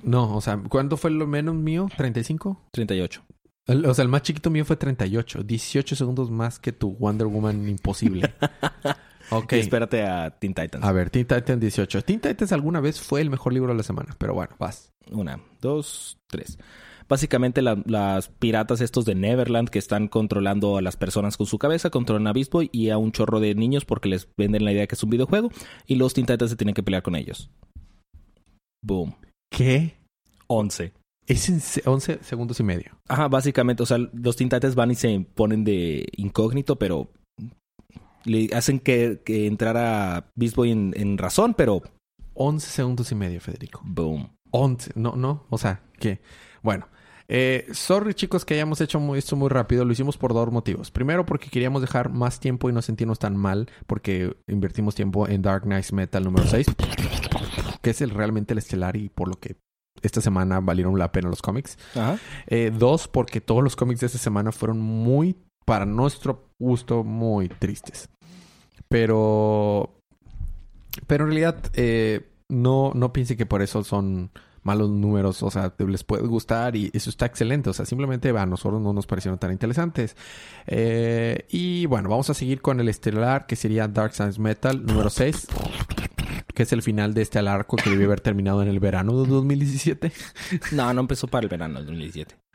No, 0.02 0.36
o 0.36 0.40
sea, 0.40 0.62
¿cuánto 0.68 0.96
fue 0.96 1.10
lo 1.10 1.26
menos 1.26 1.54
mío? 1.56 1.88
¿35? 1.96 2.56
38. 2.72 3.22
El- 3.66 3.84
o 3.86 3.92
sea, 3.94 4.02
el 4.04 4.08
más 4.08 4.22
chiquito 4.22 4.48
mío 4.50 4.64
fue 4.64 4.76
38. 4.76 5.42
18 5.42 5.96
segundos 5.96 6.30
más 6.30 6.58
que 6.58 6.72
tu 6.72 6.92
Wonder 6.96 7.26
Woman 7.26 7.68
imposible. 7.68 8.32
ok. 9.30 9.52
Y 9.54 9.56
espérate 9.60 10.02
a 10.04 10.30
Teen 10.38 10.54
Titans. 10.54 10.84
A 10.84 10.92
ver, 10.92 11.10
Teen 11.10 11.26
Titans 11.26 11.60
18. 11.60 12.02
Teen 12.02 12.20
Titans 12.20 12.52
alguna 12.52 12.80
vez 12.80 13.00
fue 13.00 13.20
el 13.20 13.30
mejor 13.30 13.52
libro 13.52 13.72
de 13.72 13.76
la 13.78 13.82
semana, 13.82 14.14
pero 14.18 14.34
bueno, 14.34 14.54
vas. 14.58 14.92
Una, 15.10 15.40
dos, 15.60 16.18
tres. 16.28 16.58
Básicamente 17.08 17.60
la- 17.62 17.82
las 17.86 18.28
piratas 18.28 18.80
estos 18.80 19.04
de 19.04 19.16
Neverland 19.16 19.68
que 19.68 19.80
están 19.80 20.06
controlando 20.06 20.76
a 20.76 20.82
las 20.82 20.96
personas 20.96 21.36
con 21.36 21.46
su 21.46 21.58
cabeza, 21.58 21.90
controlan 21.90 22.28
a 22.28 22.32
Beast 22.32 22.52
Boy 22.52 22.70
y 22.72 22.90
a 22.90 22.98
un 22.98 23.10
chorro 23.10 23.40
de 23.40 23.54
niños 23.56 23.84
porque 23.84 24.08
les 24.08 24.28
venden 24.36 24.64
la 24.64 24.72
idea 24.72 24.86
que 24.86 24.94
es 24.94 25.02
un 25.02 25.10
videojuego 25.10 25.50
y 25.86 25.96
los 25.96 26.14
Teen 26.14 26.26
Titans 26.26 26.50
se 26.52 26.56
tienen 26.56 26.74
que 26.74 26.84
pelear 26.84 27.02
con 27.02 27.16
ellos. 27.16 27.50
Boom. 28.84 29.14
¿Qué? 29.50 29.96
11. 30.46 30.92
Es 31.26 31.48
en 31.48 31.60
se- 31.60 31.82
11 31.84 32.18
segundos 32.22 32.60
y 32.60 32.62
medio. 32.62 32.96
Ajá, 33.08 33.28
básicamente, 33.28 33.82
o 33.82 33.86
sea, 33.86 33.98
los 33.98 34.36
Teen 34.36 34.48
Titans 34.48 34.74
van 34.74 34.90
y 34.92 34.94
se 34.94 35.26
ponen 35.34 35.64
de 35.64 36.06
incógnito, 36.16 36.76
pero 36.78 37.10
Le 38.24 38.50
hacen 38.54 38.78
que, 38.80 39.20
que 39.24 39.46
entrara 39.46 40.30
Beast 40.36 40.56
Boy 40.56 40.70
en, 40.72 40.92
en 40.96 41.16
razón, 41.18 41.54
pero 41.54 41.82
11 42.34 42.68
segundos 42.68 43.10
y 43.12 43.14
medio, 43.14 43.40
Federico. 43.40 43.80
boom. 43.84 44.30
11. 44.52 44.92
No, 44.96 45.14
no. 45.16 45.46
O 45.50 45.58
sea, 45.58 45.82
que... 45.98 46.20
Bueno. 46.62 46.88
Eh, 47.32 47.68
sorry 47.72 48.12
chicos 48.14 48.44
que 48.44 48.54
hayamos 48.54 48.80
hecho 48.80 48.98
muy- 48.98 49.16
esto 49.20 49.36
muy 49.36 49.48
rápido. 49.48 49.84
Lo 49.84 49.92
hicimos 49.92 50.18
por 50.18 50.34
dos 50.34 50.50
motivos. 50.50 50.90
Primero 50.90 51.24
porque 51.24 51.48
queríamos 51.48 51.80
dejar 51.80 52.10
más 52.10 52.40
tiempo 52.40 52.68
y 52.68 52.72
no 52.72 52.82
sentirnos 52.82 53.20
tan 53.20 53.36
mal. 53.36 53.68
Porque 53.86 54.36
invertimos 54.48 54.96
tiempo 54.96 55.28
en 55.28 55.40
Dark 55.42 55.62
Knights 55.62 55.92
Metal 55.92 56.24
número 56.24 56.46
6. 56.48 56.66
Que 57.82 57.90
es 57.90 58.00
el, 58.00 58.10
realmente 58.10 58.52
el 58.54 58.58
estelar 58.58 58.96
y 58.96 59.08
por 59.10 59.28
lo 59.28 59.36
que 59.38 59.54
esta 60.02 60.20
semana 60.20 60.58
valieron 60.60 60.98
la 60.98 61.12
pena 61.12 61.28
los 61.28 61.40
cómics. 61.42 61.78
Ajá. 61.94 62.18
Eh, 62.48 62.72
dos, 62.76 63.06
porque 63.06 63.40
todos 63.40 63.62
los 63.62 63.76
cómics 63.76 64.00
de 64.00 64.06
esta 64.06 64.18
semana 64.18 64.50
fueron 64.50 64.80
muy, 64.80 65.36
para 65.64 65.86
nuestro 65.86 66.49
gusto, 66.60 67.02
muy 67.02 67.48
tristes. 67.48 68.08
Pero, 68.88 69.90
pero 71.06 71.24
en 71.24 71.30
realidad, 71.30 71.56
eh, 71.74 72.28
no, 72.48 72.92
no 72.94 73.12
piense 73.12 73.36
que 73.36 73.46
por 73.46 73.62
eso 73.62 73.82
son 73.82 74.30
malos 74.62 74.90
números. 74.90 75.42
O 75.42 75.50
sea, 75.50 75.72
les 75.78 76.04
puede 76.04 76.26
gustar 76.26 76.76
y 76.76 76.90
eso 76.92 77.10
está 77.10 77.26
excelente. 77.26 77.70
O 77.70 77.72
sea, 77.72 77.86
simplemente 77.86 78.30
a 78.30 78.46
nosotros 78.46 78.80
no 78.80 78.92
nos 78.92 79.06
parecieron 79.06 79.38
tan 79.38 79.52
interesantes. 79.52 80.16
Eh, 80.66 81.46
y 81.50 81.86
bueno, 81.86 82.08
vamos 82.08 82.30
a 82.30 82.34
seguir 82.34 82.60
con 82.60 82.80
el 82.80 82.88
estelar, 82.88 83.46
que 83.46 83.56
sería 83.56 83.88
Dark 83.88 84.14
Science 84.14 84.40
Metal 84.40 84.84
número 84.84 85.10
6. 85.10 85.46
Que 86.54 86.64
es 86.64 86.72
el 86.72 86.82
final 86.82 87.14
de 87.14 87.22
este 87.22 87.38
arco 87.38 87.76
que 87.76 87.90
debió 87.90 88.06
haber 88.06 88.20
terminado 88.20 88.62
en 88.62 88.68
el 88.68 88.80
verano 88.80 89.22
de 89.22 89.28
2017. 89.28 90.12
No, 90.72 90.92
no 90.92 91.00
empezó 91.00 91.26
para 91.26 91.44
el 91.44 91.48
verano 91.48 91.76
del 91.76 91.86
2017. 91.86 92.49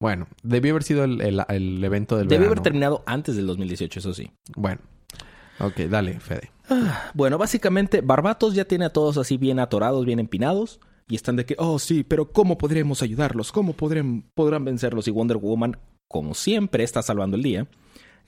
Bueno, 0.00 0.28
debió 0.42 0.72
haber 0.72 0.84
sido 0.84 1.04
el, 1.04 1.20
el- 1.20 1.44
el 1.48 1.82
evento 1.84 2.16
del 2.16 2.28
Debió 2.28 2.40
verano. 2.40 2.52
haber 2.52 2.62
terminado 2.62 3.02
antes 3.06 3.36
del 3.36 3.46
2018, 3.46 3.98
eso 3.98 4.14
sí. 4.14 4.30
Bueno. 4.56 4.80
Ok, 5.60 5.76
dale, 5.90 6.20
Fede. 6.20 6.52
Bueno, 7.14 7.36
básicamente, 7.36 8.00
Barbatos 8.00 8.54
ya 8.54 8.64
tiene 8.64 8.84
a 8.84 8.92
todos 8.92 9.18
así 9.18 9.36
bien 9.38 9.58
atorados, 9.58 10.04
bien 10.06 10.20
empinados. 10.20 10.78
Y 11.08 11.16
están 11.16 11.34
de 11.36 11.44
que, 11.46 11.56
oh 11.58 11.78
sí, 11.80 12.04
pero 12.04 12.30
¿cómo 12.32 12.58
podremos 12.58 13.02
ayudarlos? 13.02 13.50
¿Cómo 13.50 13.72
podrán, 13.72 14.24
podrán 14.34 14.64
vencerlos? 14.64 15.08
Y 15.08 15.10
Wonder 15.10 15.38
Woman, 15.38 15.78
como 16.06 16.34
siempre, 16.34 16.84
está 16.84 17.02
salvando 17.02 17.36
el 17.36 17.42
día. 17.42 17.66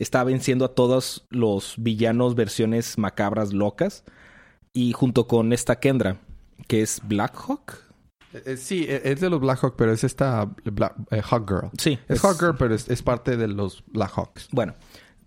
Está 0.00 0.24
venciendo 0.24 0.64
a 0.64 0.74
todos 0.74 1.26
los 1.30 1.74
villanos 1.76 2.34
versiones 2.34 2.98
macabras 2.98 3.52
locas. 3.52 4.02
Y 4.72 4.92
junto 4.92 5.28
con 5.28 5.52
esta 5.52 5.78
Kendra, 5.78 6.16
que 6.66 6.80
es 6.82 7.00
Blackhawk. 7.04 7.74
Eh, 8.32 8.56
sí, 8.56 8.84
eh, 8.88 9.02
es 9.04 9.20
de 9.20 9.28
los 9.30 9.40
Blackhawks, 9.40 9.74
pero 9.76 9.92
es 9.92 10.04
esta 10.04 10.44
Black, 10.64 10.94
eh, 11.10 11.20
Hawk 11.28 11.48
Girl. 11.48 11.70
Sí, 11.78 11.98
Es 12.08 12.22
Hawk 12.24 12.38
Girl, 12.38 12.56
pero 12.58 12.74
es, 12.74 12.88
es 12.88 13.02
parte 13.02 13.36
de 13.36 13.48
los 13.48 13.82
Blackhawks. 13.88 14.48
Bueno, 14.52 14.74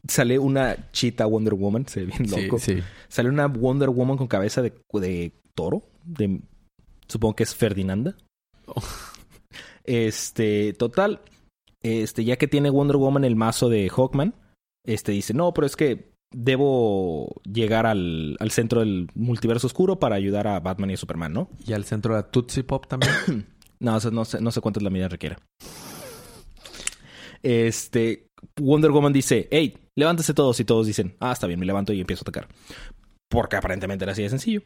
sale 0.07 0.39
una 0.39 0.91
chita 0.91 1.25
Wonder 1.25 1.53
Woman, 1.53 1.87
se 1.87 2.01
ve 2.01 2.05
bien 2.07 2.27
Sí, 2.29 2.41
loco. 2.43 2.59
sí. 2.59 2.79
Sale 3.09 3.29
una 3.29 3.47
Wonder 3.47 3.89
Woman 3.89 4.17
con 4.17 4.27
cabeza 4.27 4.61
de, 4.61 4.73
de 4.93 5.33
toro. 5.53 5.83
De, 6.05 6.41
supongo 7.07 7.35
que 7.35 7.43
es 7.43 7.53
Ferdinanda. 7.55 8.15
Oh. 8.67 8.81
Este, 9.83 10.73
total. 10.73 11.21
Este, 11.81 12.23
ya 12.23 12.37
que 12.37 12.47
tiene 12.47 12.69
Wonder 12.69 12.95
Woman 12.97 13.25
el 13.25 13.35
mazo 13.35 13.67
de 13.67 13.89
Hawkman, 13.89 14.33
este 14.85 15.11
dice, 15.11 15.33
no, 15.33 15.53
pero 15.53 15.67
es 15.67 15.75
que 15.75 16.12
debo 16.33 17.41
llegar 17.43 17.85
al, 17.85 18.35
al 18.39 18.51
centro 18.51 18.79
del 18.81 19.07
multiverso 19.15 19.67
oscuro 19.67 19.99
para 19.99 20.15
ayudar 20.15 20.47
a 20.47 20.59
Batman 20.59 20.89
y 20.91 20.93
a 20.93 20.97
Superman, 20.97 21.31
¿no? 21.33 21.49
Y 21.65 21.73
al 21.73 21.85
centro 21.85 22.15
de 22.15 22.23
Tootsie 22.23 22.63
Pop 22.63 22.87
también. 22.87 23.13
No, 23.79 23.99
no 23.99 24.23
sé, 24.23 24.39
no 24.39 24.49
sé 24.49 24.61
cuántas 24.61 24.81
la 24.81 24.89
medida 24.89 25.09
requiera. 25.09 25.37
Este, 27.41 28.27
Wonder 28.57 28.91
Woman 28.91 29.11
dice, 29.11 29.47
hey, 29.51 29.77
levántese 29.95 30.33
todos 30.33 30.59
y 30.61 30.63
todos 30.65 30.87
dicen, 30.87 31.15
ah, 31.19 31.33
está 31.33 31.47
bien, 31.47 31.59
me 31.59 31.65
levanto 31.65 31.91
y 31.91 31.99
empiezo 31.99 32.21
a 32.21 32.23
atacar. 32.29 32.47
Porque 33.29 33.57
aparentemente 33.57 34.05
era 34.05 34.13
así 34.13 34.21
de 34.23 34.29
sencillo. 34.29 34.61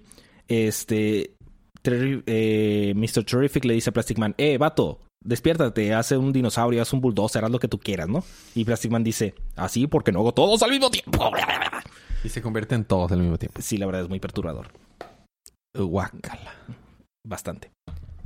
Este, 0.48 1.36
Terri- 1.84 2.22
eh, 2.28 2.94
Mr. 2.96 3.24
Terrific 3.24 3.66
le 3.66 3.74
dice 3.74 3.90
a 3.90 3.94
Plastic 3.94 4.18
Man, 4.20 4.36
eh, 4.38 4.58
vato, 4.60 5.02
despiértate, 5.28 5.94
hace 5.94 6.18
un 6.18 6.32
dinosaurio, 6.32 6.82
haz 6.82 6.94
un 6.94 7.02
bulldozer, 7.02 7.44
haz 7.44 7.52
lo 7.52 7.60
que 7.60 7.68
tú 7.68 7.80
quieras, 7.80 8.08
¿no? 8.08 8.24
Y 8.56 8.64
Plastic 8.64 8.92
Man 8.92 9.04
dice, 9.04 9.36
así 9.56 9.86
porque 9.86 10.12
no 10.12 10.20
hago 10.20 10.34
todos 10.34 10.64
al 10.64 10.72
mismo 10.72 10.90
tiempo. 10.90 11.32
y 12.24 12.30
se 12.30 12.42
convierte 12.42 12.76
en 12.76 12.86
todos 12.86 13.12
al 13.12 13.20
mismo 13.20 13.38
tiempo. 13.38 13.62
Sí, 13.62 13.78
la 13.78 13.86
verdad 13.86 14.04
es 14.04 14.10
muy 14.10 14.20
perturbador. 14.20 14.72
Guácala. 15.78 16.54
Bastante. 17.26 17.72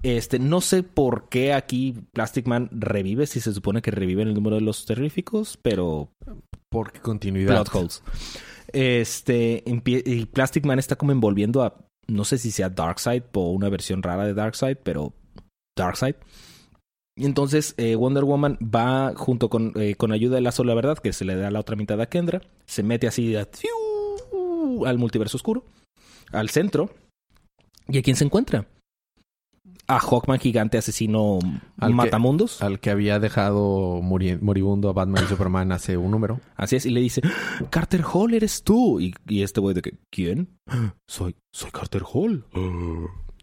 Este, 0.04 0.40
no 0.40 0.62
sé 0.62 0.84
por 0.84 1.28
qué 1.30 1.54
aquí 1.54 1.96
Plastic 2.14 2.48
Man 2.48 2.70
revive, 2.72 3.28
si 3.28 3.40
se 3.40 3.54
supone 3.54 3.82
que 3.82 3.92
revive 3.92 4.22
en 4.22 4.30
el 4.30 4.34
número 4.34 4.56
de 4.56 4.62
los 4.62 4.86
terríficos, 4.86 5.58
pero 5.62 6.10
Porque 6.70 7.00
continuidad. 7.00 7.64
plot 7.64 7.76
holes. 7.76 8.04
Este, 8.74 9.64
y 9.66 10.26
Plastic 10.28 10.66
Man 10.66 10.80
está 10.80 10.96
como 10.96 11.12
envolviendo 11.12 11.64
a, 11.64 11.76
no 12.08 12.26
sé 12.26 12.38
si 12.38 12.52
sea 12.52 12.70
Darkseid 12.70 13.24
o 13.34 13.52
una 13.52 13.70
versión 13.70 14.02
rara 14.02 14.26
de 14.26 14.34
Darkseid, 14.34 14.78
pero 14.84 15.14
Darkseid. 15.78 16.16
Y 17.18 17.26
entonces 17.26 17.74
eh, 17.78 17.96
Wonder 17.96 18.24
Woman 18.24 18.58
va 18.64 19.14
junto 19.16 19.50
con, 19.50 19.74
eh, 19.76 19.96
con 19.96 20.12
ayuda 20.12 20.36
de 20.36 20.42
la 20.42 20.52
sola 20.52 20.74
verdad, 20.74 20.98
que 20.98 21.12
se 21.14 21.26
le 21.26 21.36
da 21.36 21.52
la 21.52 21.60
otra 21.60 21.76
mitad 21.76 22.00
a 22.00 22.06
Kendra, 22.08 22.42
se 22.66 22.84
mete 22.84 23.08
así 23.08 23.36
a- 23.36 23.46
¡fiu! 23.46 24.86
al 24.86 24.98
multiverso 24.98 25.38
oscuro, 25.38 25.66
al 26.32 26.50
centro. 26.50 26.90
¿Y 27.88 27.98
a 27.98 28.02
quién 28.02 28.16
se 28.16 28.24
encuentra? 28.24 28.66
A 29.88 30.00
Hawkman 30.00 30.40
gigante 30.40 30.78
asesino 30.78 31.40
Al 31.78 31.90
que- 31.90 31.96
matamundos. 31.96 32.62
Al 32.62 32.80
que 32.80 32.90
había 32.90 33.20
dejado 33.20 34.00
muri- 34.02 34.38
moribundo 34.42 34.88
a 34.90 34.94
Batman 34.94 35.26
y 35.26 35.28
Superman 35.28 35.72
hace 35.74 35.98
un 35.98 36.12
número. 36.12 36.40
Así 36.56 36.78
es, 36.78 36.86
y 36.86 36.92
le 36.92 37.02
dice, 37.02 37.22
Carter 37.70 38.04
Hall 38.12 38.34
eres 38.34 38.64
tú. 38.64 39.02
Y, 39.02 39.14
y 39.28 39.44
este 39.44 39.60
güey 39.60 39.76
de 39.76 39.82
que, 39.82 39.98
¿quién? 40.10 40.48
Soy, 41.10 41.36
soy 41.54 41.72
Carter 41.72 42.04
Hall. 42.14 42.46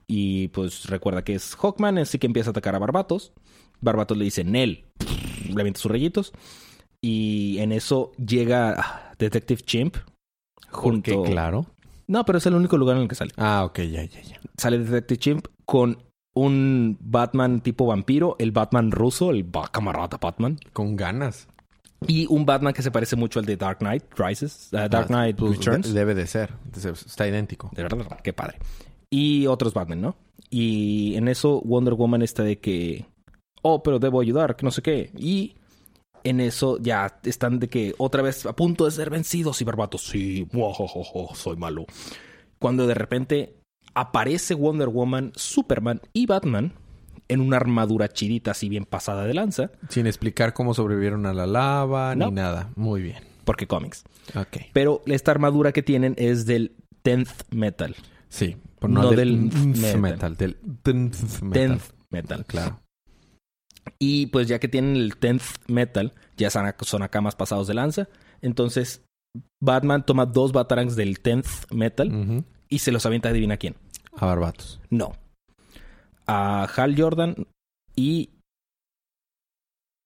Y 0.07 0.49
pues 0.49 0.87
recuerda 0.87 1.23
que 1.23 1.35
es 1.35 1.55
Hawkman, 1.55 1.99
así 1.99 2.19
que 2.19 2.27
empieza 2.27 2.49
a 2.49 2.53
atacar 2.53 2.75
a 2.75 2.79
Barbatos. 2.79 3.33
Barbatos 3.81 4.17
le 4.17 4.25
dice, 4.25 4.45
Nel. 4.45 4.85
Le 5.49 5.61
avienta 5.61 5.81
sus 5.81 5.91
rayitos. 5.91 6.33
Y 7.01 7.59
en 7.59 7.73
eso 7.73 8.13
llega 8.17 8.75
ah, 8.79 9.13
Detective 9.19 9.63
Chimp. 9.63 9.97
Junto... 10.71 11.13
Porque, 11.15 11.31
claro. 11.31 11.67
No, 12.07 12.25
pero 12.25 12.39
es 12.39 12.47
el 12.47 12.55
único 12.55 12.77
lugar 12.79 12.97
en 12.97 13.03
el 13.03 13.09
que 13.09 13.15
sale. 13.15 13.33
Ah, 13.37 13.65
ok, 13.65 13.81
ya, 13.81 14.03
ya, 14.05 14.21
ya. 14.23 14.41
Sale 14.57 14.79
Detective 14.79 15.19
Chimp 15.19 15.47
con 15.65 15.99
un 16.35 16.97
Batman 17.01 17.61
tipo 17.61 17.87
vampiro, 17.87 18.37
el 18.39 18.53
Batman 18.53 18.91
ruso, 18.91 19.31
el 19.31 19.47
camarada 19.71 20.19
Batman. 20.21 20.59
Con 20.73 20.97
ganas. 20.97 21.49
Y 22.07 22.27
un 22.27 22.47
Batman 22.47 22.73
que 22.73 22.83
se 22.83 22.91
parece 22.91 23.17
mucho 23.17 23.41
al 23.41 23.45
de 23.45 23.57
Dark 23.57 23.79
Knight 23.79 24.05
Rises, 24.17 24.69
uh, 24.73 24.77
Dark 24.89 24.95
Ah, 24.95 25.07
Knight 25.07 25.37
pues, 25.37 25.59
Returns. 25.59 25.89
de- 25.89 25.99
debe 25.99 26.15
de 26.15 26.27
ser. 26.27 26.55
Está 26.75 27.27
idéntico. 27.27 27.71
De 27.75 27.83
verdad, 27.83 28.21
qué 28.23 28.33
padre. 28.33 28.59
Y 29.11 29.47
otros 29.47 29.75
Batman, 29.75 30.01
¿no? 30.01 30.17
Y 30.49 31.15
en 31.17 31.29
eso 31.29 31.61
Wonder 31.65 31.95
Woman 31.95 32.23
está 32.23 32.43
de 32.43 32.59
que, 32.59 33.07
oh, 33.63 33.83
pero 33.83 33.99
debo 33.99 34.21
ayudar, 34.21 34.57
que 34.57 34.65
no 34.65 34.71
sé 34.71 34.83
qué. 34.83 35.11
Y 35.17 35.55
en 36.25 36.41
eso 36.41 36.79
ya 36.81 37.19
están 37.25 37.59
de 37.59 37.69
que 37.69 37.95
otra 37.99 38.23
vez 38.23 38.45
a 38.47 38.55
punto 38.55 38.85
de 38.85 38.91
ser 38.91 39.11
vencidos 39.11 39.61
y 39.61 39.65
Barbatos, 39.65 40.03
sí, 40.07 40.47
muajajaja, 40.53 41.35
soy 41.35 41.57
malo. 41.57 41.87
Cuando 42.59 42.87
de 42.87 42.95
repente 42.95 43.55
aparece 43.95 44.55
Wonder 44.55 44.89
Woman, 44.89 45.33
Superman 45.37 46.01
y 46.13 46.27
Batman 46.27 46.73
en 47.29 47.41
una 47.41 47.57
armadura 47.59 48.09
chidita 48.09 48.53
así 48.53 48.69
bien 48.69 48.85
pasada 48.85 49.25
de 49.25 49.35
lanza, 49.35 49.71
Sin 49.91 50.07
explicar 50.07 50.55
cómo 50.55 50.73
sobrevivieron 50.75 51.27
a 51.27 51.35
la 51.35 51.47
lava 51.47 52.15
No. 52.15 52.27
ni 52.27 52.33
nada. 52.33 52.71
Muy 52.75 53.03
bien. 53.03 53.23
porque 53.45 53.67
cómics. 53.67 54.05
Ok. 54.35 54.59
Pero 54.73 55.03
esta 55.07 55.31
armadura 55.31 55.73
que 55.73 55.83
tienen 55.83 56.15
es 56.19 56.47
del 56.47 56.73
10th 57.05 57.45
Metal. 57.51 57.95
Sí. 58.29 58.57
pero 58.79 58.93
No 58.93 59.03
no, 59.05 59.11
del 59.11 59.49
del, 59.51 59.67
metal. 59.77 60.01
metal. 60.01 60.37
Del 60.37 60.57
tenth 60.83 61.43
metal. 61.43 61.79
10th 61.79 61.81
Metal. 62.11 62.45
Claro. 62.47 62.81
Y 63.99 64.27
pues 64.27 64.49
ya 64.49 64.59
que 64.59 64.69
tienen 64.69 64.97
el 64.97 65.19
10th 65.19 65.59
Metal, 65.69 66.13
ya 66.37 66.51
son, 66.51 66.67
ac- 66.67 66.85
son 66.85 67.03
acá 67.03 67.21
más 67.21 67.37
pasados 67.37 67.67
de 67.69 67.75
lanza. 67.75 68.09
Entonces, 68.43 69.03
Batman 69.63 70.05
toma 70.07 70.27
dos 70.27 70.53
Batarangs 70.53 70.97
del 70.97 71.23
10th 71.23 71.73
Metal 71.75 72.45
y 72.69 72.79
se 72.81 72.93
los 72.93 73.05
avienta, 73.07 73.29
adivina 73.31 73.57
quién. 73.57 73.77
A 74.17 74.27
barbatos. 74.27 74.81
No. 74.91 75.13
A 76.27 76.65
Hal 76.65 76.95
Jordan 77.01 77.35
y 77.97 78.31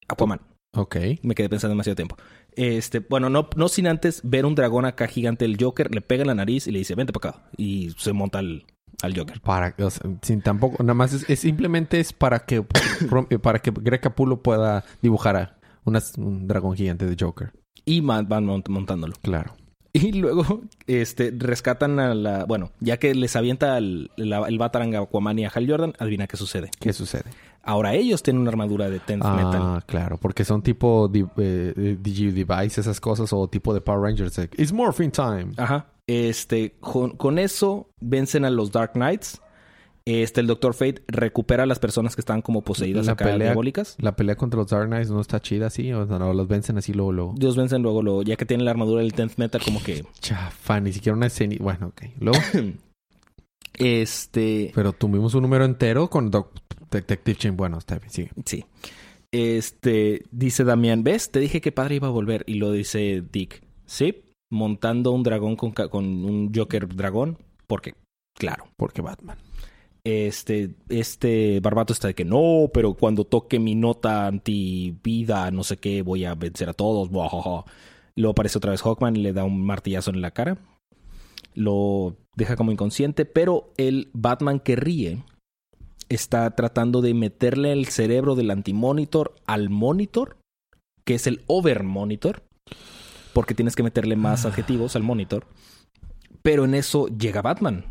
Aquaman. 0.08 0.40
Ok. 0.74 0.96
Me 1.22 1.34
quedé 1.34 1.48
pensando 1.48 1.72
demasiado 1.72 1.96
tiempo. 1.96 2.16
Este, 2.54 3.00
bueno, 3.00 3.30
no, 3.30 3.48
no 3.56 3.68
sin 3.68 3.86
antes 3.86 4.20
ver 4.24 4.44
un 4.46 4.54
dragón 4.54 4.84
acá 4.84 5.06
gigante 5.06 5.44
del 5.46 5.56
Joker, 5.58 5.94
le 5.94 6.00
pega 6.02 6.22
en 6.22 6.28
la 6.28 6.34
nariz 6.34 6.66
y 6.66 6.70
le 6.72 6.78
dice, 6.80 6.94
vente 6.94 7.12
para 7.12 7.30
acá. 7.30 7.50
Y 7.56 7.90
se 7.98 8.12
monta 8.12 8.38
al, 8.38 8.66
al 9.02 9.16
Joker. 9.16 9.40
Para, 9.40 9.74
o 9.78 9.90
sea, 9.90 10.10
sin 10.22 10.42
tampoco, 10.42 10.82
nada 10.82 10.94
más 10.94 11.12
es, 11.12 11.28
es 11.30 11.40
simplemente 11.40 12.00
es 12.00 12.12
para 12.12 12.40
que 12.40 12.62
para 13.42 13.58
que 13.60 13.70
Greg 13.74 14.00
Capullo 14.00 14.42
pueda 14.42 14.84
dibujar 15.00 15.36
a 15.36 15.56
unas- 15.84 16.16
un 16.18 16.46
dragón 16.46 16.76
gigante 16.76 17.06
de 17.06 17.16
Joker. 17.18 17.52
Y 17.84 18.00
van 18.00 18.28
mont- 18.28 18.68
montándolo. 18.68 19.14
Claro. 19.22 19.54
Y 19.94 20.12
luego, 20.12 20.62
este, 20.86 21.34
rescatan 21.36 22.00
a 22.00 22.14
la. 22.14 22.46
Bueno, 22.46 22.70
ya 22.80 22.96
que 22.96 23.14
les 23.14 23.36
avienta 23.36 23.76
el, 23.76 24.10
la- 24.16 24.48
el 24.48 24.56
Batarang 24.56 24.94
a 24.94 25.00
Aquaman 25.00 25.38
y 25.38 25.44
a 25.44 25.50
Hal 25.54 25.68
Jordan, 25.68 25.92
adivina 25.98 26.26
qué 26.26 26.38
sucede. 26.38 26.70
¿Qué 26.80 26.94
sucede? 26.94 27.24
Ahora 27.62 27.92
ellos 27.92 28.22
tienen 28.22 28.40
una 28.40 28.48
armadura 28.50 28.88
de 28.88 29.00
Tenth 29.00 29.22
Metal. 29.24 29.60
Ah, 29.62 29.82
claro, 29.86 30.16
porque 30.16 30.44
son 30.46 30.62
tipo 30.62 31.10
eh, 31.14 31.26
eh, 31.76 31.96
Digi 32.00 32.30
Device, 32.30 32.80
esas 32.80 33.00
cosas, 33.00 33.32
o 33.34 33.46
tipo 33.48 33.74
de 33.74 33.82
Power 33.82 34.00
Rangers. 34.00 34.38
It's 34.56 34.72
morphing 34.72 35.10
time. 35.10 35.52
Ajá. 35.58 35.86
Este, 36.08 36.72
con, 36.80 37.16
con 37.16 37.38
eso 37.38 37.90
vencen 38.00 38.44
a 38.44 38.50
los 38.50 38.72
Dark 38.72 38.92
Knights. 38.94 39.40
Este, 40.04 40.40
el 40.40 40.48
Doctor 40.48 40.74
Fate 40.74 41.04
recupera 41.06 41.62
a 41.62 41.66
las 41.66 41.78
personas 41.78 42.16
que 42.16 42.22
estaban 42.22 42.42
como 42.42 42.62
poseídas 42.62 43.06
La 43.06 43.12
acá 43.12 43.24
pelea- 43.26 43.46
diabólicas. 43.50 43.94
La 44.00 44.16
pelea 44.16 44.34
contra 44.34 44.58
los 44.58 44.68
Dark 44.68 44.88
Knights 44.88 45.10
no 45.10 45.20
está 45.20 45.38
chida 45.40 45.66
así, 45.68 45.92
o 45.92 46.04
sea, 46.08 46.18
no, 46.18 46.34
los 46.34 46.48
vencen 46.48 46.76
así 46.76 46.92
luego, 46.92 47.12
luego. 47.12 47.34
Dios 47.38 47.56
vencen 47.56 47.82
luego, 47.82 48.02
luego, 48.02 48.22
ya 48.24 48.34
que 48.34 48.44
tienen 48.44 48.64
la 48.64 48.72
armadura 48.72 49.00
del 49.02 49.12
Tenth 49.12 49.36
Metal, 49.38 49.60
como 49.64 49.80
que. 49.80 50.04
Chafa, 50.20 50.80
ni 50.80 50.92
siquiera 50.92 51.16
una 51.16 51.26
escena. 51.28 51.54
Bueno, 51.60 51.86
ok. 51.88 52.02
Luego, 52.18 52.38
Este. 53.78 54.72
pero 54.74 54.92
tuvimos 54.92 55.34
un 55.34 55.42
número 55.42 55.64
entero 55.64 56.10
con 56.10 56.30
Doc- 56.30 56.52
Detective 56.90 57.38
Chain. 57.38 57.56
Bueno, 57.56 57.78
está 57.78 57.98
bien, 57.98 58.10
sigue. 58.10 58.30
Sí. 58.44 58.64
Este, 59.30 60.24
dice 60.30 60.64
Damián, 60.64 61.04
¿ves? 61.04 61.30
Te 61.30 61.40
dije 61.40 61.60
que 61.60 61.72
padre 61.72 61.94
iba 61.96 62.08
a 62.08 62.10
volver. 62.10 62.44
Y 62.46 62.54
lo 62.54 62.70
dice 62.72 63.22
Dick. 63.32 63.62
Sí, 63.86 64.22
montando 64.52 65.12
un 65.12 65.22
dragón 65.22 65.56
con, 65.56 65.72
un 65.96 66.52
Joker 66.54 66.86
dragón. 66.94 67.38
Porque, 67.66 67.94
claro. 68.38 68.66
Porque 68.76 69.02
Batman. 69.02 69.38
Este, 70.04 70.74
este 70.88 71.60
Barbato 71.60 71.92
está 71.92 72.08
de 72.08 72.14
que 72.14 72.24
no, 72.24 72.70
pero 72.72 72.94
cuando 72.94 73.24
toque 73.24 73.58
mi 73.58 73.74
nota 73.74 74.26
anti-vida, 74.26 75.50
no 75.50 75.64
sé 75.64 75.78
qué, 75.78 76.02
voy 76.02 76.24
a 76.24 76.34
vencer 76.34 76.68
a 76.68 76.74
todos. 76.74 77.08
buajaja". 77.08 77.64
Luego 78.14 78.32
aparece 78.32 78.58
otra 78.58 78.72
vez 78.72 78.82
Hawkman 78.82 79.22
le 79.22 79.32
da 79.32 79.44
un 79.44 79.64
martillazo 79.64 80.10
en 80.10 80.20
la 80.20 80.32
cara. 80.32 80.58
Lo 81.54 82.16
deja 82.36 82.56
como 82.56 82.72
inconsciente, 82.72 83.24
pero 83.24 83.72
el 83.78 84.10
Batman 84.12 84.60
que 84.60 84.76
ríe 84.76 85.24
está 86.10 86.50
tratando 86.50 87.00
de 87.00 87.14
meterle 87.14 87.72
el 87.72 87.86
cerebro 87.86 88.34
del 88.34 88.50
anti-monitor 88.50 89.34
al 89.46 89.70
monitor, 89.70 90.36
que 91.06 91.14
es 91.14 91.26
el 91.26 91.42
over-monitor, 91.46 92.42
porque 93.34 93.54
tienes 93.54 93.74
que 93.76 93.82
meterle 93.82 94.16
más 94.16 94.44
Ah. 94.44 94.48
adjetivos 94.48 94.96
al 94.96 95.02
monitor. 95.02 95.46
Pero 96.42 96.64
en 96.64 96.74
eso 96.74 97.06
llega 97.08 97.42
Batman. 97.42 97.84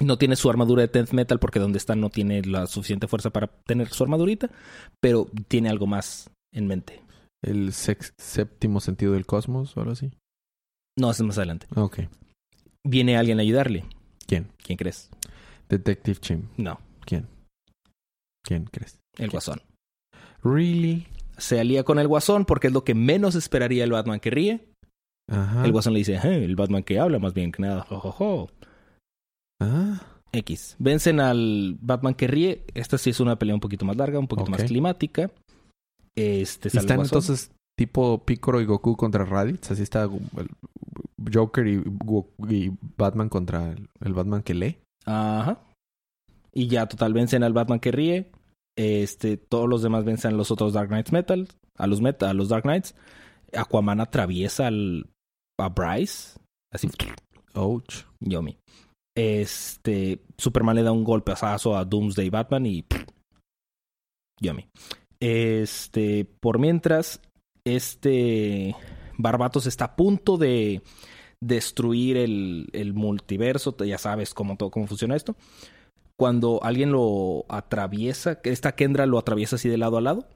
No 0.00 0.18
tiene 0.18 0.36
su 0.36 0.50
armadura 0.50 0.82
de 0.82 0.88
Tenth 0.88 1.12
Metal 1.12 1.38
porque 1.38 1.60
donde 1.60 1.78
está 1.78 1.94
no 1.94 2.10
tiene 2.10 2.42
la 2.42 2.66
suficiente 2.66 3.06
fuerza 3.06 3.30
para 3.30 3.46
tener 3.66 3.88
su 3.90 4.02
armadurita, 4.02 4.50
pero 5.00 5.26
tiene 5.48 5.68
algo 5.68 5.86
más 5.86 6.30
en 6.52 6.66
mente. 6.66 7.00
El 7.42 7.72
séptimo 7.72 8.80
sentido 8.80 9.12
del 9.12 9.26
cosmos 9.26 9.76
o 9.76 9.80
algo 9.80 9.92
así. 9.92 10.10
No, 10.98 11.10
eso 11.10 11.22
es 11.22 11.26
más 11.26 11.38
adelante. 11.38 11.66
Ok. 11.76 12.00
Viene 12.84 13.16
alguien 13.16 13.38
a 13.38 13.42
ayudarle. 13.42 13.84
¿Quién? 14.26 14.48
¿Quién 14.62 14.78
crees? 14.78 15.10
Detective 15.68 16.18
Chain. 16.20 16.48
No, 16.56 16.78
¿Quién? 17.04 17.26
¿Quién 18.44 18.64
crees? 18.66 18.98
el 19.18 19.30
Guasón. 19.30 19.60
Really? 20.42 21.06
Se 21.36 21.58
alía 21.60 21.84
con 21.84 21.98
el 21.98 22.08
Guasón 22.08 22.44
porque 22.44 22.68
es 22.68 22.72
lo 22.72 22.84
que 22.84 22.94
menos 22.94 23.34
esperaría 23.34 23.84
el 23.84 23.92
Batman 23.92 24.20
que 24.20 24.30
ríe. 24.30 24.68
Ajá. 25.30 25.64
El 25.64 25.72
Guasón 25.72 25.92
le 25.94 26.00
dice, 26.00 26.14
"Eh, 26.22 26.44
el 26.44 26.54
Batman 26.56 26.82
que 26.82 26.98
habla 26.98 27.18
más 27.18 27.34
bien 27.34 27.50
que 27.52 27.62
nada. 27.62 27.82
Jo, 27.82 27.98
jo, 28.00 28.12
jo". 28.12 28.50
Ah. 29.60 30.00
X. 30.32 30.76
Vencen 30.78 31.20
al 31.20 31.76
Batman 31.80 32.14
que 32.14 32.26
ríe. 32.26 32.64
Esta 32.74 32.98
sí 32.98 33.10
es 33.10 33.20
una 33.20 33.38
pelea 33.38 33.54
un 33.54 33.60
poquito 33.60 33.84
más 33.84 33.96
larga, 33.96 34.18
un 34.18 34.26
poquito 34.28 34.50
más 34.50 34.64
climática. 34.64 35.30
Este 36.16 36.68
¿Y 36.68 36.70
sale 36.70 36.80
el 36.80 36.84
están 36.84 36.96
Guasón. 36.98 37.18
entonces 37.18 37.50
tipo 37.76 38.24
Piccolo 38.24 38.60
y 38.60 38.64
Goku 38.64 38.96
contra 38.96 39.24
Raditz? 39.24 39.70
Así 39.70 39.82
está 39.82 40.04
el 40.04 40.48
Joker 41.32 41.66
y 41.66 42.72
Batman 42.96 43.28
contra 43.28 43.72
el, 43.72 43.88
el 44.00 44.12
Batman 44.12 44.42
que 44.42 44.54
lee. 44.54 44.78
Ajá. 45.06 45.58
Y 46.52 46.68
ya 46.68 46.86
total 46.86 47.12
vencen 47.12 47.42
al 47.42 47.52
Batman 47.52 47.80
que 47.80 47.92
ríe. 47.92 48.30
Este, 48.76 49.36
todos 49.36 49.68
los 49.68 49.82
demás 49.82 50.04
vencen 50.04 50.32
a 50.32 50.36
los 50.36 50.50
otros 50.50 50.72
Dark 50.72 50.88
Knights 50.88 51.12
Metal, 51.12 51.48
a 51.76 51.86
los 51.86 52.00
Meta, 52.00 52.30
a 52.30 52.34
los 52.34 52.48
Dark 52.48 52.62
Knights. 52.62 52.94
Aquaman 53.52 54.00
atraviesa 54.00 54.66
al, 54.66 55.06
a 55.58 55.68
Bryce, 55.68 56.38
así, 56.72 56.88
Ouch. 57.54 58.04
yomi. 58.20 58.58
Este, 59.16 60.24
Superman 60.36 60.76
le 60.76 60.82
da 60.82 60.90
un 60.90 61.04
golpeazo 61.04 61.76
a 61.76 61.84
Doomsday 61.84 62.30
Batman 62.30 62.66
y 62.66 62.84
yomi. 64.40 64.66
Este, 65.20 66.24
por 66.40 66.58
mientras, 66.58 67.20
este 67.64 68.74
Barbatos 69.16 69.66
está 69.66 69.86
a 69.86 69.96
punto 69.96 70.36
de 70.36 70.82
destruir 71.40 72.16
el, 72.16 72.68
el 72.72 72.94
multiverso, 72.94 73.76
ya 73.84 73.98
sabes 73.98 74.34
cómo, 74.34 74.56
todo, 74.56 74.70
cómo 74.70 74.86
funciona 74.86 75.14
esto. 75.14 75.36
Cuando 76.18 76.60
alguien 76.62 76.92
lo 76.92 77.44
atraviesa, 77.48 78.40
que 78.40 78.50
esta 78.50 78.72
Kendra 78.72 79.06
lo 79.06 79.18
atraviesa 79.18 79.56
así 79.56 79.68
de 79.68 79.78
lado 79.78 79.96
a 79.96 80.00
lado, 80.00 80.28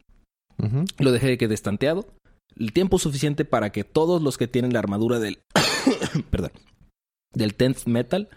lo 0.98 1.12
deja 1.12 1.26
de 1.26 1.38
que 1.38 1.48
destanteado. 1.48 2.06
El 2.56 2.72
tiempo 2.72 2.98
suficiente 2.98 3.44
para 3.44 3.70
que 3.70 3.84
todos 3.84 4.20
los 4.20 4.36
que 4.36 4.48
tienen 4.48 4.72
la 4.72 4.80
armadura 4.80 5.20
del. 5.20 5.38
perdón. 6.30 6.50
Del 7.32 7.54
Tenth 7.54 7.86
Metal 7.86 8.28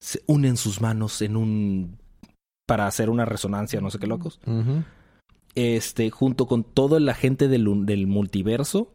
se 0.00 0.22
unen 0.26 0.56
sus 0.56 0.80
manos 0.80 1.20
en 1.20 1.36
un. 1.36 1.98
para 2.66 2.86
hacer 2.86 3.10
una 3.10 3.24
resonancia, 3.24 3.80
no 3.80 3.90
sé 3.90 3.98
qué 3.98 4.06
locos. 4.06 4.40
Este, 5.54 6.10
junto 6.10 6.46
con 6.46 6.64
toda 6.64 6.98
la 6.98 7.14
gente 7.14 7.48
del, 7.48 7.66
multiverso, 8.06 8.94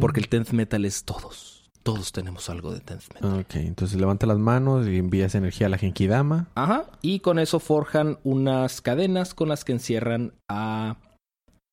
porque 0.00 0.20
el 0.20 0.28
Tenth 0.28 0.50
Metal 0.50 0.84
es 0.84 1.04
todos. 1.04 1.57
Todos 1.94 2.12
tenemos 2.12 2.48
algo 2.50 2.72
de 2.72 2.80
Tenth 2.80 3.14
Metal. 3.14 3.40
Ok, 3.40 3.54
entonces 3.56 3.98
levanta 3.98 4.26
las 4.26 4.38
manos 4.38 4.86
y 4.86 4.98
envías 4.98 5.34
energía 5.34 5.66
a 5.68 5.70
la 5.70 5.78
Genkidama. 5.78 6.48
Ajá. 6.54 6.86
Y 7.02 7.20
con 7.20 7.38
eso 7.38 7.60
forjan 7.60 8.18
unas 8.24 8.80
cadenas 8.80 9.34
con 9.34 9.48
las 9.48 9.64
que 9.64 9.72
encierran 9.72 10.34
a 10.50 10.98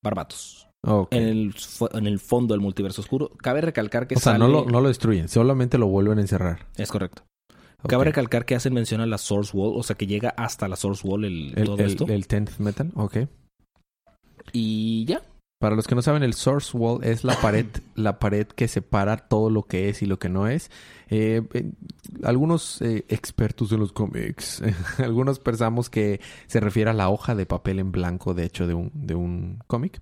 Barbatos. 0.03 0.67
Ok. 0.87 1.13
En 1.13 1.23
el, 1.23 1.53
fu- 1.53 1.89
en 1.91 2.05
el 2.07 2.19
fondo 2.19 2.53
del 2.53 2.61
multiverso 2.61 3.01
oscuro. 3.01 3.31
Cabe 3.41 3.61
recalcar 3.61 4.07
que 4.07 4.15
o 4.15 4.19
sea, 4.19 4.33
sale... 4.33 4.39
no, 4.45 4.47
lo, 4.47 4.65
no 4.65 4.81
lo 4.81 4.87
destruyen, 4.87 5.27
solamente 5.27 5.77
lo 5.77 5.87
vuelven 5.87 6.19
a 6.19 6.21
encerrar. 6.21 6.67
Es 6.77 6.91
correcto. 6.91 7.23
Cabe 7.87 8.05
recalcar 8.05 8.45
que 8.45 8.55
hacen 8.55 8.73
mención 8.73 9.01
a 9.01 9.05
la 9.05 9.17
Source 9.19 9.55
Wall, 9.55 9.73
o 9.77 9.83
sea 9.83 9.95
que 9.95 10.07
llega 10.07 10.29
hasta 10.37 10.67
la 10.67 10.75
Source 10.75 11.07
Wall 11.07 11.25
el, 11.25 11.53
el, 11.55 11.65
todo 11.65 11.77
el, 11.77 11.85
esto. 11.85 12.05
el 12.07 12.27
10th 12.27 12.57
Metal, 12.59 12.91
ok. 12.95 13.17
Y 14.53 15.05
ya. 15.05 15.21
Para 15.59 15.75
los 15.75 15.87
que 15.87 15.95
no 15.95 16.01
saben, 16.01 16.23
el 16.23 16.33
Source 16.33 16.75
Wall 16.77 17.03
es 17.03 17.23
la 17.23 17.39
pared, 17.39 17.65
la 17.95 18.19
pared 18.19 18.45
que 18.47 18.67
separa 18.67 19.17
todo 19.17 19.49
lo 19.49 19.63
que 19.63 19.89
es 19.89 20.01
y 20.01 20.05
lo 20.05 20.19
que 20.19 20.29
no 20.29 20.47
es. 20.47 20.69
Eh, 21.09 21.41
eh, 21.53 21.71
algunos 22.23 22.81
eh, 22.81 23.05
expertos 23.07 23.71
en 23.71 23.79
los 23.79 23.93
cómics, 23.93 24.61
algunos 24.97 25.39
pensamos 25.39 25.89
que 25.89 26.19
se 26.47 26.59
refiere 26.59 26.89
a 26.89 26.93
la 26.93 27.09
hoja 27.09 27.35
de 27.35 27.45
papel 27.45 27.79
en 27.79 27.91
blanco, 27.91 28.33
de 28.33 28.43
hecho, 28.43 28.67
de 28.67 28.73
un, 28.73 28.91
de 28.93 29.15
un 29.15 29.59
cómic. 29.67 30.01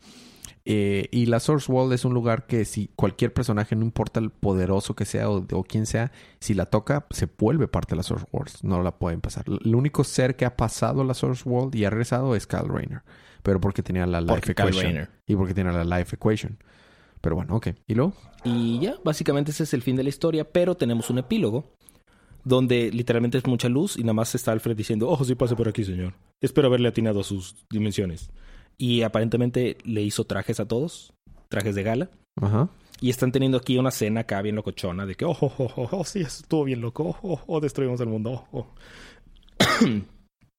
Eh, 0.66 1.10
y 1.12 1.26
la 1.26 1.42
Source 1.42 1.70
Wall 1.70 1.92
es 1.92 2.06
un 2.06 2.14
lugar 2.14 2.48
que 2.48 2.64
si 2.64 2.90
cualquier 2.96 3.34
personaje, 3.34 3.76
no 3.76 3.84
importa 3.84 4.20
el 4.20 4.30
poderoso 4.30 4.96
que 4.96 5.04
sea 5.04 5.30
o, 5.30 5.46
o 5.52 5.64
quien 5.64 5.86
sea, 5.86 6.12
si 6.40 6.54
la 6.54 6.68
toca, 6.68 7.06
se 7.10 7.28
vuelve 7.38 7.68
parte 7.68 7.92
de 7.92 7.98
la 7.98 8.04
Source 8.04 8.26
Wall. 8.32 8.48
No 8.62 8.82
la 8.82 8.98
pueden 8.98 9.20
pasar. 9.20 9.46
El 9.48 9.76
único 9.76 10.04
ser 10.04 10.36
que 10.36 10.46
ha 10.46 10.56
pasado 10.56 11.04
la 11.04 11.14
Source 11.14 11.48
Wall 11.48 11.70
y 11.74 11.84
ha 11.86 11.90
regresado 11.90 12.36
es 12.36 12.48
Kyle 12.48 12.68
Rayner. 12.68 13.02
Pero 13.44 13.60
porque 13.60 13.84
tenía 13.84 14.06
la 14.06 14.22
Life 14.22 14.34
Porque 14.34 14.52
Equation. 14.54 15.10
Y 15.28 15.36
porque 15.36 15.54
tiene 15.54 15.74
la 15.74 15.84
Life 15.84 16.16
Equation. 16.16 16.58
Pero 17.20 17.36
bueno, 17.36 17.56
ok. 17.56 17.68
¿Y 17.88 17.96
luego? 17.96 18.14
Y 18.44 18.80
ya, 18.80 18.96
básicamente 19.04 19.52
ese 19.52 19.64
es 19.64 19.74
el 19.74 19.82
fin 19.82 19.96
de 19.96 20.04
la 20.04 20.10
historia, 20.10 20.50
pero 20.50 20.76
tenemos 20.76 21.10
un 21.10 21.18
epílogo 21.18 21.74
donde 22.44 22.92
literalmente 22.92 23.38
es 23.38 23.46
mucha 23.46 23.70
luz 23.70 23.98
y 23.98 24.02
nada 24.02 24.14
más 24.14 24.36
está 24.36 24.52
Alfred 24.52 24.76
diciendo, 24.76 25.10
oh, 25.10 25.24
sí 25.24 25.36
pase 25.36 25.56
por 25.56 25.70
aquí, 25.70 25.84
señor. 25.84 26.14
Espero 26.42 26.68
haberle 26.68 26.90
atinado 26.90 27.22
a 27.22 27.24
sus 27.24 27.56
dimensiones. 27.70 28.30
Y 28.78 29.04
aparentemente 29.04 29.78
le 29.84 30.02
hizo 30.02 30.26
trajes 30.26 30.60
a 30.60 30.68
todos, 30.68 31.14
trajes 31.50 31.76
de 31.76 31.84
gala. 31.84 32.10
Ajá. 32.42 32.70
Y 33.00 33.10
están 33.10 33.32
teniendo 33.32 33.58
aquí 33.58 33.78
una 33.78 33.92
cena 33.92 34.22
acá 34.22 34.42
bien 34.42 34.56
locochona 34.56 35.06
de 35.06 35.16
que, 35.16 35.26
oh, 35.26 35.38
oh, 35.40 35.54
oh, 35.58 35.90
oh, 35.92 36.06
sí, 36.06 36.22
estuvo 36.22 36.64
bien 36.64 36.82
loco, 36.82 37.18
oh, 37.22 37.34
oh, 37.34 37.40
oh, 37.48 37.60
destruimos 37.60 38.00
el 38.00 38.08
mundo. 38.08 38.46
oh, 38.52 38.60
oh". 38.60 38.68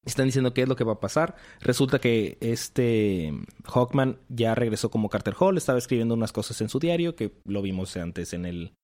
Están 0.04 0.26
diciendo 0.26 0.52
qué 0.52 0.62
es 0.62 0.68
lo 0.68 0.76
que 0.76 0.84
va 0.84 0.94
a 0.94 1.00
pasar. 1.00 1.34
Resulta 1.60 1.98
que 1.98 2.36
este 2.40 3.32
Hawkman 3.64 4.18
ya 4.28 4.54
regresó 4.54 4.90
como 4.90 5.08
Carter 5.08 5.34
Hall, 5.38 5.56
estaba 5.56 5.78
escribiendo 5.78 6.14
unas 6.14 6.32
cosas 6.32 6.60
en 6.60 6.68
su 6.68 6.78
diario, 6.78 7.16
que 7.16 7.32
lo 7.46 7.62
vimos 7.62 7.96
antes 7.96 8.34
en 8.34 8.44
el, 8.44 8.74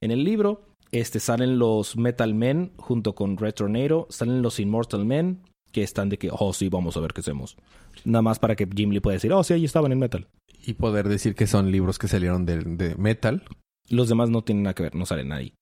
en 0.00 0.12
el 0.12 0.22
libro. 0.22 0.62
Este, 0.92 1.18
salen 1.18 1.58
los 1.58 1.96
Metal 1.96 2.32
Men 2.32 2.72
junto 2.76 3.16
con 3.16 3.36
Red 3.36 3.54
Tornado, 3.54 4.06
salen 4.08 4.40
los 4.42 4.60
Immortal 4.60 5.04
Men, 5.04 5.42
que 5.72 5.82
están 5.82 6.08
de 6.08 6.18
que, 6.18 6.30
oh, 6.32 6.52
sí, 6.52 6.68
vamos 6.68 6.96
a 6.96 7.00
ver 7.00 7.12
qué 7.12 7.20
hacemos. 7.20 7.56
Nada 8.04 8.22
más 8.22 8.38
para 8.38 8.56
que 8.56 8.68
Jim 8.74 8.90
Lee 8.90 9.00
pueda 9.00 9.14
decir, 9.14 9.32
oh, 9.32 9.44
sí, 9.44 9.54
ahí 9.54 9.64
estaban 9.64 9.92
en 9.92 9.98
Metal. 9.98 10.26
Y 10.64 10.74
poder 10.74 11.08
decir 11.08 11.34
que 11.34 11.46
son 11.46 11.70
libros 11.70 11.98
que 11.98 12.08
salieron 12.08 12.46
de, 12.46 12.58
de 12.58 12.94
Metal. 12.96 13.42
Los 13.88 14.08
demás 14.08 14.30
no 14.30 14.42
tienen 14.42 14.64
nada 14.64 14.74
que 14.74 14.82
ver, 14.82 14.94
no 14.94 15.06
salen 15.06 15.32
ahí. 15.32 15.52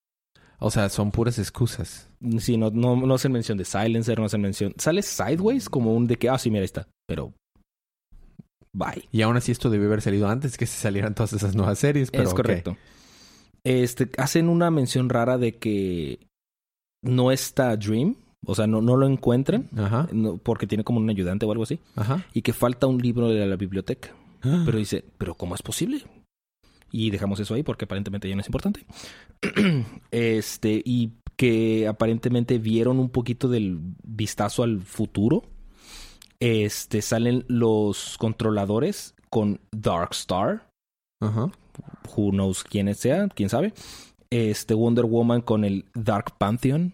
O 0.58 0.70
sea, 0.70 0.88
son 0.88 1.10
puras 1.10 1.38
excusas. 1.38 2.08
Sí, 2.38 2.56
no, 2.56 2.70
no, 2.70 2.96
no 2.96 3.14
hacen 3.14 3.32
mención 3.32 3.58
de 3.58 3.64
Silencer, 3.64 4.18
no 4.18 4.24
hacen 4.24 4.40
mención. 4.40 4.72
Sale 4.78 5.02
Sideways 5.02 5.68
como 5.68 5.94
un 5.94 6.06
de 6.06 6.16
que, 6.16 6.28
ah, 6.28 6.38
sí, 6.38 6.50
mira, 6.50 6.62
ahí 6.62 6.66
está. 6.66 6.88
Pero. 7.06 7.34
Bye. 8.72 9.08
Y 9.12 9.22
aún 9.22 9.36
así 9.36 9.52
esto 9.52 9.68
debió 9.68 9.86
haber 9.88 10.00
salido 10.00 10.28
antes 10.28 10.56
que 10.56 10.66
se 10.66 10.80
salieran 10.80 11.14
todas 11.14 11.32
esas 11.32 11.54
nuevas 11.54 11.78
series. 11.78 12.10
Pero 12.10 12.24
es 12.24 12.34
correcto. 12.34 12.76
Este, 13.62 14.10
hacen 14.18 14.48
una 14.48 14.70
mención 14.70 15.08
rara 15.08 15.38
de 15.38 15.56
que 15.58 16.26
no 17.02 17.30
está 17.30 17.76
Dream, 17.76 18.16
O 18.46 18.54
sea, 18.54 18.66
no, 18.66 18.80
no 18.80 18.96
lo 18.96 19.06
encuentran 19.06 19.68
Ajá. 19.76 20.08
no, 20.12 20.36
porque 20.38 20.66
tiene 20.66 20.84
como 20.84 20.98
un 20.98 21.08
ayudante 21.10 21.46
o 21.46 21.52
algo 21.52 21.64
así. 21.64 21.80
Ajá. 21.96 22.24
Y 22.32 22.42
que 22.42 22.52
falta 22.52 22.86
un 22.86 22.98
libro 22.98 23.28
de 23.28 23.46
la 23.46 23.56
biblioteca. 23.56 24.10
Ah. 24.42 24.62
Pero 24.64 24.78
dice, 24.78 25.04
¿pero 25.18 25.34
cómo 25.34 25.54
es 25.54 25.62
posible? 25.62 26.04
Y 26.90 27.10
dejamos 27.10 27.40
eso 27.40 27.54
ahí 27.54 27.62
porque 27.62 27.86
aparentemente 27.86 28.28
ya 28.28 28.34
no 28.34 28.40
es 28.40 28.46
importante. 28.46 28.86
este, 30.10 30.82
y 30.84 31.12
que 31.36 31.88
aparentemente 31.88 32.58
vieron 32.58 32.98
un 32.98 33.10
poquito 33.10 33.48
del 33.48 33.80
vistazo 34.02 34.62
al 34.62 34.80
futuro. 34.80 35.42
Este, 36.40 37.02
salen 37.02 37.44
los 37.48 38.16
controladores 38.18 39.14
con 39.30 39.60
Darkstar. 39.72 40.68
Ajá. 41.20 41.50
Who 42.14 42.30
knows 42.30 42.62
quién 42.62 42.94
sea, 42.94 43.28
quién 43.28 43.48
sabe. 43.48 43.72
Este, 44.34 44.74
Wonder 44.74 45.04
Woman 45.04 45.42
con 45.42 45.64
el 45.64 45.84
Dark 45.94 46.36
Pantheon. 46.38 46.92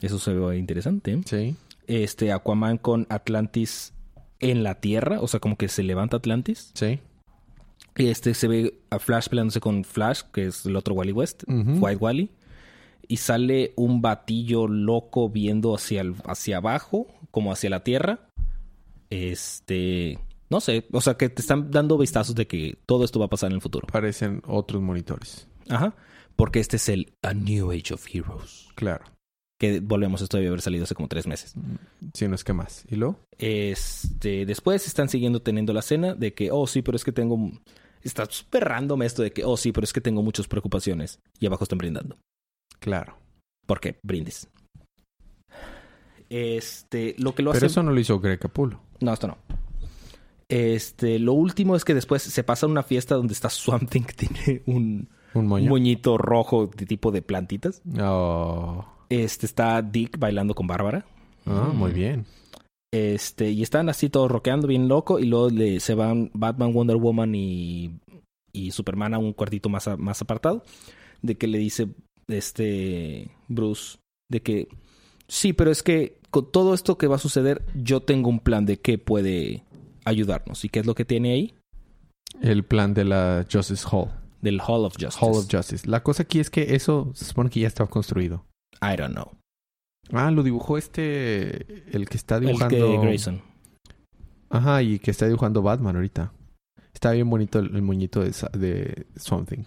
Eso 0.00 0.18
se 0.18 0.32
ve 0.34 0.56
interesante. 0.56 1.20
Sí. 1.24 1.56
Este, 1.86 2.32
Aquaman 2.32 2.78
con 2.78 3.06
Atlantis 3.10 3.92
en 4.40 4.62
la 4.62 4.76
Tierra. 4.76 5.20
O 5.20 5.26
sea, 5.28 5.40
como 5.40 5.56
que 5.56 5.68
se 5.68 5.82
levanta 5.82 6.16
Atlantis. 6.18 6.70
Sí. 6.74 7.00
Este 7.96 8.34
se 8.34 8.46
ve 8.46 8.78
a 8.90 8.98
Flash 8.98 9.28
peleándose 9.28 9.58
con 9.58 9.82
Flash, 9.82 10.20
que 10.32 10.46
es 10.46 10.66
el 10.66 10.76
otro 10.76 10.94
Wally 10.94 11.12
West. 11.12 11.44
White 11.48 11.96
Wally. 11.96 12.30
Y 13.08 13.16
sale 13.18 13.72
un 13.76 14.02
batillo 14.02 14.68
loco 14.68 15.28
viendo 15.30 15.74
hacia, 15.74 16.02
el- 16.02 16.14
hacia 16.26 16.58
abajo, 16.58 17.06
como 17.30 17.52
hacia 17.52 17.70
la 17.70 17.82
tierra. 17.84 18.28
Este. 19.10 20.18
No 20.50 20.60
sé, 20.60 20.86
o 20.92 21.00
sea 21.00 21.14
que 21.16 21.28
te 21.28 21.40
están 21.42 21.70
dando 21.72 21.98
vistazos 21.98 22.34
de 22.36 22.46
que 22.46 22.78
todo 22.86 23.04
esto 23.04 23.18
va 23.18 23.26
a 23.26 23.30
pasar 23.30 23.50
en 23.50 23.56
el 23.56 23.60
futuro. 23.62 23.86
Parecen 23.90 24.42
otros 24.46 24.80
monitores. 24.80 25.48
Ajá. 25.68 25.94
Porque 26.36 26.60
este 26.60 26.76
es 26.76 26.88
el 26.88 27.12
A 27.22 27.32
New 27.34 27.72
Age 27.72 27.94
of 27.94 28.06
Heroes. 28.12 28.68
Claro. 28.74 29.04
Que 29.58 29.80
volvemos, 29.80 30.20
esto 30.20 30.36
debe 30.36 30.48
haber 30.48 30.60
salido 30.60 30.84
hace 30.84 30.94
como 30.94 31.08
tres 31.08 31.26
meses. 31.26 31.54
Si 32.12 32.28
no 32.28 32.34
es 32.34 32.44
que 32.44 32.52
más. 32.52 32.84
¿Y 32.88 32.96
luego? 32.96 33.18
Este, 33.38 34.44
después 34.44 34.86
están 34.86 35.08
siguiendo 35.08 35.40
teniendo 35.40 35.72
la 35.72 35.80
escena 35.80 36.14
de 36.14 36.34
que, 36.34 36.50
oh, 36.50 36.66
sí, 36.66 36.82
pero 36.82 36.96
es 36.96 37.04
que 37.04 37.12
tengo. 37.12 37.50
Está 38.02 38.26
súper 38.26 38.70
esto 39.02 39.22
de 39.22 39.32
que, 39.32 39.44
oh, 39.44 39.56
sí, 39.56 39.72
pero 39.72 39.84
es 39.84 39.92
que 39.94 40.02
tengo 40.02 40.22
muchas 40.22 40.46
preocupaciones. 40.46 41.20
Y 41.40 41.46
abajo 41.46 41.64
están 41.64 41.78
brindando. 41.78 42.18
Claro. 42.78 43.16
¿Por 43.66 43.80
qué? 43.80 43.98
Brindis. 44.02 44.48
Este, 46.28 47.14
lo 47.18 47.34
que 47.34 47.42
lo 47.42 47.52
Pero 47.52 47.58
hace. 47.58 47.72
eso 47.72 47.82
no 47.82 47.92
lo 47.92 48.00
hizo 48.00 48.20
Greg 48.20 48.38
Capullo. 48.38 48.80
No, 49.00 49.12
esto 49.12 49.28
no. 49.28 49.38
Este, 50.48 51.18
lo 51.18 51.32
último 51.32 51.76
es 51.76 51.84
que 51.84 51.94
después 51.94 52.22
se 52.22 52.44
pasa 52.44 52.66
a 52.66 52.68
una 52.68 52.82
fiesta 52.82 53.14
donde 53.14 53.32
está 53.32 53.50
Swamp 53.50 53.90
Thing, 53.90 54.02
que 54.02 54.12
tiene 54.28 54.62
un 54.66 55.08
Un 55.34 55.46
moño. 55.46 55.68
moñito 55.68 56.16
rojo 56.18 56.66
de 56.68 56.86
tipo 56.86 57.10
de 57.12 57.22
plantitas. 57.22 57.82
Oh. 58.00 58.84
Este, 59.08 59.46
está 59.46 59.82
Dick 59.82 60.18
bailando 60.18 60.54
con 60.54 60.66
Bárbara. 60.66 61.04
Ah, 61.46 61.70
Mm. 61.72 61.76
muy 61.76 61.92
bien. 61.92 62.24
Este, 62.92 63.50
y 63.50 63.62
están 63.62 63.88
así 63.88 64.08
todos 64.08 64.30
rockeando 64.30 64.66
bien 64.68 64.88
loco. 64.88 65.18
Y 65.18 65.26
luego 65.26 65.50
le, 65.50 65.80
se 65.80 65.94
van 65.94 66.30
Batman, 66.34 66.72
Wonder 66.72 66.96
Woman 66.96 67.34
y, 67.34 67.98
y 68.52 68.70
Superman 68.70 69.14
a 69.14 69.18
un 69.18 69.32
cuartito 69.32 69.68
más, 69.68 69.86
a- 69.88 69.96
más 69.96 70.22
apartado. 70.22 70.64
De 71.22 71.36
que 71.36 71.46
le 71.46 71.58
dice 71.58 71.88
este 72.28 73.30
Bruce 73.48 73.98
de 74.30 74.42
que 74.42 74.68
sí, 75.28 75.52
pero 75.52 75.70
es 75.70 75.82
que 75.82 76.18
con 76.30 76.50
todo 76.50 76.74
esto 76.74 76.98
que 76.98 77.06
va 77.06 77.16
a 77.16 77.20
suceder, 77.20 77.62
yo 77.74 78.00
tengo 78.00 78.28
un 78.28 78.40
plan 78.40 78.66
de 78.66 78.78
qué 78.78 78.98
puede 78.98 79.62
ayudarnos. 80.04 80.64
¿Y 80.64 80.68
qué 80.68 80.80
es 80.80 80.86
lo 80.86 80.94
que 80.94 81.04
tiene 81.04 81.32
ahí? 81.32 81.54
El 82.42 82.64
plan 82.64 82.92
de 82.94 83.04
la 83.04 83.46
Justice 83.50 83.86
Hall. 83.90 84.10
Del 84.40 84.60
Hall 84.60 84.84
of 84.84 84.94
Justice. 85.00 85.18
Hall 85.24 85.36
of 85.36 85.46
Justice. 85.50 85.88
La 85.88 86.02
cosa 86.02 86.22
aquí 86.24 86.40
es 86.40 86.50
que 86.50 86.74
eso 86.74 87.10
se 87.14 87.24
supone 87.24 87.50
que 87.50 87.60
ya 87.60 87.68
estaba 87.68 87.88
construido. 87.88 88.44
I 88.82 88.96
don't 88.96 89.14
know. 89.14 89.32
Ah, 90.12 90.30
lo 90.30 90.42
dibujó 90.42 90.78
este... 90.78 91.90
El 91.96 92.08
que 92.08 92.16
está 92.16 92.36
El 92.36 92.46
dibujando... 92.46 92.76
que 92.76 92.98
Grayson. 92.98 93.42
Ajá, 94.50 94.82
y 94.82 94.98
que 94.98 95.10
está 95.10 95.26
dibujando 95.26 95.62
Batman 95.62 95.96
ahorita. 95.96 96.32
Está 96.92 97.12
bien 97.12 97.28
bonito 97.28 97.58
el, 97.58 97.74
el 97.74 97.82
moñito 97.82 98.20
de, 98.20 98.32
de 98.52 99.06
Something. 99.16 99.64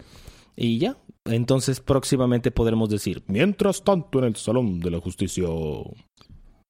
Y 0.56 0.78
ya. 0.78 0.96
Entonces 1.24 1.80
próximamente 1.80 2.50
podremos 2.50 2.88
decir, 2.88 3.22
mientras 3.26 3.84
tanto 3.84 4.18
en 4.20 4.24
el 4.24 4.36
Salón 4.36 4.80
de 4.80 4.90
la 4.90 5.00
Justicia. 5.00 5.46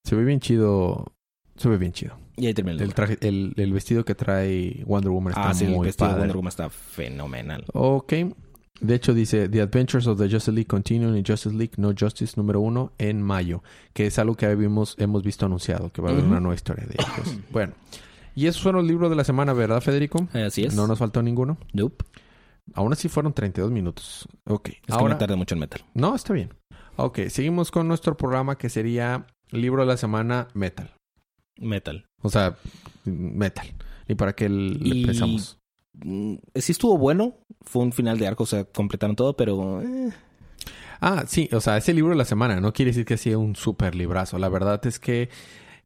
Se 0.03 0.15
ve 0.15 0.25
bien 0.25 0.39
chido. 0.39 1.13
Se 1.55 1.69
ve 1.69 1.77
bien 1.77 1.93
chido. 1.93 2.17
Y 2.41 2.47
ahí 2.47 2.53
termina 2.55 2.75
el 2.77 2.81
El, 2.81 2.93
traje, 2.95 3.17
el, 3.21 3.53
el 3.55 3.71
vestido 3.71 4.03
que 4.03 4.15
trae 4.15 4.83
Wonder 4.87 5.11
Woman 5.11 5.33
está 5.33 5.49
Ah, 5.49 5.53
sí, 5.53 5.65
el 5.65 5.71
muy 5.71 5.85
vestido 5.85 6.07
de 6.07 6.13
padre. 6.13 6.21
Wonder 6.21 6.37
Woman 6.37 6.49
está 6.49 6.69
fenomenal. 6.71 7.63
Ok. 7.73 8.13
De 8.79 8.95
hecho, 8.95 9.13
dice 9.13 9.47
The 9.47 9.61
Adventures 9.61 10.07
of 10.07 10.17
the 10.17 10.27
Justice 10.27 10.51
League 10.51 10.65
Continue 10.65 11.15
in 11.15 11.23
Justice 11.23 11.55
League 11.55 11.73
No 11.77 11.93
Justice 11.97 12.33
número 12.35 12.59
uno 12.59 12.93
en 12.97 13.21
mayo. 13.21 13.61
Que 13.93 14.07
es 14.07 14.17
algo 14.17 14.33
que 14.35 14.47
habíamos, 14.47 14.95
hemos 14.97 15.21
visto 15.21 15.45
anunciado, 15.45 15.91
que 15.91 16.01
va 16.01 16.09
a 16.09 16.13
haber 16.13 16.25
una 16.25 16.39
nueva 16.39 16.55
historia 16.55 16.87
de 16.87 16.95
ellos. 16.95 17.37
bueno. 17.51 17.73
Y 18.33 18.47
esos 18.47 18.63
fueron 18.63 18.81
los 18.81 18.87
libros 18.89 19.11
de 19.11 19.15
la 19.17 19.23
semana, 19.23 19.53
¿verdad, 19.53 19.81
Federico? 19.81 20.27
Así 20.33 20.63
es. 20.63 20.73
No 20.73 20.87
nos 20.87 20.97
faltó 20.97 21.21
ninguno. 21.21 21.59
Nope. 21.73 22.05
Aún 22.73 22.91
así 22.93 23.07
fueron 23.07 23.33
32 23.33 23.69
minutos. 23.71 24.27
Ok. 24.45 24.69
Es 24.69 24.75
que 24.87 24.93
Ahora, 24.93 25.13
me 25.13 25.19
tarda 25.19 25.35
mucho 25.35 25.53
en 25.53 25.59
metal. 25.59 25.81
No, 25.93 26.15
está 26.15 26.33
bien. 26.33 26.49
Ok, 26.95 27.19
seguimos 27.29 27.69
con 27.69 27.87
nuestro 27.87 28.17
programa 28.17 28.57
que 28.57 28.69
sería 28.69 29.27
Libro 29.51 29.81
de 29.83 29.87
la 29.89 29.97
Semana 29.97 30.47
Metal. 30.53 30.91
Metal. 31.57 32.05
O 32.21 32.29
sea, 32.29 32.55
metal. 33.05 33.67
Y 34.07 34.15
para 34.15 34.33
que 34.33 34.49
le 34.49 35.05
pensamos. 35.05 35.57
Mm, 35.93 36.35
Sí 36.55 36.71
estuvo 36.71 36.97
bueno. 36.97 37.35
Fue 37.61 37.83
un 37.83 37.91
final 37.91 38.17
de 38.17 38.27
arco, 38.27 38.43
o 38.43 38.47
sea, 38.47 38.63
completaron 38.65 39.15
todo, 39.15 39.35
pero... 39.35 39.81
eh, 39.81 40.11
Ah, 41.03 41.23
sí, 41.27 41.49
o 41.51 41.59
sea, 41.61 41.77
ese 41.77 41.93
libro 41.93 42.11
de 42.11 42.17
la 42.17 42.25
semana 42.25 42.61
no 42.61 42.73
quiere 42.73 42.91
decir 42.91 43.05
que 43.05 43.17
sea 43.17 43.37
un 43.37 43.55
super 43.55 43.95
librazo. 43.95 44.37
La 44.37 44.49
verdad 44.49 44.85
es 44.85 44.99
que 44.99 45.29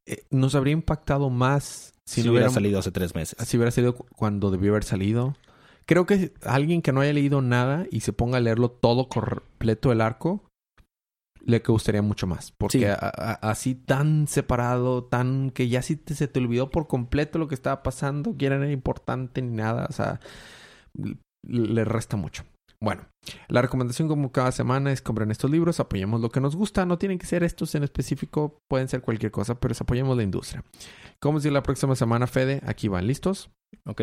eh, 0.05 0.23
nos 0.29 0.55
habría 0.55 0.73
impactado 0.73 1.29
más 1.29 1.93
si, 2.05 2.21
si 2.21 2.27
no 2.27 2.33
hubiera 2.33 2.49
salido 2.49 2.79
hace 2.79 2.91
tres 2.91 3.15
meses. 3.15 3.37
Si 3.47 3.55
hubiera 3.55 3.71
salido 3.71 3.95
cu- 3.95 4.05
cuando 4.15 4.51
debió 4.51 4.71
haber 4.71 4.83
salido. 4.83 5.35
Creo 5.85 6.05
que 6.05 6.33
alguien 6.43 6.81
que 6.81 6.91
no 6.91 6.99
haya 7.01 7.13
leído 7.13 7.41
nada 7.41 7.85
y 7.91 8.01
se 8.01 8.11
ponga 8.11 8.37
a 8.37 8.41
leerlo 8.41 8.71
todo 8.71 9.07
completo 9.07 9.91
el 9.93 10.01
arco, 10.01 10.43
le 11.45 11.59
gustaría 11.59 12.01
mucho 12.01 12.27
más. 12.27 12.51
Porque 12.57 12.79
Sí. 12.79 12.83
a- 12.85 12.95
a- 12.99 13.33
así 13.49 13.75
tan 13.75 14.27
separado, 14.27 15.03
tan 15.05 15.51
que 15.51 15.69
ya 15.69 15.81
sí 15.81 15.95
te- 15.95 16.15
se 16.15 16.27
te 16.27 16.39
olvidó 16.39 16.69
por 16.69 16.87
completo 16.87 17.37
lo 17.39 17.47
que 17.47 17.55
estaba 17.55 17.83
pasando, 17.83 18.35
que 18.35 18.47
era 18.47 18.71
importante 18.71 19.41
ni 19.41 19.55
nada. 19.55 19.85
O 19.89 19.93
sea, 19.93 20.19
le 21.47 21.85
resta 21.85 22.17
mucho. 22.17 22.43
Bueno, 22.81 23.03
la 23.47 23.61
recomendación 23.61 24.07
como 24.07 24.31
cada 24.31 24.51
semana 24.51 24.91
es 24.91 25.01
compren 25.01 25.31
estos 25.31 25.49
libros, 25.49 25.79
apoyemos 25.79 26.19
lo 26.21 26.29
que 26.29 26.41
nos 26.41 26.55
gusta, 26.55 26.85
no 26.85 26.97
tienen 26.97 27.17
que 27.17 27.25
ser 27.25 27.43
estos 27.43 27.73
en 27.75 27.83
específico, 27.83 28.59
pueden 28.69 28.87
ser 28.89 29.01
cualquier 29.01 29.31
cosa, 29.31 29.55
pero 29.55 29.71
es 29.71 29.81
apoyemos 29.81 30.17
la 30.17 30.23
industria. 30.23 30.63
¿Cómo 31.21 31.37
decir 31.39 31.51
la 31.53 31.63
próxima 31.63 31.95
semana, 31.95 32.27
Fede? 32.27 32.61
Aquí 32.65 32.87
van, 32.89 33.07
¿listos? 33.07 33.49
¿Ok? 33.85 34.01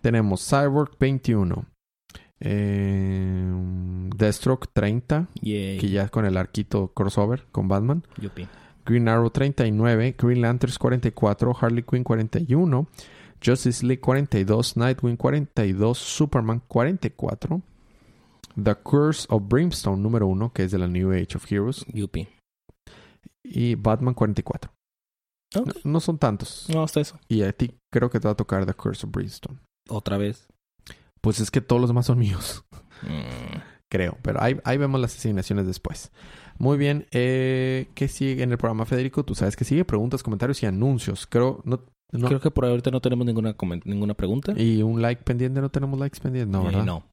Tenemos 0.00 0.48
Cyborg 0.48 0.96
21, 0.98 1.66
eh, 2.40 3.52
Deathstroke 4.16 4.68
30, 4.72 5.28
Yay. 5.42 5.78
que 5.78 5.88
ya 5.88 6.08
con 6.08 6.24
el 6.26 6.36
arquito 6.36 6.88
crossover 6.94 7.44
con 7.52 7.68
Batman, 7.68 8.04
Yupi. 8.20 8.46
Green 8.86 9.08
Arrow 9.08 9.30
39, 9.30 10.14
Green 10.18 10.42
Lanterns 10.42 10.78
44, 10.78 11.56
Harley 11.60 11.82
Quinn 11.82 12.04
41, 12.04 12.86
Justice 13.44 13.84
League 13.86 14.00
42, 14.02 14.76
Nightwing 14.76 15.16
42, 15.16 15.96
Superman 15.98 16.62
44, 16.68 17.62
The 18.62 18.74
Curse 18.76 19.26
of 19.30 19.42
Brimstone 19.48 20.02
número 20.02 20.26
1, 20.26 20.52
que 20.52 20.64
es 20.64 20.70
de 20.70 20.78
la 20.78 20.86
New 20.86 21.12
Age 21.12 21.36
of 21.36 21.50
Heroes, 21.50 21.84
Yupi. 21.92 22.28
y 23.42 23.74
Batman 23.74 24.14
44. 24.14 24.70
Ok. 25.56 25.66
No, 25.66 25.92
no 25.92 26.00
son 26.00 26.18
tantos. 26.18 26.66
No, 26.68 26.82
hasta 26.82 27.00
eso. 27.00 27.18
Y 27.28 27.42
a 27.42 27.52
ti 27.52 27.72
creo 27.92 28.10
que 28.10 28.18
te 28.20 28.28
va 28.28 28.32
a 28.32 28.36
tocar 28.36 28.66
The 28.66 28.74
Curse 28.74 29.06
of 29.06 29.12
Brimstone. 29.12 29.58
Otra 29.88 30.18
vez. 30.18 30.46
Pues 31.24 31.40
es 31.40 31.50
que 31.50 31.60
todos 31.60 31.80
los 31.80 31.88
demás 31.90 32.06
son 32.06 32.18
míos. 32.18 32.64
Mm. 33.02 33.58
Creo, 33.88 34.18
pero 34.22 34.42
ahí, 34.42 34.56
ahí 34.64 34.76
vemos 34.78 35.00
las 35.00 35.16
asignaciones 35.16 35.66
después. 35.66 36.12
Muy 36.58 36.76
bien, 36.78 37.06
eh, 37.12 37.88
¿qué 37.94 38.08
sigue 38.08 38.42
en 38.42 38.52
el 38.52 38.58
programa, 38.58 38.84
Federico? 38.84 39.24
Tú 39.24 39.34
sabes 39.34 39.56
que 39.56 39.64
sigue 39.64 39.84
preguntas, 39.84 40.22
comentarios 40.22 40.62
y 40.62 40.66
anuncios. 40.66 41.26
Creo, 41.26 41.60
no, 41.64 41.80
no- 42.12 42.28
Creo 42.28 42.40
que 42.40 42.50
por 42.50 42.64
ahorita 42.66 42.90
no 42.90 43.00
tenemos 43.00 43.24
ninguna, 43.26 43.56
ninguna 43.84 44.14
pregunta. 44.14 44.52
y 44.56 44.82
un 44.82 45.00
like 45.02 45.22
pendiente, 45.24 45.60
no 45.60 45.70
tenemos 45.70 45.98
likes 45.98 46.20
pendientes, 46.20 46.52
no, 46.52 46.62
Eh, 46.62 46.66
¿verdad? 46.66 46.84
no. 46.84 47.04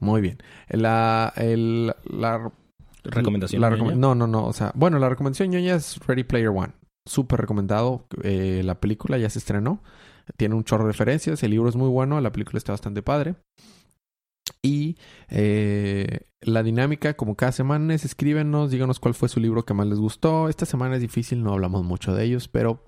Muy 0.00 0.20
bien. 0.20 0.38
La, 0.68 1.32
el, 1.36 1.94
la 2.04 2.50
¿Recomendación 3.04 3.60
la 3.60 3.70
No, 3.70 4.14
no, 4.14 4.26
no. 4.26 4.46
O 4.46 4.52
sea, 4.52 4.72
bueno, 4.74 4.98
la 4.98 5.08
recomendación 5.08 5.50
ñoña 5.50 5.74
es 5.74 5.98
Ready 6.06 6.24
Player 6.24 6.48
One. 6.48 6.72
Súper 7.04 7.40
recomendado. 7.40 8.06
Eh, 8.22 8.62
la 8.64 8.76
película 8.80 9.18
ya 9.18 9.28
se 9.30 9.38
estrenó. 9.38 9.82
Tiene 10.36 10.54
un 10.54 10.64
chorro 10.64 10.84
de 10.84 10.92
referencias. 10.92 11.42
El 11.42 11.50
libro 11.52 11.68
es 11.68 11.76
muy 11.76 11.88
bueno. 11.88 12.20
La 12.20 12.32
película 12.32 12.58
está 12.58 12.72
bastante 12.72 13.02
padre. 13.02 13.36
Y 14.62 14.96
eh, 15.28 16.20
la 16.40 16.62
dinámica, 16.62 17.14
como 17.14 17.36
cada 17.36 17.52
semana, 17.52 17.94
es 17.94 18.04
escríbenos, 18.04 18.70
díganos 18.70 19.00
cuál 19.00 19.14
fue 19.14 19.28
su 19.28 19.40
libro 19.40 19.64
que 19.64 19.74
más 19.74 19.86
les 19.86 19.98
gustó. 19.98 20.48
Esta 20.48 20.66
semana 20.66 20.96
es 20.96 21.00
difícil, 21.00 21.42
no 21.42 21.52
hablamos 21.52 21.84
mucho 21.84 22.14
de 22.14 22.24
ellos, 22.24 22.48
pero 22.48 22.84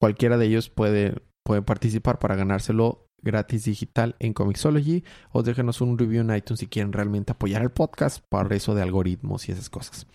cualquiera 0.00 0.36
de 0.36 0.46
ellos 0.46 0.68
puede, 0.68 1.22
puede 1.44 1.62
participar 1.62 2.18
para 2.18 2.36
ganárselo 2.36 3.06
gratis 3.22 3.64
digital 3.64 4.14
en 4.18 4.32
Comixology 4.32 5.04
o 5.32 5.42
déjenos 5.42 5.80
un 5.80 5.98
review 5.98 6.20
en 6.20 6.36
iTunes 6.36 6.60
si 6.60 6.66
quieren 6.66 6.92
realmente 6.92 7.32
apoyar 7.32 7.62
el 7.62 7.70
podcast 7.70 8.24
para 8.28 8.54
eso 8.54 8.74
de 8.74 8.82
algoritmos 8.82 9.48
y 9.48 9.52
esas 9.52 9.70
cosas. 9.70 10.06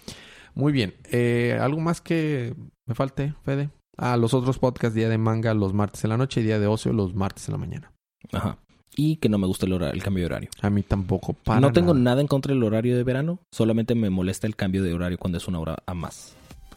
Muy 0.53 0.71
bien. 0.71 0.95
Eh, 1.11 1.57
¿Algo 1.59 1.79
más 1.79 2.01
que 2.01 2.55
me 2.85 2.95
falte, 2.95 3.33
Fede? 3.43 3.69
Ah, 3.97 4.17
los 4.17 4.33
otros 4.33 4.57
podcasts, 4.57 4.95
día 4.95 5.09
de 5.09 5.17
manga 5.17 5.53
los 5.53 5.73
martes 5.73 6.03
en 6.03 6.09
la 6.11 6.17
noche 6.17 6.41
y 6.41 6.43
día 6.43 6.59
de 6.59 6.67
ocio 6.67 6.93
los 6.93 7.13
martes 7.13 7.47
en 7.47 7.51
la 7.53 7.57
mañana. 7.57 7.91
Ajá. 8.31 8.57
Y 8.95 9.17
que 9.17 9.29
no 9.29 9.37
me 9.37 9.47
gusta 9.47 9.65
el, 9.65 9.73
hora- 9.73 9.91
el 9.91 10.03
cambio 10.03 10.23
de 10.23 10.25
horario. 10.27 10.49
A 10.61 10.69
mí 10.69 10.83
tampoco. 10.83 11.33
Para 11.33 11.59
no 11.61 11.71
tengo 11.71 11.93
nada. 11.93 12.03
nada 12.03 12.21
en 12.21 12.27
contra 12.27 12.53
del 12.53 12.63
horario 12.63 12.95
de 12.97 13.03
verano, 13.03 13.39
solamente 13.51 13.95
me 13.95 14.09
molesta 14.09 14.47
el 14.47 14.55
cambio 14.55 14.83
de 14.83 14.93
horario 14.93 15.17
cuando 15.17 15.37
es 15.37 15.47
una 15.47 15.59
hora 15.59 15.77
a 15.85 15.93
más. 15.93 16.33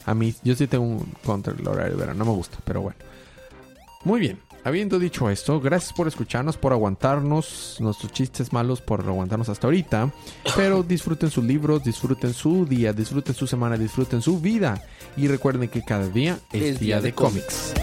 A 0.06 0.14
mí, 0.14 0.34
yo 0.44 0.54
sí 0.54 0.66
tengo 0.66 0.84
un 0.84 1.12
contra 1.24 1.54
el 1.54 1.66
horario 1.66 1.92
de 1.94 1.98
verano. 1.98 2.18
No 2.24 2.30
me 2.30 2.36
gusta, 2.36 2.58
pero 2.64 2.82
bueno. 2.82 2.98
Muy 4.04 4.20
bien. 4.20 4.38
Habiendo 4.64 4.98
dicho 4.98 5.28
esto, 5.28 5.60
gracias 5.60 5.92
por 5.92 6.08
escucharnos, 6.08 6.56
por 6.56 6.72
aguantarnos, 6.72 7.76
nuestros 7.80 8.10
chistes 8.12 8.50
malos, 8.50 8.80
por 8.80 9.00
aguantarnos 9.00 9.50
hasta 9.50 9.66
ahorita. 9.66 10.10
Pero 10.56 10.82
disfruten 10.88 11.30
sus 11.30 11.44
libros, 11.44 11.84
disfruten 11.84 12.32
su 12.32 12.64
día, 12.64 12.94
disfruten 12.94 13.34
su 13.34 13.46
semana, 13.46 13.76
disfruten 13.76 14.22
su 14.22 14.40
vida. 14.40 14.82
Y 15.18 15.28
recuerden 15.28 15.68
que 15.68 15.82
cada 15.82 16.08
día 16.08 16.38
es, 16.50 16.80
día, 16.80 17.02
de 17.02 17.12
cómics. 17.12 17.74